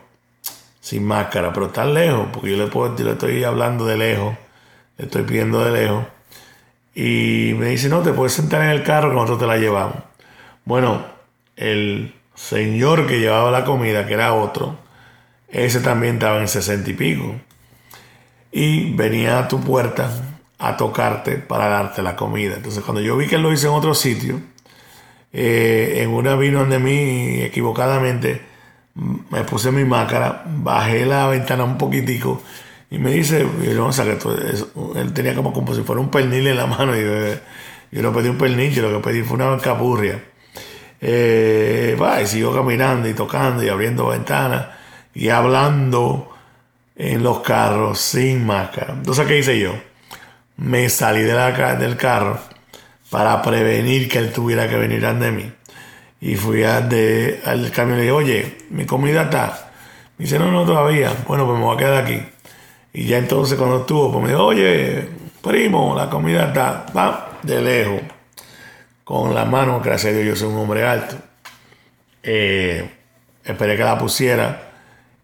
sin 0.80 1.04
máscara, 1.04 1.52
pero 1.52 1.66
están 1.66 1.94
lejos, 1.94 2.28
porque 2.32 2.50
yo 2.50 2.56
le, 2.56 2.70
puedo, 2.70 2.96
yo 2.96 3.04
le 3.04 3.12
estoy 3.12 3.44
hablando 3.44 3.86
de 3.86 3.96
lejos, 3.96 4.34
le 4.96 5.04
estoy 5.04 5.22
pidiendo 5.22 5.64
de 5.64 5.70
lejos, 5.70 6.04
y 6.94 7.54
me 7.56 7.68
dice, 7.68 7.88
no, 7.88 8.00
te 8.02 8.12
puedes 8.12 8.32
sentar 8.32 8.62
en 8.62 8.70
el 8.70 8.82
carro 8.82 9.10
que 9.10 9.14
nosotros 9.14 9.38
te 9.38 9.46
la 9.46 9.58
llevamos. 9.58 9.98
Bueno, 10.64 11.04
el 11.56 12.14
señor 12.34 13.06
que 13.06 13.20
llevaba 13.20 13.50
la 13.50 13.64
comida, 13.64 14.06
que 14.06 14.14
era 14.14 14.32
otro, 14.34 14.76
ese 15.48 15.80
también 15.80 16.14
estaba 16.14 16.40
en 16.40 16.48
sesenta 16.48 16.90
y 16.90 16.94
pico. 16.94 17.34
Y 18.50 18.92
venía 18.94 19.38
a 19.38 19.48
tu 19.48 19.60
puerta 19.60 20.10
a 20.58 20.76
tocarte 20.76 21.36
para 21.36 21.68
darte 21.68 22.02
la 22.02 22.16
comida. 22.16 22.54
Entonces 22.56 22.82
cuando 22.84 23.00
yo 23.00 23.16
vi 23.16 23.26
que 23.26 23.36
él 23.36 23.42
lo 23.42 23.52
hizo 23.52 23.68
en 23.68 23.74
otro 23.74 23.94
sitio, 23.94 24.40
eh, 25.32 25.98
en 26.02 26.10
una 26.10 26.36
vino 26.36 26.64
de 26.64 26.78
mí 26.78 27.42
equivocadamente, 27.42 28.42
me 28.94 29.44
puse 29.44 29.70
mi 29.70 29.84
máscara, 29.84 30.42
bajé 30.46 31.06
la 31.06 31.28
ventana 31.28 31.64
un 31.64 31.78
poquitico 31.78 32.42
y 32.90 32.98
me 32.98 33.12
dice, 33.12 33.44
o 33.44 33.92
sea, 33.92 34.04
que 34.04 34.18
él 34.96 35.12
tenía 35.12 35.34
como, 35.34 35.52
como 35.52 35.74
si 35.74 35.82
fuera 35.82 36.00
un 36.00 36.10
pernil 36.10 36.46
en 36.46 36.56
la 36.56 36.66
mano. 36.66 36.96
Y 36.96 37.02
yo, 37.02 37.38
yo 37.92 38.02
no 38.02 38.12
pedí 38.12 38.28
un 38.28 38.38
pernil, 38.38 38.80
lo 38.80 39.00
que 39.00 39.08
pedí 39.08 39.22
fue 39.22 39.36
una 39.36 39.58
capurria. 39.58 40.22
Eh, 41.00 41.96
va, 42.00 42.20
y 42.22 42.26
sigo 42.26 42.52
caminando 42.52 43.08
y 43.08 43.14
tocando 43.14 43.62
y 43.62 43.68
abriendo 43.68 44.08
ventanas 44.08 44.66
y 45.14 45.28
hablando 45.28 46.34
en 46.96 47.22
los 47.22 47.40
carros 47.40 48.00
sin 48.00 48.44
máscara. 48.46 48.94
Entonces, 48.94 49.26
¿qué 49.26 49.38
hice 49.38 49.58
yo? 49.58 49.74
Me 50.58 50.88
salí 50.88 51.22
de 51.22 51.34
la, 51.34 51.76
del 51.76 51.96
carro 51.96 52.36
para 53.10 53.40
prevenir 53.42 54.08
que 54.08 54.18
él 54.18 54.32
tuviera 54.32 54.68
que 54.68 54.76
venir 54.76 55.06
ante 55.06 55.30
mí. 55.30 55.52
Y 56.20 56.34
fui 56.34 56.64
al, 56.64 56.88
de, 56.88 57.40
al 57.44 57.70
camión 57.70 57.98
y 57.98 58.00
le 58.00 58.02
dije, 58.06 58.12
oye, 58.12 58.58
mi 58.70 58.84
comida 58.84 59.22
está. 59.22 59.70
Me 60.18 60.24
dice, 60.24 60.36
no, 60.36 60.50
no, 60.50 60.66
todavía. 60.66 61.12
Bueno, 61.28 61.46
pues 61.46 61.58
me 61.58 61.64
voy 61.64 61.76
a 61.76 61.78
quedar 61.78 62.04
aquí. 62.04 62.20
Y 62.92 63.06
ya 63.06 63.18
entonces 63.18 63.56
cuando 63.56 63.82
estuvo, 63.82 64.10
pues 64.10 64.24
me 64.24 64.30
dijo, 64.30 64.44
oye, 64.46 65.08
primo, 65.40 65.94
la 65.96 66.10
comida 66.10 66.46
está, 66.46 66.86
va, 66.96 67.38
de 67.40 67.62
lejos. 67.62 68.00
Con 69.04 69.36
la 69.36 69.44
mano, 69.44 69.80
gracias 69.80 70.12
a 70.12 70.16
Dios, 70.16 70.26
yo 70.26 70.36
soy 70.36 70.52
un 70.52 70.58
hombre 70.58 70.84
alto. 70.84 71.14
Eh, 72.24 72.90
esperé 73.44 73.76
que 73.76 73.84
la 73.84 73.96
pusiera 73.96 74.72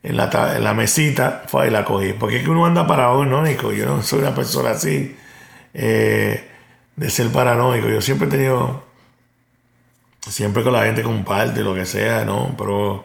en 0.00 0.16
la, 0.16 0.30
en 0.56 0.62
la 0.62 0.74
mesita, 0.74 1.42
fue 1.48 1.66
y 1.66 1.70
la 1.70 1.84
cogí. 1.84 2.12
Porque 2.12 2.36
es 2.36 2.44
que 2.44 2.50
uno 2.50 2.66
anda 2.66 2.86
paranoico. 2.86 3.72
Yo 3.72 3.84
no 3.84 4.00
soy 4.00 4.20
una 4.20 4.32
persona 4.32 4.70
así 4.70 5.16
eh, 5.74 6.48
de 6.96 7.10
ser 7.10 7.28
paranoico. 7.30 7.88
Yo 7.88 8.00
siempre 8.00 8.28
he 8.28 8.30
tenido, 8.30 8.84
siempre 10.20 10.62
con 10.62 10.72
la 10.72 10.84
gente 10.84 11.02
comparte 11.02 11.60
lo 11.62 11.74
que 11.74 11.86
sea, 11.86 12.24
¿no? 12.24 12.54
Pero 12.56 13.04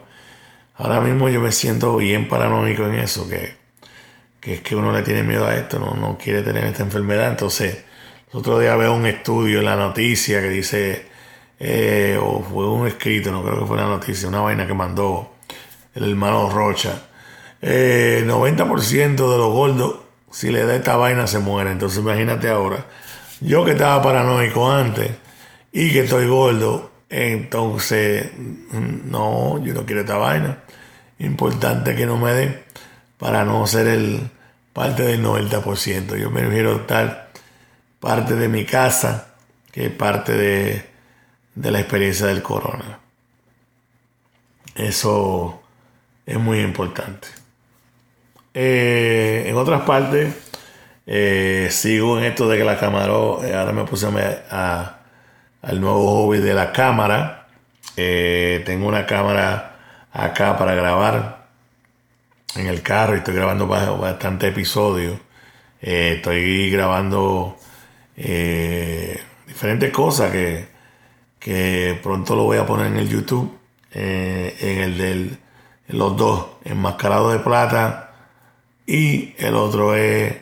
ahora 0.76 1.00
mismo 1.00 1.28
yo 1.28 1.40
me 1.40 1.52
siento 1.52 1.96
bien 1.96 2.28
paranoico 2.28 2.86
en 2.86 2.94
eso, 2.94 3.28
que, 3.28 3.56
que 4.40 4.54
es 4.54 4.60
que 4.62 4.76
uno 4.76 4.92
le 4.92 5.02
tiene 5.02 5.22
miedo 5.22 5.46
a 5.46 5.54
esto, 5.56 5.78
no, 5.78 5.94
no 5.94 6.16
quiere 6.16 6.42
tener 6.42 6.64
esta 6.64 6.82
enfermedad. 6.82 7.30
Entonces, 7.30 7.84
el 8.32 8.38
otro 8.38 8.58
día 8.58 8.76
veo 8.76 8.94
un 8.94 9.06
estudio 9.06 9.58
en 9.58 9.64
la 9.64 9.76
noticia 9.76 10.40
que 10.40 10.48
dice, 10.48 11.06
eh, 11.58 12.18
o 12.20 12.40
fue 12.42 12.68
un 12.68 12.86
escrito, 12.86 13.30
no 13.32 13.42
creo 13.42 13.60
que 13.60 13.66
fue 13.66 13.76
una 13.76 13.88
noticia, 13.88 14.28
una 14.28 14.40
vaina 14.40 14.66
que 14.66 14.74
mandó 14.74 15.34
el 15.94 16.08
hermano 16.08 16.48
Rocha. 16.48 17.02
Eh, 17.60 18.24
90% 18.26 19.14
de 19.14 19.38
los 19.38 19.52
gordos, 19.52 19.96
si 20.30 20.50
le 20.50 20.64
da 20.64 20.76
esta 20.76 20.96
vaina, 20.96 21.26
se 21.26 21.38
mueren. 21.38 21.74
Entonces 21.74 21.98
imagínate 21.98 22.48
ahora, 22.48 22.86
yo 23.40 23.64
que 23.64 23.72
estaba 23.72 24.02
paranoico 24.02 24.70
antes 24.70 25.10
y 25.72 25.92
que 25.92 26.00
estoy 26.00 26.26
gordo, 26.26 26.90
entonces, 27.08 28.30
no, 28.36 29.62
yo 29.64 29.74
no 29.74 29.84
quiero 29.84 30.02
esta 30.02 30.16
vaina. 30.16 30.58
Importante 31.18 31.96
que 31.96 32.06
no 32.06 32.16
me 32.16 32.32
den 32.32 32.62
para 33.18 33.44
no 33.44 33.66
ser 33.66 33.88
el 33.88 34.30
parte 34.72 35.02
del 35.02 35.22
90%. 35.22 36.16
Yo 36.16 36.30
me 36.30 36.40
prefiero 36.40 36.76
estar 36.76 37.30
parte 37.98 38.36
de 38.36 38.48
mi 38.48 38.64
casa 38.64 39.34
que 39.72 39.90
parte 39.90 40.32
de, 40.32 40.86
de 41.54 41.70
la 41.70 41.80
experiencia 41.80 42.26
del 42.26 42.42
corona. 42.42 43.00
Eso 44.74 45.62
es 46.26 46.38
muy 46.38 46.60
importante. 46.60 47.39
Eh, 48.52 49.44
en 49.46 49.56
otras 49.56 49.82
partes, 49.82 50.34
eh, 51.06 51.68
sigo 51.70 52.18
en 52.18 52.24
esto 52.24 52.48
de 52.48 52.58
que 52.58 52.64
la 52.64 52.78
cámara, 52.78 53.06
eh, 53.44 53.54
ahora 53.54 53.72
me 53.72 53.84
puse 53.84 54.06
a, 54.50 54.98
al 55.62 55.80
nuevo 55.80 56.26
hobby 56.26 56.38
de 56.38 56.54
la 56.54 56.72
cámara. 56.72 57.48
tengo 57.96 58.88
una 58.88 59.06
cámara 59.06 59.76
acá 60.12 60.56
para 60.56 60.74
grabar 60.74 61.46
en 62.56 62.66
el 62.66 62.82
carro 62.82 63.14
y 63.14 63.18
estoy 63.18 63.34
grabando 63.34 63.66
bastante 63.66 64.48
episodios. 64.48 65.18
estoy 65.80 66.70
grabando 66.70 67.56
diferentes 69.46 69.92
cosas 69.92 70.30
que, 70.32 70.68
que 71.38 71.98
pronto 72.02 72.36
lo 72.36 72.44
voy 72.44 72.58
a 72.58 72.66
poner 72.66 72.86
en 72.88 72.96
el 72.98 73.08
YouTube. 73.08 73.58
en 73.92 74.80
el 74.80 74.98
del 74.98 75.38
los 75.88 76.16
dos, 76.16 76.46
enmascarado 76.64 77.32
de 77.32 77.40
plata 77.40 78.09
y 78.90 79.36
el 79.38 79.54
otro 79.54 79.94
es 79.94 80.34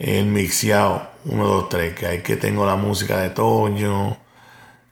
el 0.00 0.26
mixeado 0.26 1.08
1, 1.26 1.46
2, 1.46 1.68
3, 1.68 1.94
que 1.94 2.06
hay 2.06 2.18
que 2.18 2.36
tengo 2.36 2.66
la 2.66 2.74
música 2.74 3.20
de 3.20 3.30
Toño, 3.30 4.18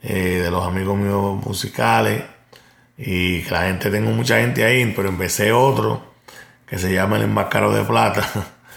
eh, 0.01 0.41
de 0.45 0.49
los 0.49 0.65
amigos 0.65 0.97
míos 0.97 1.45
musicales 1.45 2.23
y 2.97 3.43
que 3.43 3.51
la 3.51 3.63
gente, 3.63 3.91
tengo 3.91 4.13
mucha 4.13 4.39
gente 4.39 4.65
ahí, 4.65 4.93
pero 4.95 5.09
empecé 5.09 5.51
otro 5.51 6.05
que 6.69 6.79
se 6.79 6.93
llama 6.93 7.17
el 7.17 7.25
enmascarado 7.25 7.75
de 7.75 7.83
plata, 7.83 8.25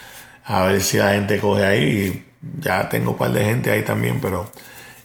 a 0.45 0.63
ver 0.63 0.81
si 0.81 0.97
la 0.97 1.13
gente 1.13 1.39
coge 1.39 1.63
ahí, 1.63 2.27
ya 2.59 2.89
tengo 2.89 3.11
un 3.11 3.17
par 3.17 3.31
de 3.31 3.45
gente 3.45 3.69
ahí 3.69 3.83
también, 3.83 4.19
pero 4.19 4.49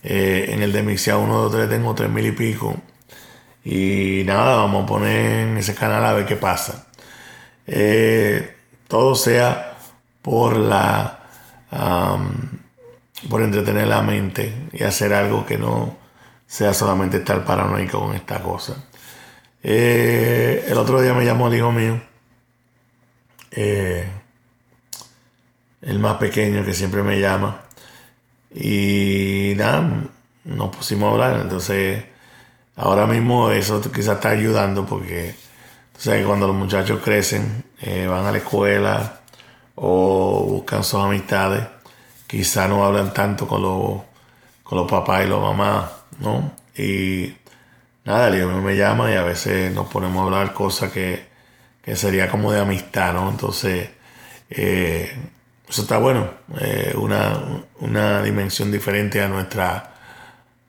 eh, 0.04 0.46
en 0.48 0.62
el 0.62 0.72
de 0.72 0.82
mixeado 0.82 1.20
1, 1.20 1.34
2, 1.34 1.52
3 1.52 1.68
tengo 1.68 1.94
tres 1.94 2.08
mil 2.08 2.26
y 2.26 2.32
pico 2.32 2.74
y 3.62 4.22
nada, 4.24 4.56
vamos 4.56 4.84
a 4.84 4.86
poner 4.86 5.48
en 5.48 5.58
ese 5.58 5.74
canal 5.74 6.02
a 6.02 6.14
ver 6.14 6.24
qué 6.24 6.36
pasa. 6.36 6.86
Eh, 7.66 8.55
todo 8.88 9.14
sea 9.14 9.76
por 10.22 10.56
la 10.56 11.12
por 13.28 13.42
entretener 13.42 13.88
la 13.88 14.02
mente 14.02 14.68
y 14.72 14.82
hacer 14.84 15.12
algo 15.12 15.44
que 15.44 15.58
no 15.58 15.96
sea 16.46 16.72
solamente 16.72 17.18
estar 17.18 17.44
paranoico 17.44 17.98
con 18.00 18.14
esta 18.14 18.42
cosa. 18.42 18.84
Eh, 19.62 20.64
el 20.68 20.78
otro 20.78 21.00
día 21.00 21.12
me 21.12 21.24
llamó 21.24 21.48
el 21.48 21.54
hijo 21.56 21.72
mío, 21.72 22.00
eh, 23.50 24.08
el 25.82 25.98
más 25.98 26.16
pequeño 26.18 26.64
que 26.64 26.72
siempre 26.72 27.02
me 27.02 27.20
llama, 27.20 27.62
y 28.54 29.54
nada, 29.56 30.08
nos 30.44 30.76
pusimos 30.76 31.08
a 31.08 31.12
hablar, 31.12 31.40
entonces 31.42 32.04
Ahora 32.76 33.06
mismo 33.06 33.50
eso 33.50 33.80
quizás 33.90 34.16
está 34.16 34.30
ayudando 34.30 34.84
porque 34.84 35.34
que 36.02 36.24
cuando 36.24 36.46
los 36.46 36.56
muchachos 36.56 37.00
crecen, 37.02 37.64
eh, 37.80 38.06
van 38.06 38.26
a 38.26 38.32
la 38.32 38.38
escuela 38.38 39.20
o 39.74 40.44
buscan 40.48 40.84
sus 40.84 41.00
amistades, 41.00 41.64
quizás 42.26 42.68
no 42.68 42.84
hablan 42.84 43.12
tanto 43.12 43.46
con 43.48 43.62
los, 43.62 44.02
con 44.62 44.78
los 44.78 44.90
papás 44.90 45.24
y 45.24 45.28
los 45.28 45.40
mamás, 45.40 45.90
¿no? 46.20 46.52
Y 46.76 47.34
nada, 48.04 48.28
el 48.28 48.46
me 48.46 48.76
llama 48.76 49.10
y 49.10 49.14
a 49.14 49.22
veces 49.22 49.72
nos 49.74 49.88
ponemos 49.88 50.20
a 50.20 50.24
hablar 50.24 50.52
cosas 50.52 50.92
que, 50.92 51.26
que 51.82 51.96
sería 51.96 52.30
como 52.30 52.52
de 52.52 52.60
amistad, 52.60 53.14
¿no? 53.14 53.30
Entonces, 53.30 53.88
eh, 54.50 55.12
eso 55.68 55.82
está 55.82 55.98
bueno, 55.98 56.30
eh, 56.60 56.94
una, 56.96 57.64
una, 57.80 58.22
dimensión 58.22 58.70
diferente 58.70 59.20
a 59.22 59.28
nuestra, 59.28 59.94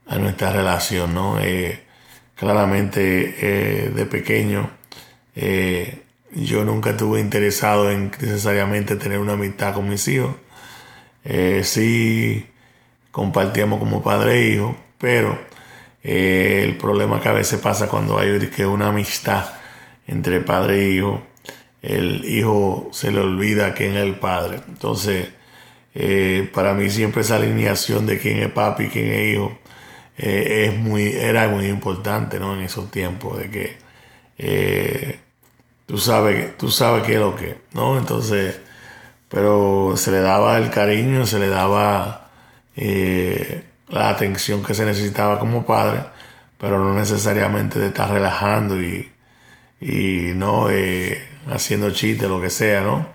a 0.07 0.17
nuestra 0.17 0.51
relación, 0.51 1.13
¿no? 1.13 1.37
claramente 2.35 3.91
de 3.93 4.05
pequeño 4.05 4.76
eh, 5.37 6.01
yo 6.33 6.65
nunca 6.65 6.91
estuve 6.91 7.19
interesado 7.19 7.91
en 7.91 8.11
necesariamente 8.21 8.95
tener 8.95 9.19
una 9.19 9.33
amistad 9.33 9.73
con 9.73 9.89
mis 9.89 10.07
hijos. 10.07 10.35
Eh, 11.23 11.61
sí 11.63 12.47
compartíamos 13.11 13.79
como 13.79 14.03
padre 14.03 14.39
e 14.39 14.53
hijo, 14.53 14.75
pero 14.97 15.39
el 16.03 16.77
problema 16.77 17.21
que 17.21 17.29
a 17.29 17.33
veces 17.33 17.59
pasa 17.59 17.87
cuando 17.87 18.19
hay 18.19 18.39
que 18.47 18.65
una 18.65 18.89
amistad 18.89 19.45
entre 20.07 20.41
padre 20.41 20.85
e 20.85 20.89
hijo, 20.91 21.21
el 21.81 22.25
hijo 22.25 22.89
se 22.93 23.11
le 23.11 23.19
olvida 23.19 23.73
quién 23.73 23.91
es 23.97 24.03
el 24.03 24.15
padre. 24.15 24.59
Entonces, 24.67 25.29
para 26.53 26.73
mí 26.73 26.89
siempre 26.89 27.21
esa 27.21 27.37
alineación 27.37 28.05
de 28.05 28.19
quién 28.19 28.39
es 28.39 28.51
papi 28.51 28.85
y 28.85 28.87
quién 28.89 29.11
es 29.11 29.33
hijo 29.33 29.57
eh, 30.17 30.65
es 30.67 30.77
muy, 30.77 31.09
era 31.13 31.47
muy 31.47 31.67
importante 31.67 32.39
¿no? 32.39 32.55
en 32.55 32.61
esos 32.61 32.89
tiempos 32.89 33.37
de 33.37 33.49
que 33.51 33.77
eh, 34.39 35.19
tú 35.87 35.97
sabes 35.97 36.57
tú 36.57 36.69
sabes 36.71 37.03
qué 37.03 37.15
es 37.15 37.19
lo 37.19 37.35
que, 37.35 37.61
¿no? 37.73 37.97
Entonces, 37.97 38.59
pero 39.29 39.95
se 39.97 40.11
le 40.11 40.19
daba 40.21 40.57
el 40.57 40.69
cariño, 40.69 41.25
se 41.25 41.39
le 41.39 41.49
daba 41.49 42.29
eh, 42.75 43.63
la 43.89 44.09
atención 44.09 44.63
que 44.63 44.73
se 44.73 44.85
necesitaba 44.85 45.39
como 45.39 45.65
padre, 45.65 46.01
pero 46.57 46.79
no 46.79 46.93
necesariamente 46.93 47.79
de 47.79 47.87
estar 47.87 48.11
relajando 48.11 48.81
y, 48.81 49.11
y 49.81 50.33
no 50.35 50.67
haciendo 51.51 51.91
chistes, 51.91 52.29
lo 52.29 52.41
que 52.41 52.49
sea, 52.49 52.81
¿no? 52.81 53.09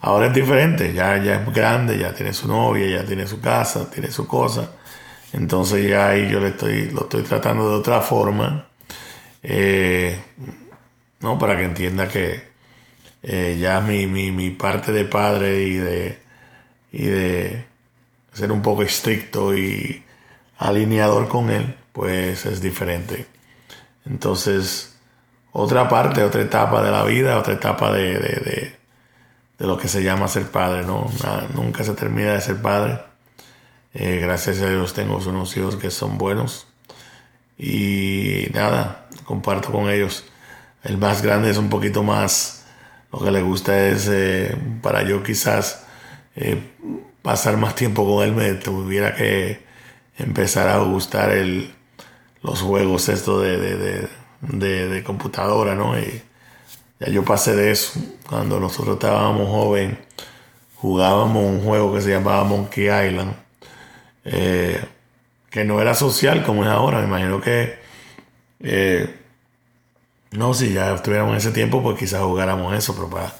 Ahora 0.00 0.28
es 0.28 0.34
diferente, 0.34 0.92
ya, 0.94 1.16
ya 1.22 1.36
es 1.42 1.52
grande, 1.54 1.98
ya 1.98 2.14
tiene 2.14 2.32
su 2.32 2.48
novia, 2.48 2.86
ya 3.00 3.04
tiene 3.06 3.26
su 3.26 3.40
casa, 3.40 3.90
tiene 3.90 4.10
su 4.10 4.26
cosa 4.28 4.70
entonces 5.32 5.88
ya 5.88 6.08
ahí 6.08 6.28
yo 6.30 6.40
le 6.40 6.48
estoy, 6.48 6.90
lo 6.90 7.02
estoy 7.02 7.22
tratando 7.22 7.68
de 7.70 7.76
otra 7.76 8.00
forma, 8.00 8.68
eh, 9.42 10.18
¿no? 11.20 11.38
Para 11.38 11.56
que 11.56 11.64
entienda 11.64 12.08
que 12.08 12.42
eh, 13.22 13.58
ya 13.60 13.80
mi, 13.80 14.06
mi, 14.06 14.30
mi, 14.30 14.50
parte 14.50 14.92
de 14.92 15.04
padre 15.04 15.62
y 15.62 15.74
de, 15.74 16.18
y 16.92 17.06
de 17.06 17.64
ser 18.32 18.52
un 18.52 18.62
poco 18.62 18.82
estricto 18.82 19.56
y 19.56 20.04
alineador 20.58 21.28
con 21.28 21.50
él, 21.50 21.74
pues 21.92 22.46
es 22.46 22.60
diferente. 22.60 23.26
Entonces, 24.06 24.96
otra 25.52 25.88
parte, 25.88 26.22
otra 26.22 26.42
etapa 26.42 26.82
de 26.82 26.90
la 26.90 27.04
vida, 27.04 27.38
otra 27.38 27.54
etapa 27.54 27.92
de, 27.92 28.14
de, 28.14 28.18
de, 28.18 28.76
de 29.58 29.66
lo 29.66 29.76
que 29.76 29.88
se 29.88 30.02
llama 30.02 30.28
ser 30.28 30.46
padre, 30.50 30.84
¿no? 30.84 31.10
nunca 31.54 31.84
se 31.84 31.94
termina 31.94 32.34
de 32.34 32.40
ser 32.40 32.62
padre 32.62 33.08
eh, 33.94 34.18
gracias 34.20 34.60
a 34.60 34.68
Dios 34.68 34.92
tengo 34.94 35.16
unos 35.16 35.56
hijos 35.56 35.76
que 35.76 35.90
son 35.90 36.18
buenos. 36.18 36.66
Y 37.58 38.46
nada, 38.52 39.08
comparto 39.24 39.72
con 39.72 39.90
ellos. 39.90 40.24
El 40.82 40.98
más 40.98 41.22
grande 41.22 41.50
es 41.50 41.56
un 41.56 41.68
poquito 41.68 42.02
más, 42.02 42.66
lo 43.12 43.20
que 43.20 43.30
le 43.30 43.42
gusta 43.42 43.88
es, 43.88 44.08
eh, 44.10 44.56
para 44.82 45.02
yo 45.02 45.22
quizás 45.22 45.84
eh, 46.36 46.60
pasar 47.22 47.56
más 47.56 47.74
tiempo 47.74 48.06
con 48.06 48.24
él, 48.24 48.32
me 48.32 48.54
tuviera 48.54 49.14
que 49.14 49.60
empezar 50.18 50.68
a 50.68 50.78
gustar 50.78 51.30
el, 51.30 51.72
los 52.42 52.60
juegos 52.62 53.08
estos 53.08 53.42
de, 53.42 54.08
de, 54.40 54.88
de, 54.88 55.02
computadora, 55.04 55.74
¿no? 55.74 55.98
Y 55.98 56.22
ya 57.00 57.08
yo 57.08 57.24
pasé 57.24 57.54
de 57.56 57.70
eso. 57.70 58.00
Cuando 58.28 58.60
nosotros 58.60 58.94
estábamos 58.94 59.48
jóvenes, 59.48 59.98
jugábamos 60.76 61.44
un 61.44 61.62
juego 61.62 61.94
que 61.94 62.00
se 62.00 62.10
llamaba 62.10 62.44
Monkey 62.44 62.84
Island, 62.84 63.34
eh, 64.24 64.80
que 65.50 65.64
no 65.64 65.80
era 65.80 65.94
social 65.94 66.44
como 66.44 66.64
es 66.64 66.70
ahora. 66.70 67.00
Me 67.00 67.06
imagino 67.06 67.40
que, 67.40 67.78
no, 70.30 70.54
si 70.54 70.72
ya 70.72 70.94
estuviéramos 70.94 71.32
en 71.32 71.38
ese 71.38 71.52
tiempo, 71.52 71.82
pues 71.82 71.98
quizás 71.98 72.22
jugáramos 72.22 72.74
eso, 72.74 72.94
pero 72.94 73.08
para, 73.08 73.34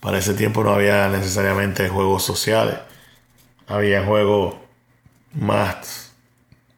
para 0.00 0.18
ese 0.18 0.34
tiempo 0.34 0.64
no 0.64 0.72
había 0.74 1.08
necesariamente 1.08 1.88
juegos 1.88 2.24
sociales. 2.24 2.76
Había 3.66 4.04
juegos 4.04 4.56
más, 5.32 6.14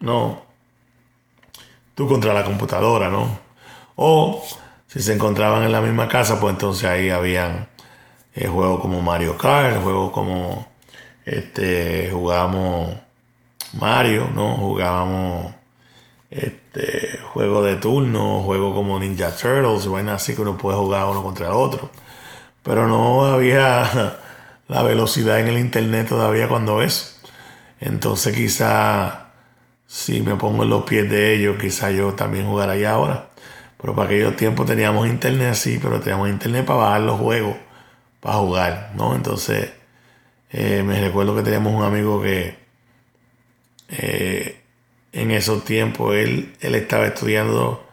no, 0.01 0.43
tú 1.95 2.07
contra 2.09 2.33
la 2.35 2.45
computadora, 2.45 3.09
¿no? 3.09 3.39
O 3.97 4.45
si 4.87 5.01
se 5.01 5.15
encontraban 5.15 5.63
en 5.65 5.73
la 5.73 5.81
misma 5.81 6.09
casa, 6.09 6.41
pues 6.41 6.53
entonces 6.55 6.85
ahí 6.89 7.11
habían 7.11 7.69
eh, 8.35 8.49
juegos 8.49 8.81
como 8.81 9.01
Mario 9.03 9.37
Kart, 9.39 9.83
juegos 9.83 10.13
como 10.13 10.69
este 11.25 12.11
jugábamos 12.13 12.97
Mario, 13.73 14.31
¿no? 14.35 14.57
Jugábamos 14.57 15.55
este 16.31 16.66
juego 17.33 17.63
de 17.63 17.77
turno, 17.77 18.43
juegos 18.43 18.75
como 18.75 18.99
Ninja 18.99 19.35
Turtles, 19.35 19.87
bueno, 19.87 20.13
así 20.13 20.35
que 20.35 20.43
uno 20.43 20.57
puede 20.57 20.77
jugar 20.79 21.07
uno 21.07 21.23
contra 21.23 21.47
el 21.49 21.53
otro. 21.55 21.91
Pero 22.63 22.87
no 22.89 23.27
había 23.27 24.19
la 24.69 24.83
velocidad 24.83 25.41
en 25.41 25.49
el 25.49 25.59
internet 25.59 26.09
todavía 26.09 26.49
cuando 26.49 26.83
eso. 26.83 27.17
Entonces 27.81 28.35
quizá 28.35 29.27
si 29.87 30.21
me 30.23 30.37
pongo 30.37 30.65
en 30.65 30.71
los 30.71 30.85
pies 30.85 31.09
de 31.09 31.35
ellos, 31.35 31.57
quizá 31.61 31.91
yo 31.91 32.15
también 32.15 32.47
jugaré 32.47 32.73
allá 32.73 32.93
ahora. 32.93 33.29
Pero 33.81 33.95
para 33.95 34.07
aquellos 34.07 34.37
tiempos 34.37 34.67
teníamos 34.67 35.07
internet 35.09 35.49
así, 35.53 35.79
pero 35.81 36.01
teníamos 36.01 36.29
internet 36.31 36.65
para 36.67 36.81
bajar 36.81 37.01
los 37.03 37.21
juegos, 37.21 37.57
para 38.21 38.37
jugar, 38.39 38.93
¿no? 38.97 39.15
Entonces, 39.15 39.71
eh, 40.51 40.83
me 40.85 41.01
recuerdo 41.01 41.37
que 41.37 41.43
teníamos 41.43 41.75
un 41.75 41.85
amigo 41.85 42.23
que 42.23 42.59
eh, 43.89 44.56
en 45.21 45.31
esos 45.31 45.65
tiempos 45.65 46.15
él, 46.15 46.55
él 46.61 46.75
estaba 46.75 47.07
estudiando 47.07 47.87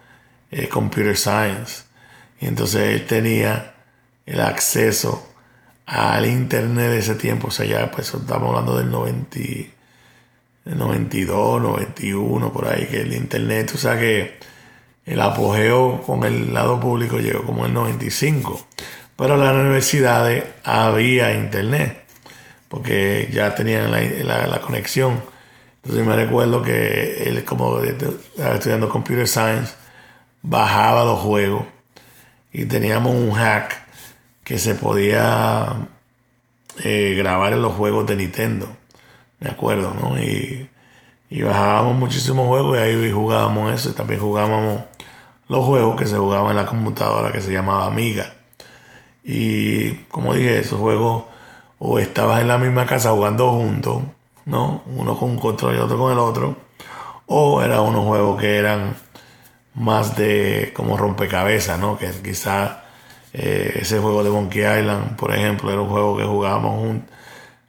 eh, 0.51 0.67
computer 0.67 1.17
science. 1.17 1.83
Y 2.39 2.47
entonces 2.47 2.81
él 2.93 3.05
tenía 3.07 3.75
el 4.25 4.41
acceso 4.41 5.29
al 5.85 6.25
internet 6.25 6.91
de 6.91 6.99
ese 6.99 7.15
tiempo. 7.15 7.47
O 7.47 7.51
sea, 7.51 7.65
ya 7.65 7.91
pues 7.91 8.13
estamos 8.13 8.49
hablando 8.49 8.77
del 8.77 8.91
90 8.91 9.39
92, 10.65 11.61
91, 11.61 12.53
por 12.53 12.67
ahí, 12.67 12.85
que 12.85 13.01
el 13.01 13.13
Internet, 13.13 13.71
o 13.75 13.77
sea 13.77 13.99
que 13.99 14.37
el 15.05 15.19
apogeo 15.19 16.01
con 16.01 16.23
el 16.23 16.53
lado 16.53 16.79
público 16.79 17.17
llegó 17.19 17.43
como 17.43 17.65
el 17.65 17.73
95. 17.73 18.65
Pero 19.17 19.35
en 19.35 19.41
las 19.41 19.53
universidades 19.53 20.45
había 20.63 21.33
Internet, 21.33 22.03
porque 22.69 23.29
ya 23.31 23.53
tenían 23.55 23.91
la, 23.91 24.61
conexión. 24.61 25.21
Entonces 25.83 26.07
me 26.07 26.15
recuerdo 26.15 26.61
que 26.61 27.23
él, 27.23 27.43
como 27.45 27.79
estudiando 27.79 28.89
Computer 28.89 29.27
Science, 29.27 29.73
bajaba 30.41 31.03
los 31.03 31.19
juegos 31.19 31.65
y 32.51 32.65
teníamos 32.65 33.13
un 33.13 33.31
hack 33.31 33.75
que 34.43 34.57
se 34.57 34.75
podía 34.75 35.87
eh, 36.83 37.15
grabar 37.17 37.53
en 37.53 37.61
los 37.61 37.73
juegos 37.73 38.07
de 38.07 38.15
Nintendo 38.15 38.69
me 39.43 39.49
acuerdo, 39.49 39.93
¿no? 39.93 40.17
Y, 40.19 40.69
bajábamos 41.43 41.97
muchísimos 41.97 42.47
juegos 42.47 42.77
y 42.77 42.81
ahí 42.81 43.11
jugábamos 43.11 43.73
eso. 43.73 43.89
Y 43.89 43.93
también 43.93 44.19
jugábamos 44.21 44.83
los 45.49 45.65
juegos 45.65 45.99
que 45.99 46.05
se 46.05 46.15
jugaban 46.17 46.51
en 46.51 46.57
la 46.57 46.65
computadora 46.65 47.31
que 47.31 47.41
se 47.41 47.51
llamaba 47.51 47.85
Amiga. 47.87 48.33
Y 49.23 49.95
como 50.09 50.33
dije, 50.33 50.59
esos 50.59 50.79
juegos 50.79 51.25
o 51.79 51.99
estabas 51.99 52.41
en 52.41 52.47
la 52.47 52.57
misma 52.57 52.85
casa 52.85 53.11
jugando 53.11 53.51
juntos, 53.51 54.03
¿no? 54.45 54.83
Uno 54.87 55.17
con 55.17 55.31
un 55.31 55.39
control 55.39 55.75
y 55.75 55.79
otro 55.79 55.97
con 55.97 56.11
el 56.11 56.19
otro. 56.19 56.55
O 57.27 57.61
eran 57.61 57.79
unos 57.81 58.05
juegos 58.05 58.39
que 58.39 58.57
eran 58.57 58.95
más 59.75 60.15
de 60.15 60.71
como 60.75 60.97
rompecabezas, 60.97 61.79
¿no? 61.79 61.97
Que 61.97 62.11
quizás 62.23 62.77
eh, 63.33 63.79
ese 63.81 63.99
juego 63.99 64.23
de 64.23 64.29
Monkey 64.29 64.61
Island, 64.61 65.15
por 65.15 65.33
ejemplo, 65.33 65.71
era 65.71 65.81
un 65.81 65.89
juego 65.89 66.17
que 66.17 66.25
jugábamos 66.25 66.79
juntos 66.79 67.13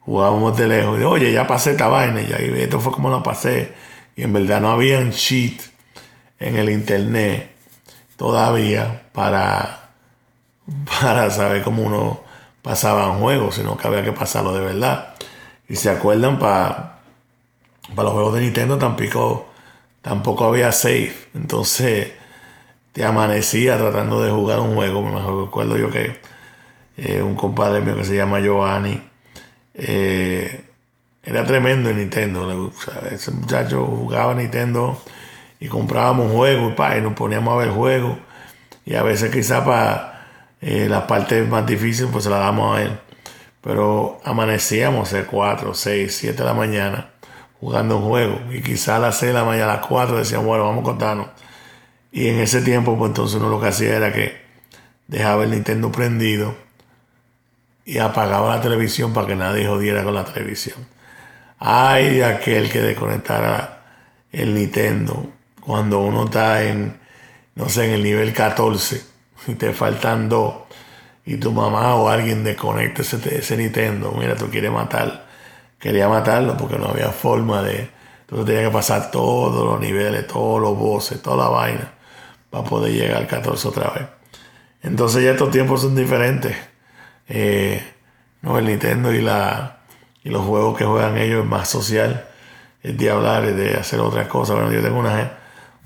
jugábamos 0.04 0.56
de 0.56 0.68
lejos. 0.68 1.00
Y, 1.00 1.04
Oye, 1.04 1.32
ya 1.32 1.46
pasé 1.46 1.72
esta 1.72 1.88
vaina, 1.88 2.20
y 2.20 2.32
esto 2.60 2.80
fue 2.80 2.92
como 2.92 3.10
lo 3.10 3.22
pasé. 3.22 3.74
Y 4.16 4.22
en 4.22 4.32
verdad 4.32 4.60
no 4.60 4.70
había 4.70 5.08
cheat 5.10 5.60
en 6.38 6.56
el 6.56 6.70
internet 6.70 7.50
todavía 8.16 9.02
para, 9.12 9.90
para 11.00 11.30
saber 11.30 11.62
cómo 11.62 11.82
uno 11.82 12.20
pasaba 12.62 13.10
un 13.10 13.20
juego, 13.20 13.52
sino 13.52 13.76
que 13.76 13.86
había 13.86 14.04
que 14.04 14.12
pasarlo 14.12 14.54
de 14.54 14.60
verdad. 14.60 15.14
Y 15.68 15.76
se 15.76 15.90
acuerdan, 15.90 16.38
para, 16.38 16.98
para 17.94 18.04
los 18.04 18.12
juegos 18.12 18.34
de 18.34 18.40
Nintendo 18.40 18.78
tampoco, 18.78 19.48
tampoco 20.02 20.44
había 20.44 20.72
save. 20.72 21.14
Entonces 21.34 22.12
te 22.92 23.04
amanecía 23.04 23.76
tratando 23.76 24.22
de 24.22 24.30
jugar 24.30 24.60
un 24.60 24.74
juego. 24.74 25.02
Me 25.02 25.46
acuerdo 25.46 25.76
yo 25.76 25.90
que 25.90 26.20
eh, 26.96 27.22
un 27.22 27.34
compadre 27.34 27.80
mío 27.80 27.96
que 27.96 28.04
se 28.04 28.16
llama 28.16 28.40
Giovanni 28.40 29.02
eh, 29.74 30.64
era 31.24 31.44
tremendo 31.44 31.90
en 31.90 31.98
Nintendo. 31.98 32.72
ese 33.10 33.30
muchacho 33.32 33.84
jugaba 33.86 34.34
Nintendo 34.34 35.00
y 35.58 35.68
comprábamos 35.68 36.30
juegos 36.30 36.74
y, 36.76 36.98
y 36.98 37.00
nos 37.00 37.14
poníamos 37.14 37.54
a 37.54 37.56
ver 37.56 37.70
juegos. 37.70 38.18
Y 38.86 38.94
a 38.94 39.02
veces 39.02 39.32
quizá 39.32 39.64
para 39.64 40.14
eh, 40.60 40.86
las 40.88 41.04
partes 41.04 41.48
más 41.48 41.66
difíciles 41.66 42.10
pues 42.12 42.24
se 42.24 42.30
las 42.30 42.40
damos 42.40 42.76
a 42.76 42.82
él. 42.82 42.98
Pero 43.64 44.20
amanecíamos 44.24 45.14
a 45.14 45.26
4, 45.26 45.72
6, 45.72 46.14
7 46.14 46.36
de 46.36 46.44
la 46.44 46.52
mañana 46.52 47.12
jugando 47.60 47.96
un 47.96 48.04
juego. 48.04 48.40
Y 48.52 48.60
quizá 48.60 48.96
a 48.96 48.98
las 48.98 49.16
6 49.16 49.32
de 49.32 49.38
la 49.38 49.44
mañana, 49.44 49.72
a 49.72 49.76
las 49.76 49.86
4 49.86 50.18
decían, 50.18 50.44
bueno, 50.44 50.64
vamos 50.64 50.82
a 50.82 50.84
contarnos. 50.84 51.28
Y 52.12 52.28
en 52.28 52.40
ese 52.40 52.60
tiempo, 52.60 52.96
pues 52.98 53.08
entonces 53.08 53.40
uno 53.40 53.48
lo 53.48 53.58
que 53.58 53.68
hacía 53.68 53.96
era 53.96 54.12
que 54.12 54.36
dejaba 55.08 55.44
el 55.44 55.50
Nintendo 55.50 55.90
prendido 55.90 56.54
y 57.86 57.98
apagaba 57.98 58.54
la 58.54 58.62
televisión 58.62 59.14
para 59.14 59.26
que 59.26 59.34
nadie 59.34 59.66
jodiera 59.66 60.04
con 60.04 60.14
la 60.14 60.24
televisión. 60.24 60.86
Ay 61.58 62.20
aquel 62.20 62.70
que 62.70 62.82
desconectara 62.82 63.82
el 64.30 64.54
Nintendo 64.54 65.26
cuando 65.60 66.00
uno 66.00 66.26
está 66.26 66.62
en, 66.64 66.98
no 67.54 67.70
sé, 67.70 67.86
en 67.86 67.92
el 67.92 68.02
nivel 68.02 68.34
14 68.34 69.02
y 69.46 69.54
te 69.54 69.72
faltan 69.72 70.28
dos 70.28 70.63
y 71.26 71.36
tu 71.36 71.52
mamá 71.52 71.94
o 71.94 72.08
alguien 72.08 72.44
desconecta 72.44 73.02
ese, 73.02 73.56
Nintendo. 73.56 74.12
Mira, 74.18 74.36
tú 74.36 74.50
quieres 74.50 74.70
matar. 74.70 75.26
Quería 75.78 76.08
matarlo 76.08 76.56
porque 76.56 76.78
no 76.78 76.86
había 76.88 77.10
forma 77.10 77.62
de... 77.62 77.90
Entonces 78.22 78.46
tenía 78.46 78.68
que 78.68 78.72
pasar 78.72 79.10
todos 79.10 79.64
los 79.64 79.80
niveles, 79.80 80.26
todos 80.26 80.60
los 80.60 80.76
voces, 80.76 81.20
toda 81.22 81.44
la 81.44 81.50
vaina 81.50 81.92
para 82.50 82.64
poder 82.64 82.92
llegar 82.92 83.18
al 83.18 83.26
14 83.26 83.68
otra 83.68 83.90
vez. 83.90 84.04
Entonces 84.82 85.24
ya 85.24 85.32
estos 85.32 85.50
tiempos 85.50 85.82
son 85.82 85.94
diferentes. 85.94 86.56
Eh, 87.28 87.82
no, 88.42 88.58
el 88.58 88.66
Nintendo 88.66 89.12
y, 89.12 89.20
la, 89.20 89.80
y 90.22 90.30
los 90.30 90.44
juegos 90.44 90.76
que 90.76 90.84
juegan 90.84 91.16
ellos 91.18 91.44
es 91.44 91.50
más 91.50 91.68
social, 91.68 92.26
es 92.82 92.96
de 92.96 93.10
hablar, 93.10 93.44
es 93.44 93.56
de 93.56 93.74
hacer 93.74 94.00
otras 94.00 94.28
cosas. 94.28 94.56
Bueno, 94.56 94.72
yo 94.72 94.82
tengo 94.82 94.98
unas 94.98 95.30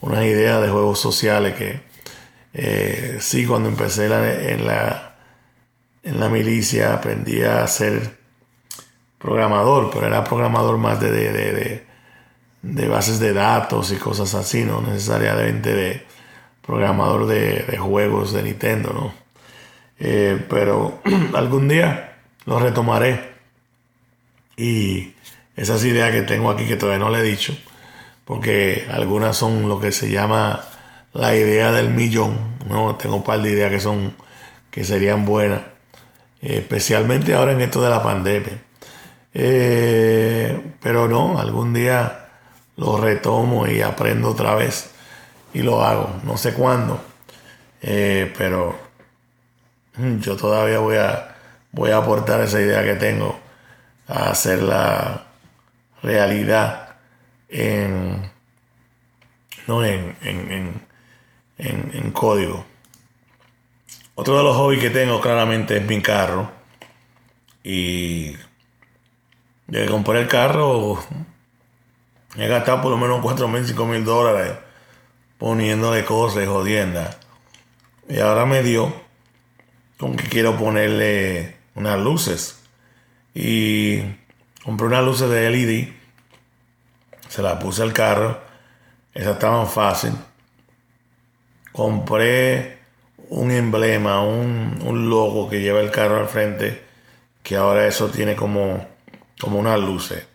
una 0.00 0.24
ideas 0.24 0.62
de 0.62 0.68
juegos 0.68 1.00
sociales 1.00 1.54
que 1.54 1.80
eh, 2.54 3.18
sí, 3.20 3.46
cuando 3.46 3.68
empecé 3.68 4.06
en, 4.06 4.66
la, 4.66 5.07
en 6.02 6.20
la 6.20 6.28
milicia 6.28 6.94
aprendí 6.94 7.42
a 7.42 7.66
ser 7.66 8.18
programador, 9.18 9.90
pero 9.92 10.06
era 10.06 10.24
programador 10.24 10.78
más 10.78 11.00
de, 11.00 11.10
de, 11.10 11.86
de, 12.62 12.88
bases 12.88 13.18
de 13.18 13.32
datos 13.32 13.92
y 13.92 13.96
cosas 13.96 14.34
así, 14.34 14.64
no 14.64 14.80
necesariamente 14.80 15.74
de 15.74 16.06
programador 16.64 17.26
de, 17.26 17.76
juegos 17.78 18.32
de 18.32 18.42
Nintendo, 18.42 18.92
¿no? 18.92 19.14
Eh, 19.98 20.44
pero 20.48 21.00
algún 21.34 21.68
día 21.68 22.18
lo 22.44 22.58
retomaré. 22.58 23.36
Y 24.56 25.14
esas 25.56 25.84
ideas 25.84 26.12
que 26.12 26.22
tengo 26.22 26.50
aquí 26.50 26.66
que 26.66 26.76
todavía 26.76 27.04
no 27.04 27.10
le 27.10 27.20
he 27.20 27.22
dicho, 27.22 27.56
porque 28.24 28.86
algunas 28.92 29.36
son 29.36 29.68
lo 29.68 29.80
que 29.80 29.92
se 29.92 30.10
llama 30.10 30.64
la 31.12 31.34
idea 31.34 31.72
del 31.72 31.90
millón. 31.90 32.36
¿no? 32.68 32.96
Tengo 32.96 33.16
un 33.16 33.24
par 33.24 33.40
de 33.40 33.50
ideas 33.50 33.70
que 33.70 33.80
son 33.80 34.14
que 34.70 34.84
serían 34.84 35.24
buenas, 35.24 35.62
especialmente 36.40 37.34
ahora 37.34 37.52
en 37.52 37.60
esto 37.60 37.82
de 37.82 37.90
la 37.90 38.02
pandemia. 38.02 38.62
Eh, 39.34 40.74
pero 40.82 41.08
no, 41.08 41.38
algún 41.38 41.74
día 41.74 42.28
lo 42.76 42.96
retomo 42.98 43.66
y 43.66 43.82
aprendo 43.82 44.30
otra 44.30 44.54
vez 44.54 44.90
y 45.54 45.62
lo 45.62 45.84
hago. 45.84 46.20
No 46.24 46.36
sé 46.36 46.54
cuándo, 46.54 47.00
eh, 47.82 48.32
pero 48.36 48.88
Mm, 49.98 50.20
yo 50.20 50.36
todavía 50.36 50.78
voy 50.78 50.96
a, 50.96 51.36
voy 51.72 51.90
a 51.90 51.98
aportar 51.98 52.40
esa 52.40 52.60
idea 52.60 52.84
que 52.84 52.94
tengo 52.94 53.38
a 54.06 54.30
hacerla 54.30 55.26
realidad 56.02 56.96
en 57.48 58.30
no 59.66 59.84
en, 59.84 60.16
en, 60.22 60.82
en, 61.58 61.90
en 61.92 62.10
código. 62.12 62.64
Otro 64.20 64.36
de 64.36 64.42
los 64.42 64.56
hobbies 64.56 64.80
que 64.80 64.90
tengo 64.90 65.20
claramente 65.20 65.76
es 65.76 65.86
mi 65.86 66.02
carro. 66.02 66.50
Y 67.62 68.32
de 69.68 69.86
compré 69.88 70.22
el 70.22 70.26
carro, 70.26 70.98
he 72.36 72.48
gastado 72.48 72.82
por 72.82 72.90
lo 72.90 72.98
menos 72.98 73.20
4 73.22 73.46
mil, 73.46 73.64
5 73.64 73.86
mil 73.86 74.04
dólares 74.04 74.54
poniéndole 75.38 76.04
cosas 76.04 76.42
y 76.42 76.46
jodiendas. 76.46 77.16
Y 78.08 78.18
ahora 78.18 78.44
me 78.44 78.64
dio 78.64 78.92
con 79.98 80.16
que 80.16 80.28
quiero 80.28 80.56
ponerle 80.56 81.56
unas 81.76 82.00
luces. 82.00 82.60
Y 83.34 84.00
compré 84.64 84.88
unas 84.88 85.04
luces 85.04 85.30
de 85.30 85.48
LED. 85.48 85.92
Se 87.28 87.40
las 87.40 87.62
puse 87.62 87.84
al 87.84 87.92
carro. 87.92 88.40
Esas 89.14 89.34
estaban 89.34 89.68
fácil. 89.68 90.10
Compré 91.70 92.77
un 93.30 93.50
emblema, 93.50 94.22
un, 94.22 94.78
un 94.84 95.10
logo 95.10 95.48
que 95.48 95.60
lleva 95.60 95.80
el 95.80 95.90
carro 95.90 96.18
al 96.20 96.28
frente. 96.28 96.82
Que 97.42 97.56
ahora 97.56 97.86
eso 97.86 98.08
tiene 98.08 98.36
como, 98.36 98.86
como 99.40 99.58
unas 99.58 99.78
luces. 99.80 100.26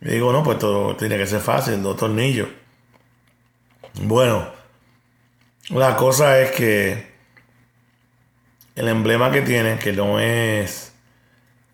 Y 0.00 0.08
digo, 0.10 0.32
no, 0.32 0.42
pues 0.42 0.58
todo 0.58 0.96
tiene 0.96 1.18
que 1.18 1.26
ser 1.26 1.40
fácil, 1.40 1.82
dos 1.82 1.96
tornillos. 1.96 2.48
Bueno, 4.02 4.48
la 5.70 5.96
cosa 5.96 6.40
es 6.40 6.52
que 6.52 7.10
el 8.76 8.88
emblema 8.88 9.30
que 9.30 9.42
tiene, 9.42 9.78
que 9.78 9.92
no 9.92 10.18
es 10.20 10.94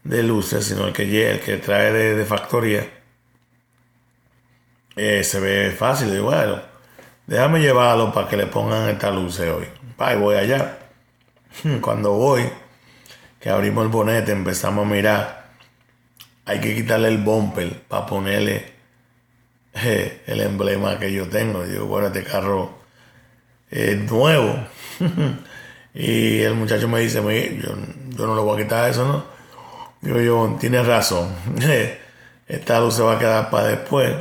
de 0.02 0.22
luces, 0.22 0.64
sino 0.64 0.88
el 0.88 0.92
que, 0.92 1.30
el 1.30 1.40
que 1.40 1.58
trae 1.58 1.92
de, 1.92 2.24
factoría, 2.24 2.90
eh, 4.96 5.22
se 5.22 5.40
ve 5.40 5.70
fácil. 5.70 6.12
Y 6.14 6.18
bueno, 6.18 6.60
déjame 7.26 7.60
llevarlo 7.60 8.12
para 8.12 8.28
que 8.28 8.36
le 8.36 8.46
pongan 8.46 8.88
esta 8.88 9.10
luces 9.10 9.50
hoy. 9.50 9.66
voy 9.96 10.36
allá. 10.36 10.78
Cuando 11.80 12.12
voy, 12.12 12.48
que 13.40 13.50
abrimos 13.50 13.84
el 13.84 13.90
bonete, 13.90 14.32
empezamos 14.32 14.86
a 14.86 14.88
mirar. 14.88 15.46
Hay 16.44 16.60
que 16.60 16.74
quitarle 16.74 17.08
el 17.08 17.18
bumper 17.18 17.82
para 17.82 18.06
ponerle 18.06 18.72
el 19.74 20.40
emblema 20.40 20.98
que 20.98 21.12
yo 21.12 21.28
tengo. 21.28 21.64
Y 21.64 21.70
digo, 21.70 21.86
bueno, 21.86 22.08
este 22.08 22.22
carro 22.22 22.78
es 23.70 24.10
nuevo. 24.10 24.56
Y 25.98 26.42
el 26.42 26.54
muchacho 26.54 26.88
me 26.88 27.00
dice, 27.00 27.22
yo, 27.22 27.74
yo 28.10 28.26
no 28.26 28.36
le 28.36 28.42
voy 28.42 28.60
a 28.60 28.62
quitar 28.62 28.90
eso, 28.90 29.06
¿no? 29.06 29.24
Digo 30.02 30.20
yo, 30.20 30.56
tienes 30.60 30.86
razón. 30.86 31.34
Esta 32.46 32.80
luz 32.80 32.96
se 32.96 33.02
va 33.02 33.14
a 33.14 33.18
quedar 33.18 33.48
para 33.48 33.68
después. 33.68 34.14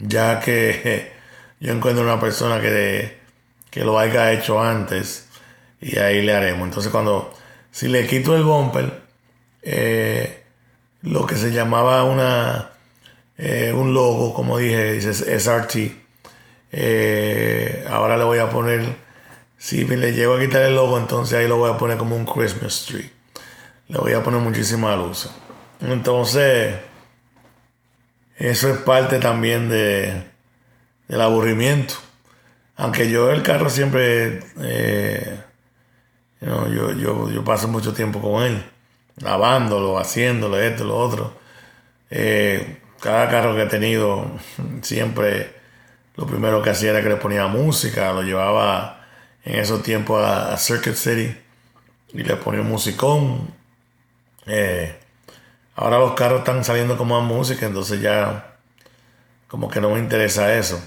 Ya 0.00 0.40
que 0.40 1.11
yo 1.62 1.72
encuentro 1.72 2.02
una 2.02 2.18
persona 2.18 2.60
que, 2.60 3.18
que 3.70 3.84
lo 3.84 3.96
haya 3.96 4.32
hecho 4.32 4.60
antes 4.60 5.28
y 5.80 5.96
ahí 5.96 6.20
le 6.20 6.34
haremos. 6.34 6.66
Entonces 6.66 6.90
cuando, 6.90 7.32
si 7.70 7.86
le 7.86 8.04
quito 8.08 8.34
el 8.34 8.42
bumper, 8.42 9.00
eh, 9.62 10.42
lo 11.02 11.24
que 11.24 11.36
se 11.36 11.52
llamaba 11.52 12.02
una, 12.02 12.72
eh, 13.38 13.72
un 13.72 13.94
logo, 13.94 14.34
como 14.34 14.58
dije, 14.58 14.94
dice 14.94 15.12
SRT, 15.38 15.76
eh, 16.72 17.86
ahora 17.88 18.16
le 18.16 18.24
voy 18.24 18.40
a 18.40 18.50
poner 18.50 18.96
si 19.56 19.84
le 19.84 20.12
llego 20.12 20.34
a 20.34 20.40
quitar 20.40 20.62
el 20.62 20.74
logo, 20.74 20.98
entonces 20.98 21.38
ahí 21.38 21.46
lo 21.46 21.58
voy 21.58 21.70
a 21.70 21.78
poner 21.78 21.96
como 21.96 22.16
un 22.16 22.26
Christmas 22.26 22.86
tree. 22.88 23.08
Le 23.86 23.98
voy 23.98 24.14
a 24.14 24.22
poner 24.24 24.40
muchísima 24.40 24.96
luz. 24.96 25.30
Entonces, 25.80 26.74
eso 28.36 28.68
es 28.68 28.78
parte 28.78 29.20
también 29.20 29.68
de, 29.68 30.31
del 31.12 31.20
aburrimiento. 31.20 31.94
Aunque 32.76 33.10
yo 33.10 33.30
el 33.30 33.42
carro 33.42 33.68
siempre, 33.68 34.40
eh, 34.62 35.40
yo, 36.40 36.68
yo, 36.94 37.30
yo, 37.30 37.44
paso 37.44 37.68
mucho 37.68 37.92
tiempo 37.92 38.22
con 38.22 38.42
él, 38.42 38.64
lavándolo, 39.18 39.98
haciéndolo, 39.98 40.58
esto, 40.58 40.84
lo 40.84 40.96
otro. 40.96 41.38
Eh, 42.08 42.78
cada 42.98 43.28
carro 43.28 43.54
que 43.54 43.64
he 43.64 43.66
tenido, 43.66 44.26
siempre 44.80 45.54
lo 46.16 46.26
primero 46.26 46.62
que 46.62 46.70
hacía 46.70 46.92
era 46.92 47.02
que 47.02 47.10
le 47.10 47.16
ponía 47.16 47.46
música, 47.46 48.14
lo 48.14 48.22
llevaba 48.22 49.04
en 49.44 49.58
esos 49.58 49.82
tiempos 49.82 50.24
a, 50.24 50.56
Circuit 50.56 50.94
City 50.94 51.36
y 52.14 52.22
le 52.22 52.36
ponía 52.36 52.62
un 52.62 52.70
musicón. 52.70 53.54
Eh, 54.46 54.98
ahora 55.76 55.98
los 55.98 56.14
carros 56.14 56.38
están 56.38 56.64
saliendo 56.64 56.96
como 56.96 57.16
a 57.16 57.20
música, 57.20 57.66
entonces 57.66 58.00
ya 58.00 58.56
como 59.46 59.68
que 59.68 59.82
no 59.82 59.90
me 59.90 59.98
interesa 59.98 60.54
eso. 60.56 60.82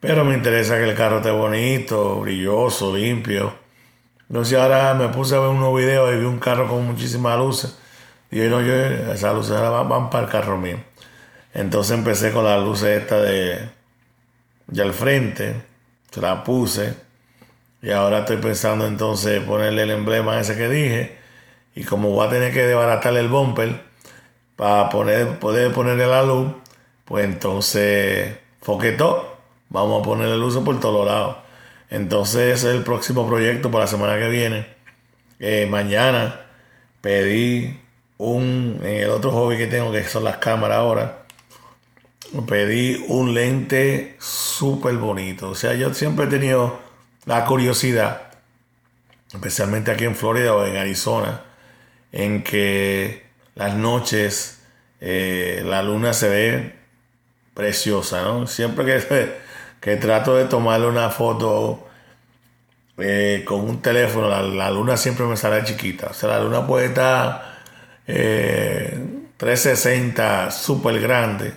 Pero 0.00 0.24
me 0.24 0.34
interesa 0.34 0.76
que 0.76 0.88
el 0.88 0.94
carro 0.94 1.18
esté 1.18 1.30
bonito, 1.30 2.20
brilloso, 2.20 2.94
limpio. 2.96 3.54
Entonces 4.28 4.58
ahora 4.58 4.94
me 4.94 5.08
puse 5.08 5.36
a 5.36 5.40
ver 5.40 5.48
unos 5.48 5.74
videos 5.76 6.12
y 6.14 6.18
vi 6.18 6.24
un 6.24 6.38
carro 6.38 6.68
con 6.68 6.84
muchísimas 6.86 7.38
luces. 7.38 7.78
Y 8.30 8.38
yo, 8.38 8.50
no, 8.50 8.60
yo, 8.60 8.74
esas 8.74 9.34
luces 9.34 9.58
van, 9.58 10.10
para 10.10 10.24
el 10.24 10.30
carro 10.30 10.58
mío. 10.58 10.78
Entonces 11.54 11.96
empecé 11.96 12.32
con 12.32 12.44
las 12.44 12.60
luces 12.62 13.02
esta 13.02 13.20
de, 13.20 13.70
de 14.66 14.82
al 14.82 14.92
frente. 14.92 15.62
Se 16.10 16.20
la 16.20 16.44
puse. 16.44 16.94
Y 17.82 17.90
ahora 17.90 18.20
estoy 18.20 18.38
pensando 18.38 18.86
entonces 18.86 19.42
ponerle 19.42 19.82
el 19.82 19.90
emblema 19.90 20.40
ese 20.40 20.56
que 20.56 20.68
dije. 20.68 21.18
Y 21.74 21.84
como 21.84 22.10
voy 22.10 22.26
a 22.26 22.30
tener 22.30 22.52
que 22.52 22.66
desbaratarle 22.66 23.20
el 23.20 23.28
bumper 23.28 23.82
para 24.56 24.88
poner, 24.88 25.38
poder 25.38 25.72
ponerle 25.72 26.06
la 26.06 26.22
luz, 26.22 26.52
pues 27.04 27.24
entonces 27.24 28.36
foquetó. 28.60 29.35
Vamos 29.68 30.00
a 30.00 30.04
ponerle 30.04 30.36
luz 30.36 30.56
por 30.58 30.78
todos 30.80 31.06
lados. 31.06 31.36
Entonces 31.90 32.54
ese 32.54 32.70
es 32.70 32.76
el 32.76 32.82
próximo 32.82 33.26
proyecto 33.26 33.70
para 33.70 33.84
la 33.84 33.88
semana 33.88 34.18
que 34.18 34.28
viene. 34.28 34.66
Eh, 35.38 35.66
mañana 35.70 36.46
pedí 37.00 37.78
un, 38.18 38.80
en 38.82 38.96
el 38.96 39.10
otro 39.10 39.30
hobby 39.32 39.56
que 39.56 39.66
tengo, 39.66 39.92
que 39.92 40.02
son 40.04 40.24
las 40.24 40.38
cámaras 40.38 40.78
ahora, 40.78 41.26
pedí 42.46 43.04
un 43.08 43.34
lente 43.34 44.16
súper 44.18 44.96
bonito. 44.96 45.50
O 45.50 45.54
sea, 45.54 45.74
yo 45.74 45.92
siempre 45.94 46.26
he 46.26 46.28
tenido 46.28 46.80
la 47.24 47.44
curiosidad, 47.44 48.22
especialmente 49.32 49.90
aquí 49.90 50.04
en 50.04 50.16
Florida 50.16 50.54
o 50.54 50.64
en 50.64 50.76
Arizona, 50.76 51.42
en 52.12 52.42
que 52.42 53.26
las 53.54 53.74
noches 53.74 54.62
eh, 55.00 55.62
la 55.64 55.82
luna 55.82 56.12
se 56.12 56.28
ve 56.28 56.74
preciosa, 57.54 58.22
¿no? 58.22 58.46
Siempre 58.46 58.84
que, 58.84 59.32
que 59.86 59.94
trato 59.94 60.34
de 60.34 60.46
tomarle 60.46 60.88
una 60.88 61.10
foto 61.10 61.86
eh, 62.98 63.44
con 63.46 63.60
un 63.60 63.80
teléfono, 63.80 64.28
la, 64.28 64.68
luna 64.68 64.96
siempre 64.96 65.24
me 65.26 65.36
sale 65.36 65.62
chiquita. 65.62 66.08
O 66.08 66.12
sea, 66.12 66.30
la 66.30 66.40
luna 66.40 66.66
puede 66.66 66.86
estar 66.86 67.60
360, 68.04 70.48
eh, 70.48 70.50
súper 70.50 70.98
grande. 70.98 71.54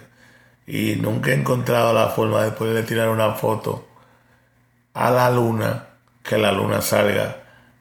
Y 0.68 0.98
nunca 0.98 1.32
he 1.32 1.34
encontrado 1.34 1.92
la 1.92 2.10
forma 2.10 2.44
de 2.44 2.52
poderle 2.52 2.84
tirar 2.84 3.10
una 3.10 3.32
foto 3.32 3.88
a 4.94 5.10
la 5.10 5.32
luna, 5.32 5.88
que 6.22 6.38
la 6.38 6.52
luna 6.52 6.84
salga 6.84 7.38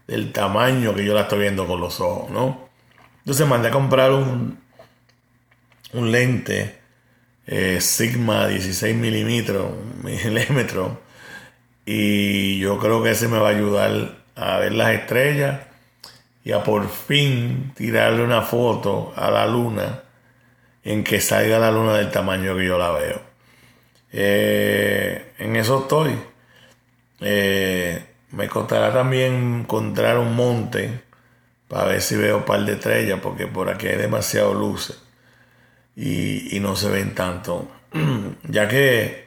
del 0.07 0.33
tamaño 0.33 0.95
que 0.95 1.05
yo 1.05 1.13
la 1.13 1.25
estoy 1.25 1.41
viendo 1.41 1.67
con 1.67 1.79
los 1.79 2.01
ojos, 2.01 2.31
¿no? 2.31 2.71
Entonces 3.19 3.47
mandé 3.47 3.69
a 3.69 3.73
comprar 3.73 4.13
un, 4.13 4.59
un 5.93 6.11
lente 6.11 6.79
eh, 7.51 7.81
Sigma 7.81 8.47
16 8.47 8.95
milímetros, 8.95 9.73
milímetros, 10.03 10.93
y 11.87 12.59
yo 12.59 12.79
creo 12.79 13.03
que 13.03 13.13
ese 13.13 13.27
me 13.27 13.39
va 13.39 13.49
a 13.49 13.53
ayudar 13.53 14.19
a 14.37 14.59
ver 14.59 14.73
las 14.73 14.91
estrellas 14.91 15.61
y 16.45 16.53
a 16.53 16.63
por 16.63 16.89
fin 16.91 17.73
tirarle 17.75 18.23
una 18.23 18.43
foto 18.43 19.15
a 19.17 19.31
la 19.31 19.47
luna 19.47 20.03
en 20.85 21.03
que 21.03 21.21
salga 21.23 21.59
la 21.59 21.71
luna 21.71 21.95
del 21.97 22.11
tamaño 22.11 22.55
que 22.55 22.67
yo 22.67 22.79
la 22.79 22.91
veo. 22.91 23.21
Eh, 24.13 25.33
en 25.39 25.57
eso 25.57 25.81
estoy. 25.81 26.15
Eh, 27.21 28.05
me 28.33 28.49
costará 28.49 28.93
también 28.93 29.61
encontrar 29.61 30.19
un 30.19 30.37
monte 30.37 31.01
para 31.67 31.87
ver 31.87 32.03
si 32.03 32.17
veo 32.17 32.39
un 32.39 32.45
par 32.45 32.65
de 32.65 32.75
estrellas, 32.75 33.21
porque 33.23 33.47
por 33.47 33.71
aquí 33.71 33.87
hay 33.87 33.97
demasiado 33.97 34.53
luces 34.53 35.08
y, 35.99 36.61
no 36.61 36.77
se 36.77 36.91
ven 36.91 37.15
tanto. 37.15 37.69
ya 38.45 38.69
que 38.69 39.27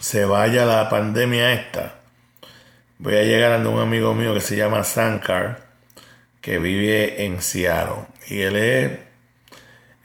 se 0.00 0.24
vaya 0.24 0.64
la 0.64 0.88
pandemia 0.88 1.52
esta, 1.52 2.00
voy 2.98 3.16
a 3.16 3.22
llegar 3.22 3.52
a 3.52 3.68
un 3.68 3.80
amigo 3.80 4.14
mío 4.14 4.34
que 4.34 4.40
se 4.40 4.56
llama 4.56 4.84
Sankar, 4.84 5.66
que 6.40 6.58
vive 6.58 7.24
en 7.24 7.42
Seattle. 7.42 8.06
Y 8.28 8.40
él 8.40 8.56
es 8.56 8.98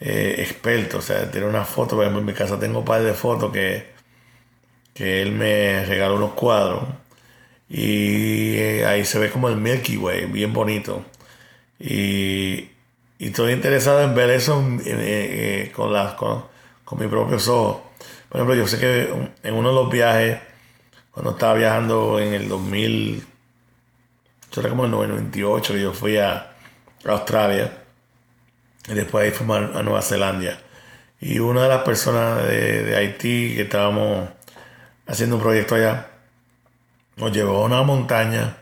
eh, 0.02 0.36
experto, 0.40 0.98
o 1.00 1.02
sea, 1.02 1.30
tiene 1.32 1.48
una 1.48 1.66
foto, 1.66 1.96
por 1.96 2.04
ejemplo, 2.04 2.20
en 2.20 2.26
mi 2.26 2.34
casa 2.34 2.60
tengo 2.60 2.80
un 2.80 2.86
par 2.86 3.02
de 3.04 3.14
fotos 3.14 3.52
que 3.52 3.92
que 4.94 5.22
él 5.22 5.32
me 5.32 5.86
regaló 5.86 6.16
unos 6.16 6.34
cuadros 6.34 6.84
y 7.70 8.56
eh, 8.58 8.86
ahí 8.86 9.06
se 9.06 9.20
ve 9.20 9.30
como 9.30 9.48
el 9.50 9.58
Milky 9.58 9.98
Way, 9.98 10.26
bien 10.26 10.52
bonito. 10.54 11.06
Y, 11.80 12.70
estoy 13.28 13.54
interesado 13.54 14.02
en 14.02 14.16
ver 14.16 14.30
eso 14.32 14.64
eh, 14.86 15.72
con, 15.76 15.94
las, 15.94 16.14
con, 16.14 16.46
con 16.84 17.00
mis 17.00 17.08
propios 17.08 17.48
ojos. 17.48 17.82
Por 18.30 18.40
ejemplo, 18.40 18.56
yo 18.56 18.68
sé 18.68 18.80
que 18.80 19.30
en 19.44 19.54
uno 19.54 19.70
de 19.70 19.76
los 19.76 19.90
viajes, 19.90 20.40
cuando 21.12 21.32
estaba 21.32 21.54
viajando 21.56 22.20
en 22.20 22.34
el 22.34 22.48
2000, 22.48 23.26
yo 24.52 24.62
era 24.62 24.70
como 24.70 24.86
el 24.86 24.92
98, 24.92 25.78
yo 25.78 25.94
fui 25.94 26.18
a 26.18 26.52
Australia 27.06 27.82
y 28.88 28.94
después 28.94 29.26
ahí 29.26 29.32
fuimos 29.32 29.76
a, 29.76 29.84
Nueva 29.84 30.02
Zelanda. 30.02 30.60
Y 31.20 31.40
una 31.40 31.64
de 31.64 31.70
las 31.70 31.84
personas 31.84 32.48
de, 32.48 32.96
Haití 32.96 33.56
que 33.56 33.64
estábamos 33.64 34.30
haciendo 35.08 35.36
un 35.36 35.42
proyecto 35.42 35.76
allá 35.76 36.08
nos 37.18 37.32
llevó 37.32 37.64
a 37.64 37.66
una 37.66 37.84
montaña 37.84 38.58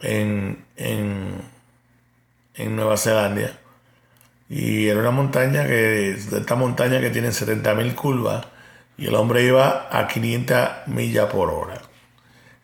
en, 0.00 0.64
en, 0.76 1.42
en 2.54 2.76
Nueva 2.76 2.96
Zelanda. 2.96 3.58
Y 4.48 4.88
era 4.88 5.00
una 5.00 5.10
montaña 5.10 5.66
que, 5.66 6.10
esta 6.12 6.54
montaña 6.56 7.00
que 7.00 7.10
tiene 7.10 7.28
70.000 7.28 7.94
curvas 7.94 8.46
y 8.98 9.06
el 9.06 9.14
hombre 9.14 9.44
iba 9.44 9.88
a 9.90 10.08
500 10.08 10.88
millas 10.88 11.26
por 11.26 11.50
hora. 11.50 11.80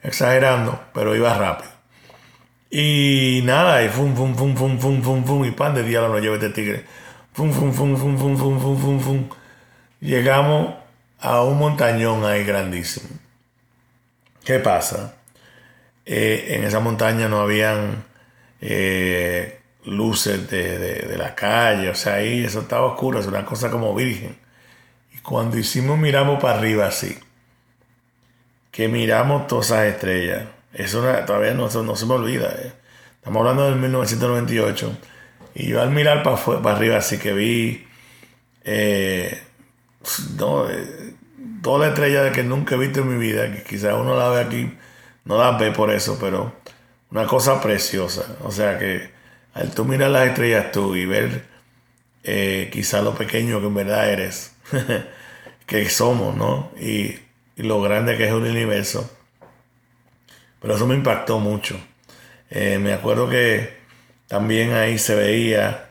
Exagerando, 0.03 0.81
pero 0.93 1.15
iba 1.17 1.33
rápido. 1.37 1.71
Y 2.71 3.41
nada, 3.45 3.83
y 3.85 3.89
fum, 3.89 4.15
fum, 4.15 4.35
fum, 4.35 4.57
fum, 4.57 4.79
fum, 4.79 5.03
fum, 5.03 5.25
fum, 5.25 5.45
y 5.45 5.53
pan 5.53 5.75
de 5.75 5.83
diablo 5.83 6.09
nos 6.11 6.21
lleva 6.21 6.35
este 6.35 6.51
tigre. 6.51 6.85
Fum, 7.33 7.53
fum, 7.53 7.73
fum, 7.73 7.97
fum, 7.97 8.19
fum, 8.19 8.37
fum, 8.37 8.61
fum, 8.61 8.79
fum, 8.79 9.01
fum. 9.01 9.29
Llegamos 10.01 10.75
a 11.21 11.43
un 11.43 11.59
montañón 11.59 12.25
ahí 12.25 12.45
grandísimo. 12.45 13.09
¿Qué 14.45 14.59
pasa? 14.59 15.17
Eh, 16.05 16.49
en 16.51 16.65
esa 16.65 16.81
montaña 16.81 17.29
no 17.29 17.41
habían 17.41 18.05
eh, 18.61 19.56
luces 19.87 20.51
de, 20.51 20.79
de, 20.79 21.17
la 21.17 21.35
calle, 21.35 21.89
o 21.91 21.95
sea, 21.95 22.15
ahí 22.15 22.45
eso 22.45 22.61
estaba 22.61 22.87
oscuro, 22.87 23.21
es 23.21 23.27
una 23.27 23.45
cosa 23.45 23.71
como 23.71 23.95
virgen. 23.95 24.37
Y 25.15 25.19
cuando 25.21 25.59
hicimos, 25.59 25.99
miramos 25.99 26.41
para 26.41 26.59
arriba 26.59 26.87
así, 26.87 27.17
que 28.71 28.89
miramos 28.89 29.47
todas 29.47 29.67
esas 29.67 29.87
estrellas 29.87 30.47
eso 30.77 31.01
todavía 31.27 31.55
no, 31.55 31.69
no, 31.69 31.97
se 31.97 32.07
me 32.07 32.15
olvida. 32.15 32.55
Eh. 32.59 32.73
Estamos 33.17 33.41
hablando 33.41 33.65
del 33.65 33.77
1998. 33.77 34.99
Y 35.55 35.69
yo 35.69 35.81
al 35.81 35.91
mirar 35.91 36.23
para, 36.23 36.37
para 36.37 36.77
arriba, 36.77 36.99
así 36.99 37.19
que 37.19 37.33
vi 37.33 37.87
eh, 38.63 39.43
no, 40.37 40.69
eh, 40.69 41.15
toda 41.63 41.79
la 41.79 41.89
estrella 41.89 42.23
de 42.25 42.33
que 42.33 42.43
nunca 42.43 42.75
he 42.75 42.79
visto 42.79 43.01
en 43.01 43.09
mi 43.09 43.19
vida, 43.19 43.51
que 43.51 43.63
quizás 43.63 43.95
uno 43.95 44.17
la 44.17 44.29
ve 44.29 44.41
aquí, 44.43 44.77
no 45.25 45.39
la 45.39 45.53
ve 45.53 45.73
por 45.73 45.91
eso, 45.91 46.19
pero 46.21 46.55
una 47.11 47.27
cosa 47.27 47.63
preciosa. 47.63 48.37
O 48.43 48.51
sea 48.51 48.79
que 48.79 49.11
al 49.57 49.75
tú 49.75 49.85
mirar 49.85 50.11
las 50.11 50.29
estrellas 50.29 50.71
tú 50.71 50.95
y 50.95 51.07
ver 51.07 51.47
eh, 52.23 52.71
quizás 52.73 53.03
lo 53.03 53.15
pequeño 53.15 53.61
que 53.61 53.67
en 53.67 53.75
verdad 53.75 54.11
eres, 54.11 54.55
que 55.67 55.89
somos, 55.91 56.37
¿no? 56.37 56.71
Y, 56.79 57.19
y 57.57 57.63
lo 57.63 57.81
grande 57.83 58.17
que 58.17 58.25
es 58.25 58.31
el 58.31 58.37
universo 58.37 59.11
pero 60.67 60.75
eso 60.75 60.87
me 60.89 60.97
impactó 60.97 61.39
mucho. 61.39 61.79
Eh, 62.51 62.79
me 62.81 62.93
acuerdo 62.93 63.29
que 63.29 63.77
también 64.27 64.73
ahí 64.73 64.99
se 64.99 65.15
veía 65.15 65.91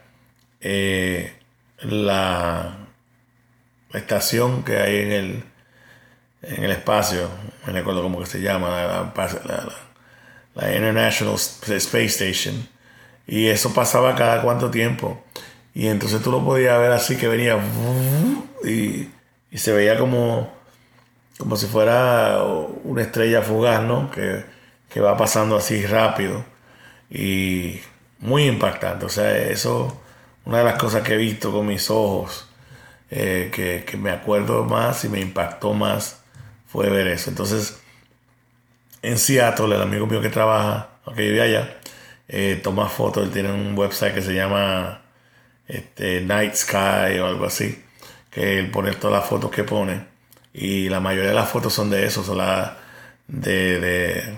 eh, 0.59 1.33
la, 1.79 2.79
estación 3.93 4.63
que 4.63 4.77
hay 4.77 4.97
en 4.97 5.11
el, 5.13 5.43
en 6.41 6.63
el 6.65 6.71
espacio, 6.71 7.29
me 7.65 7.71
recuerdo 7.71 8.03
cómo 8.03 8.19
que 8.19 8.25
se 8.25 8.41
llama, 8.41 8.67
la, 8.67 9.13
la, 10.55 10.75
International 10.75 11.35
Space 11.35 12.05
Station. 12.05 12.67
Y 13.27 13.47
eso 13.47 13.73
pasaba 13.73 14.15
cada 14.15 14.41
cuánto 14.41 14.71
tiempo. 14.71 15.21
Y 15.73 15.87
entonces 15.87 16.21
tú 16.21 16.31
lo 16.31 16.43
podías 16.43 16.79
ver 16.79 16.91
así 16.91 17.17
que 17.17 17.27
venía 17.27 17.57
y, 18.63 19.09
y 19.51 19.57
se 19.57 19.73
veía 19.73 19.97
como, 19.97 20.51
como 21.37 21.55
si 21.57 21.65
fuera 21.67 22.41
una 22.83 23.01
estrella 23.01 23.41
fugaz, 23.41 23.83
¿no? 23.83 24.09
Que 24.11 24.55
que 24.95 25.01
va 25.01 25.17
pasando 25.17 25.57
así 25.57 25.85
rápido 25.85 26.45
y 27.09 27.81
muy 28.19 28.45
impactante. 28.45 29.05
O 29.05 29.09
sea, 29.09 29.37
eso, 29.37 30.01
una 30.45 30.59
de 30.59 30.63
las 30.63 30.79
cosas 30.79 31.03
que 31.03 31.15
he 31.15 31.17
visto 31.17 31.51
con 31.51 31.67
mis 31.67 31.89
ojos, 31.89 32.47
eh, 33.11 33.51
que, 33.53 33.97
me 33.97 34.11
acuerdo 34.11 34.63
más 34.63 35.03
y 35.03 35.09
me 35.09 35.19
impactó 35.19 35.73
más, 35.73 36.21
fue 36.65 36.89
ver 36.89 37.07
eso. 37.07 37.29
Entonces, 37.29 37.77
en 39.01 39.17
Seattle, 39.17 39.75
el 39.75 39.81
amigo 39.81 40.07
mío 40.07 40.21
que 40.21 40.29
trabaja, 40.29 40.91
que 41.13 41.23
vive 41.23 41.41
allá, 41.41 41.77
eh, 42.27 42.59
toma 42.63 42.89
fotos, 42.89 43.25
él 43.25 43.31
tiene 43.31 43.51
un 43.51 43.77
website 43.77 44.13
que 44.13 44.21
se 44.21 44.33
llama 44.33 45.01
este, 45.67 46.21
Night 46.21 46.55
Sky 46.55 47.19
o 47.19 47.27
algo 47.27 47.45
así, 47.45 47.83
que 48.31 48.59
él 48.59 48.71
pone 48.71 48.93
todas 48.93 49.19
las 49.19 49.29
fotos 49.29 49.51
que 49.51 49.63
pone. 49.63 50.05
Y 50.53 50.89
la 50.89 50.99
mayoría 50.99 51.29
de 51.29 51.35
las 51.35 51.49
fotos 51.49 51.73
son 51.73 51.89
de 51.89 52.05
eso, 52.05 52.23
son 52.23 52.37
las 52.37 52.71
de 53.27 54.37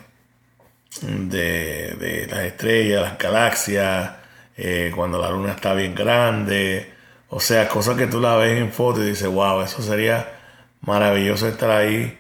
de, 1.02 2.28
las 2.30 2.40
estrellas, 2.46 3.02
las 3.02 3.18
galaxias, 3.18 4.12
eh, 4.58 4.92
cuando 4.96 5.20
la 5.20 5.30
luna 5.30 5.54
está 5.54 5.74
bien 5.74 5.94
grande, 5.96 6.92
o 7.30 7.40
sea, 7.40 7.68
cosas 7.68 7.98
que 7.98 8.08
tú 8.08 8.20
la 8.20 8.36
ves 8.36 8.60
en 8.60 8.72
foto 8.72 9.04
y 9.04 9.10
dices, 9.10 9.28
wow, 9.28 9.62
eso 9.62 9.82
sería 9.82 10.34
maravilloso 10.82 11.48
estar 11.48 11.72
ahí 11.72 12.18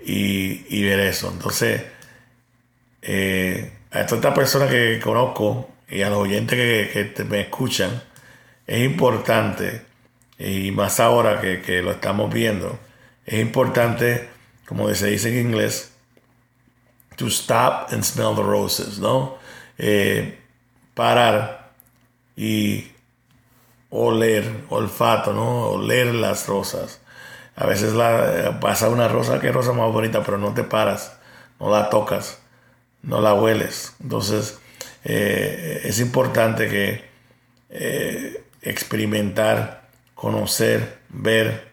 y, 0.00 0.82
ver 0.84 1.00
eso. 1.00 1.30
Entonces, 1.32 1.82
eh, 3.02 3.72
a 3.90 4.06
toda 4.06 4.16
esta 4.16 4.34
persona 4.34 4.68
que 4.68 5.00
conozco 5.02 5.68
y 5.88 6.02
a 6.02 6.10
los 6.10 6.18
oyentes 6.18 6.58
que, 6.58 7.24
me 7.24 7.42
escuchan, 7.42 8.02
es 8.66 8.84
importante, 8.84 9.82
y 10.38 10.70
más 10.72 11.00
ahora 11.00 11.40
que, 11.40 11.62
que 11.62 11.82
lo 11.82 11.92
estamos 11.92 12.32
viendo, 12.32 12.78
es 13.24 13.40
importante, 13.40 14.28
como 14.66 14.92
se 14.94 15.08
dice 15.08 15.28
en 15.28 15.48
inglés, 15.48 15.92
to 17.16 17.26
stop 17.26 17.92
and 17.92 18.04
smell 18.04 18.34
the 18.34 18.42
roses, 18.42 18.98
¿no? 18.98 19.36
Eh, 19.78 20.38
parar 20.94 21.72
y 22.36 22.88
oler, 23.90 24.64
olfato, 24.68 25.32
¿no? 25.32 25.70
Oler 25.70 26.14
las 26.14 26.46
rosas. 26.46 27.00
A 27.56 27.66
veces 27.66 27.94
la, 27.94 28.58
pasa 28.60 28.88
una 28.88 29.08
rosa, 29.08 29.40
que 29.40 29.50
rosa 29.50 29.72
más 29.72 29.90
bonita, 29.92 30.22
pero 30.22 30.38
no 30.38 30.52
te 30.52 30.62
paras, 30.62 31.16
no 31.58 31.70
la 31.70 31.88
tocas, 31.88 32.38
no 33.06 33.22
la 33.22 33.32
hueles. 33.32 33.94
Entonces, 34.02 34.58
eh, 35.04 35.80
es 35.84 35.98
importante 36.00 36.68
que 36.68 37.04
eh, 37.70 38.44
experimentar, 38.60 39.88
conocer, 40.14 40.98
ver, 41.08 41.72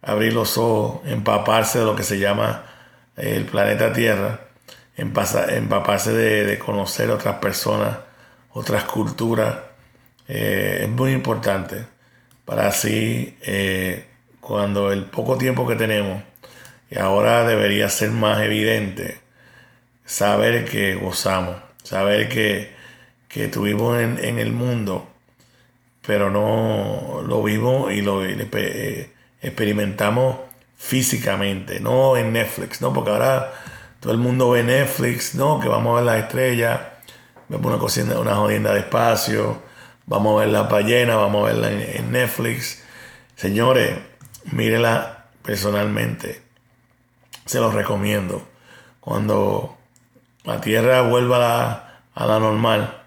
abrir 0.00 0.32
los 0.32 0.56
ojos, 0.56 1.06
empaparse 1.06 1.80
de 1.80 1.84
lo 1.84 1.94
que 1.94 2.02
se 2.02 2.18
llama 2.18 2.64
el 3.16 3.44
planeta 3.44 3.92
Tierra 3.92 4.48
empaparse 4.98 6.12
de, 6.12 6.58
conocer 6.58 7.10
otras 7.10 7.36
personas, 7.36 7.98
otras 8.50 8.84
culturas, 8.84 9.56
eh, 10.26 10.80
es 10.82 10.88
muy 10.88 11.12
importante 11.12 11.86
para 12.44 12.68
así, 12.68 13.36
eh, 13.42 14.06
cuando 14.40 14.92
el 14.92 15.04
poco 15.04 15.38
tiempo 15.38 15.66
que 15.66 15.76
tenemos, 15.76 16.22
y 16.90 16.98
ahora 16.98 17.44
debería 17.44 17.88
ser 17.88 18.10
más 18.10 18.40
evidente, 18.40 19.20
saber 20.08 20.64
que 20.64 20.94
gozamos, 20.94 21.56
saber 21.82 22.30
que, 22.30 22.74
que 23.28 23.48
tuvimos 23.48 24.00
en, 24.00 24.38
el 24.38 24.52
mundo, 24.52 25.06
pero 26.04 26.30
no 26.30 27.22
lo 27.26 27.42
vimos 27.42 27.92
y 27.92 28.00
lo 28.00 28.24
eh, 28.24 29.12
experimentamos 29.42 30.38
físicamente, 30.78 31.78
no 31.80 32.16
en 32.16 32.32
Netflix, 32.32 32.80
¿no? 32.80 32.94
Porque 32.94 33.10
ahora 33.10 33.52
todo 34.00 34.12
el 34.12 34.18
mundo 34.18 34.50
ve 34.50 34.62
Netflix, 34.62 35.34
¿no? 35.34 35.60
Que 35.60 35.68
vamos 35.68 35.92
a 35.92 35.96
ver 35.96 36.04
las 36.04 36.24
estrellas, 36.24 36.80
vemos 37.48 37.66
una 37.66 37.78
cocina, 37.78 38.18
una 38.18 38.34
jodienda 38.36 38.72
de 38.72 38.80
espacio, 38.80 39.60
vamos 40.06 40.36
a 40.36 40.44
ver 40.46 40.48
la 40.48 40.62
ballena, 40.62 41.16
vamos 41.16 41.42
a 41.42 41.52
verla 41.52 41.70
en, 41.70 42.10
Netflix. 42.12 42.82
Señores, 43.36 43.98
mírenla 44.52 45.26
personalmente. 45.42 46.40
Se 47.44 47.60
los 47.60 47.74
recomiendo. 47.74 48.48
Cuando 49.00 49.77
la 50.44 50.60
Tierra 50.60 51.02
vuelva 51.02 52.00
a 52.14 52.26
la, 52.26 52.38
normal 52.38 53.02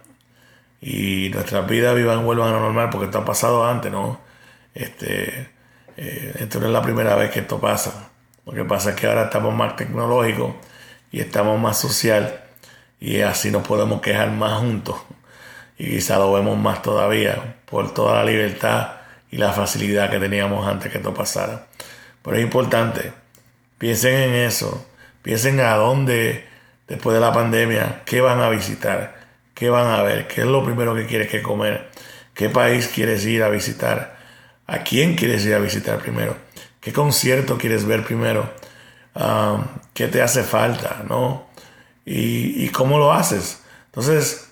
y 0.82 1.29
nuestras 1.29 1.67
vidas 1.67 1.95
vivan 1.95 2.25
vuelvan 2.25 2.49
a 2.49 2.53
la 2.53 2.59
normal, 2.59 2.89
porque 2.89 3.05
esto 3.05 3.19
ha 3.19 3.25
pasado 3.25 3.65
antes, 3.65 3.91
¿no? 3.91 4.19
Este, 4.73 5.51
eh, 5.97 6.36
esto 6.39 6.59
no 6.59 6.67
es 6.67 6.71
la 6.71 6.82
primera 6.82 7.15
vez 7.15 7.32
que 7.32 7.39
esto 7.39 7.59
pasa. 7.59 8.09
Lo 8.45 8.53
que 8.53 8.63
pasa 8.63 8.91
es 8.91 8.95
que 8.95 9.07
ahora 9.07 9.25
estamos 9.25 9.53
más 9.53 9.75
tecnológicos 9.75 10.55
y 11.11 11.19
estamos 11.19 11.59
más 11.59 11.79
social 11.79 12.43
y 12.99 13.21
así 13.21 13.51
nos 13.51 13.67
podemos 13.67 14.01
quejar 14.01 14.32
más 14.32 14.59
juntos 14.59 14.95
y 15.77 15.89
quizá 15.89 16.17
lo 16.19 16.34
vemos 16.34 16.57
más 16.57 16.82
todavía 16.82 17.55
por 17.65 17.93
toda 17.93 18.17
la 18.17 18.23
libertad 18.23 18.93
y 19.32 19.38
la 19.38 19.51
facilidad 19.51 20.09
que 20.11 20.19
teníamos 20.19 20.67
antes 20.67 20.91
que 20.91 20.99
esto 20.99 21.13
pasara. 21.13 21.67
Pero 22.21 22.38
es 22.38 22.43
importante, 22.43 23.13
piensen 23.77 24.13
en 24.13 24.36
eso, 24.36 24.86
piensen 25.23 25.59
a 25.59 25.75
dónde 25.75 26.47
después 26.92 27.14
de 27.14 27.22
la 27.22 27.32
pandemia, 27.32 28.02
qué 28.06 28.20
van 28.20 28.42
a 28.42 28.50
visitar, 28.50 29.16
qué 29.54 29.70
van 29.70 29.88
a 29.88 30.04
ver, 30.04 30.28
qué 30.28 30.42
es 30.42 30.48
lo 30.48 30.64
primero 30.66 30.94
que 30.94 31.06
quieres 31.06 31.30
que 31.30 31.42
comer, 31.42 31.89
qué 32.34 32.50
país 32.50 32.89
quieres 32.94 33.26
ir 33.26 33.44
a 33.44 33.50
visitar, 33.50 34.18
a 34.68 34.80
quién 34.80 35.16
quieres 35.16 35.46
ir 35.46 35.56
a 35.56 35.60
visitar 35.60 36.00
primero, 36.00 36.36
¿Qué 36.82 36.92
concierto 36.92 37.60
quieres 37.60 37.86
ver 37.86 38.04
primero? 38.04 38.52
¿Qué 39.94 40.08
te 40.08 40.24
hace 40.24 40.42
falta? 40.42 41.04
¿No? 41.08 41.48
Y, 42.06 42.68
cómo 42.70 42.98
lo 42.98 43.14
haces. 43.14 43.62
Entonces, 43.86 44.52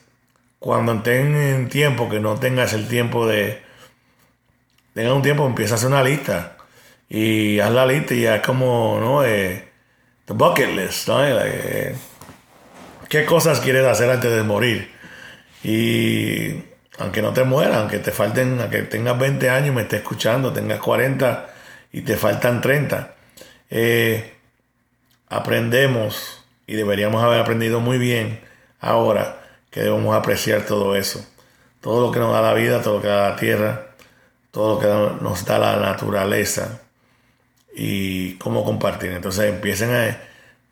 cuando 0.60 1.02
tengan 1.02 1.70
tiempo, 1.70 2.08
que 2.08 2.20
no 2.20 2.40
tengas 2.40 2.74
el 2.74 2.88
tiempo 2.88 3.26
de... 3.26 3.64
Tenga 4.94 5.16
un 5.16 5.24
tiempo, 5.24 5.48
empieza 5.48 5.74
a 5.74 5.78
hacer 5.78 5.90
una 5.90 6.04
lista. 6.04 6.56
Y 7.10 7.60
haz 7.60 7.72
la 7.72 7.88
lista 7.88 8.14
y 8.14 8.22
ya 8.22 8.44
como, 8.44 9.00
¿no? 9.02 9.26
Eh, 9.26 9.68
the 10.26 10.34
bucket 10.34 10.70
list, 10.76 11.08
¿no? 11.08 11.26
Eh, 11.26 11.96
¿Qué 13.10 13.26
cosas 13.26 13.60
quieres 13.60 13.88
hacer 13.88 14.08
antes 14.12 14.32
de 14.32 14.44
morir? 14.44 14.92
Y 15.64 16.64
aunque 17.00 17.24
no 17.24 17.34
te 17.34 17.44
mueras, 17.44 17.78
aunque 17.78 17.98
te 17.98 18.12
falten, 18.12 18.62
aunque 18.62 18.84
tengas 18.84 19.18
20 19.18 19.50
años 19.50 19.70
y 19.70 19.72
me 19.72 19.82
estés 19.82 20.02
escuchando, 20.02 20.54
tengas 20.54 20.80
40 20.80 21.50
y 21.92 22.02
te 22.02 22.18
faltan 22.18 22.62
30, 22.62 23.16
eh, 23.72 24.36
aprendemos 25.28 26.46
y 26.68 26.76
deberíamos 26.76 27.24
haber 27.24 27.42
aprendido 27.42 27.80
muy 27.80 27.98
bien 27.98 28.42
ahora 28.80 29.42
que 29.72 29.82
debemos 29.82 30.16
apreciar 30.16 30.68
todo 30.68 30.96
eso. 30.96 31.28
Todo 31.82 32.06
lo 32.06 32.12
que 32.12 32.20
nos 32.20 32.32
da 32.32 32.44
la 32.44 32.54
vida, 32.54 32.84
todo 32.84 32.98
lo 32.98 33.02
que 33.02 33.08
da 33.08 33.32
la 33.32 33.36
tierra, 33.38 33.88
todo 34.52 34.76
lo 34.76 34.80
que 34.80 35.24
nos 35.24 35.46
da 35.46 35.58
la 35.58 35.78
naturaleza 35.78 36.82
y 37.76 38.36
cómo 38.36 38.64
compartir. 38.64 39.14
Entonces 39.14 39.46
empiecen 39.46 39.96
a, 39.96 40.18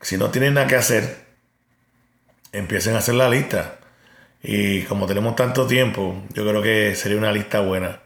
si 0.02 0.18
no 0.18 0.30
tienen 0.30 0.54
nada 0.54 0.68
que 0.68 0.76
hacer, 0.76 1.27
empiecen 2.58 2.96
a 2.96 3.00
hacer 3.00 3.16
la 3.16 3.30
lista. 3.30 3.80
Y 4.44 4.84
como 4.84 5.08
tenemos 5.08 5.36
tanto 5.36 5.68
tiempo, 5.68 6.24
yo 6.34 6.48
creo 6.48 6.62
que 6.62 6.96
sería 6.96 7.18
una 7.18 7.32
lista 7.32 7.60
buena. 7.62 8.00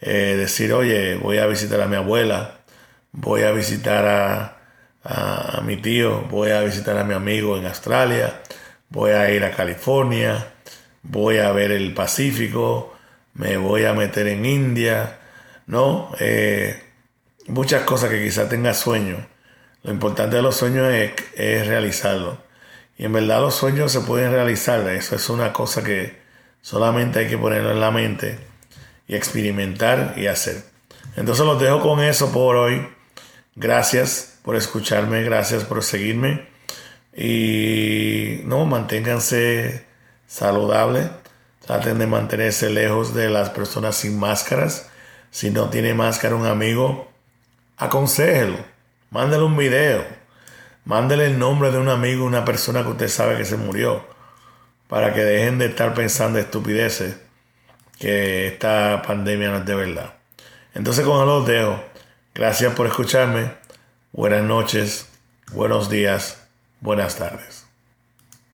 Eh, 0.00 0.36
decir, 0.38 0.72
oye, 0.72 1.16
voy 1.16 1.38
a 1.38 1.46
visitar 1.46 1.80
a 1.80 1.88
mi 1.88 1.96
abuela, 1.96 2.60
voy 3.12 3.42
a 3.42 3.52
visitar 3.52 4.06
a, 4.06 4.58
a 5.04 5.60
mi 5.62 5.76
tío, 5.76 6.22
voy 6.22 6.50
a 6.50 6.60
visitar 6.60 6.96
a 6.98 7.04
mi 7.04 7.14
amigo 7.14 7.56
en 7.56 7.66
Australia, 7.66 8.40
voy 8.88 9.10
a 9.12 9.30
ir 9.30 9.44
a 9.44 9.52
California, 9.52 10.52
voy 11.02 11.38
a 11.38 11.52
ver 11.52 11.72
el 11.72 11.94
Pacífico, 11.94 12.94
me 13.34 13.56
voy 13.56 13.84
a 13.84 13.94
meter 13.94 14.28
en 14.28 14.44
India, 14.46 15.18
¿no? 15.66 16.12
Eh, 16.20 16.82
muchas 17.46 17.82
cosas 17.82 18.10
que 18.10 18.22
quizás 18.22 18.48
tenga 18.48 18.74
sueño. 18.74 19.26
Lo 19.82 19.92
importante 19.92 20.36
de 20.36 20.42
los 20.42 20.56
sueños 20.56 20.92
es, 20.92 21.12
es 21.36 21.66
realizarlo. 21.66 22.47
Y 22.98 23.04
en 23.04 23.12
verdad 23.12 23.40
los 23.40 23.54
sueños 23.54 23.92
se 23.92 24.00
pueden 24.00 24.32
realizar. 24.32 24.86
Eso 24.90 25.14
es 25.14 25.30
una 25.30 25.52
cosa 25.52 25.84
que 25.84 26.18
solamente 26.60 27.20
hay 27.20 27.28
que 27.28 27.38
ponerlo 27.38 27.70
en 27.70 27.80
la 27.80 27.92
mente 27.92 28.38
y 29.06 29.14
experimentar 29.14 30.14
y 30.16 30.26
hacer. 30.26 30.64
Entonces 31.16 31.46
los 31.46 31.60
dejo 31.60 31.80
con 31.80 32.02
eso 32.02 32.32
por 32.32 32.56
hoy. 32.56 32.88
Gracias 33.54 34.38
por 34.42 34.56
escucharme, 34.56 35.22
gracias 35.22 35.62
por 35.64 35.82
seguirme. 35.84 36.48
Y 37.16 38.40
no, 38.44 38.66
manténganse 38.66 39.84
saludables. 40.26 41.08
Traten 41.64 41.98
de 41.98 42.06
mantenerse 42.06 42.68
lejos 42.68 43.14
de 43.14 43.30
las 43.30 43.50
personas 43.50 43.94
sin 43.96 44.18
máscaras. 44.18 44.88
Si 45.30 45.50
no 45.50 45.70
tiene 45.70 45.94
máscara 45.94 46.34
un 46.34 46.46
amigo, 46.46 47.08
aconsejelo. 47.76 48.58
Mándele 49.10 49.44
un 49.44 49.56
video. 49.56 50.17
Mándele 50.88 51.26
el 51.26 51.38
nombre 51.38 51.70
de 51.70 51.76
un 51.76 51.90
amigo, 51.90 52.24
una 52.24 52.46
persona 52.46 52.82
que 52.82 52.88
usted 52.88 53.08
sabe 53.08 53.36
que 53.36 53.44
se 53.44 53.58
murió. 53.58 54.06
Para 54.88 55.12
que 55.12 55.20
dejen 55.22 55.58
de 55.58 55.66
estar 55.66 55.92
pensando 55.92 56.38
estupideces. 56.38 57.18
Que 57.98 58.46
esta 58.46 59.02
pandemia 59.06 59.50
no 59.50 59.58
es 59.58 59.66
de 59.66 59.74
verdad. 59.74 60.14
Entonces 60.72 61.04
con 61.04 61.26
los 61.26 61.46
dejo. 61.46 61.78
Gracias 62.34 62.72
por 62.72 62.86
escucharme. 62.86 63.52
Buenas 64.12 64.44
noches. 64.44 65.10
Buenos 65.52 65.90
días 65.90 66.38
Buenas 66.80 67.16
tardes. 67.16 67.57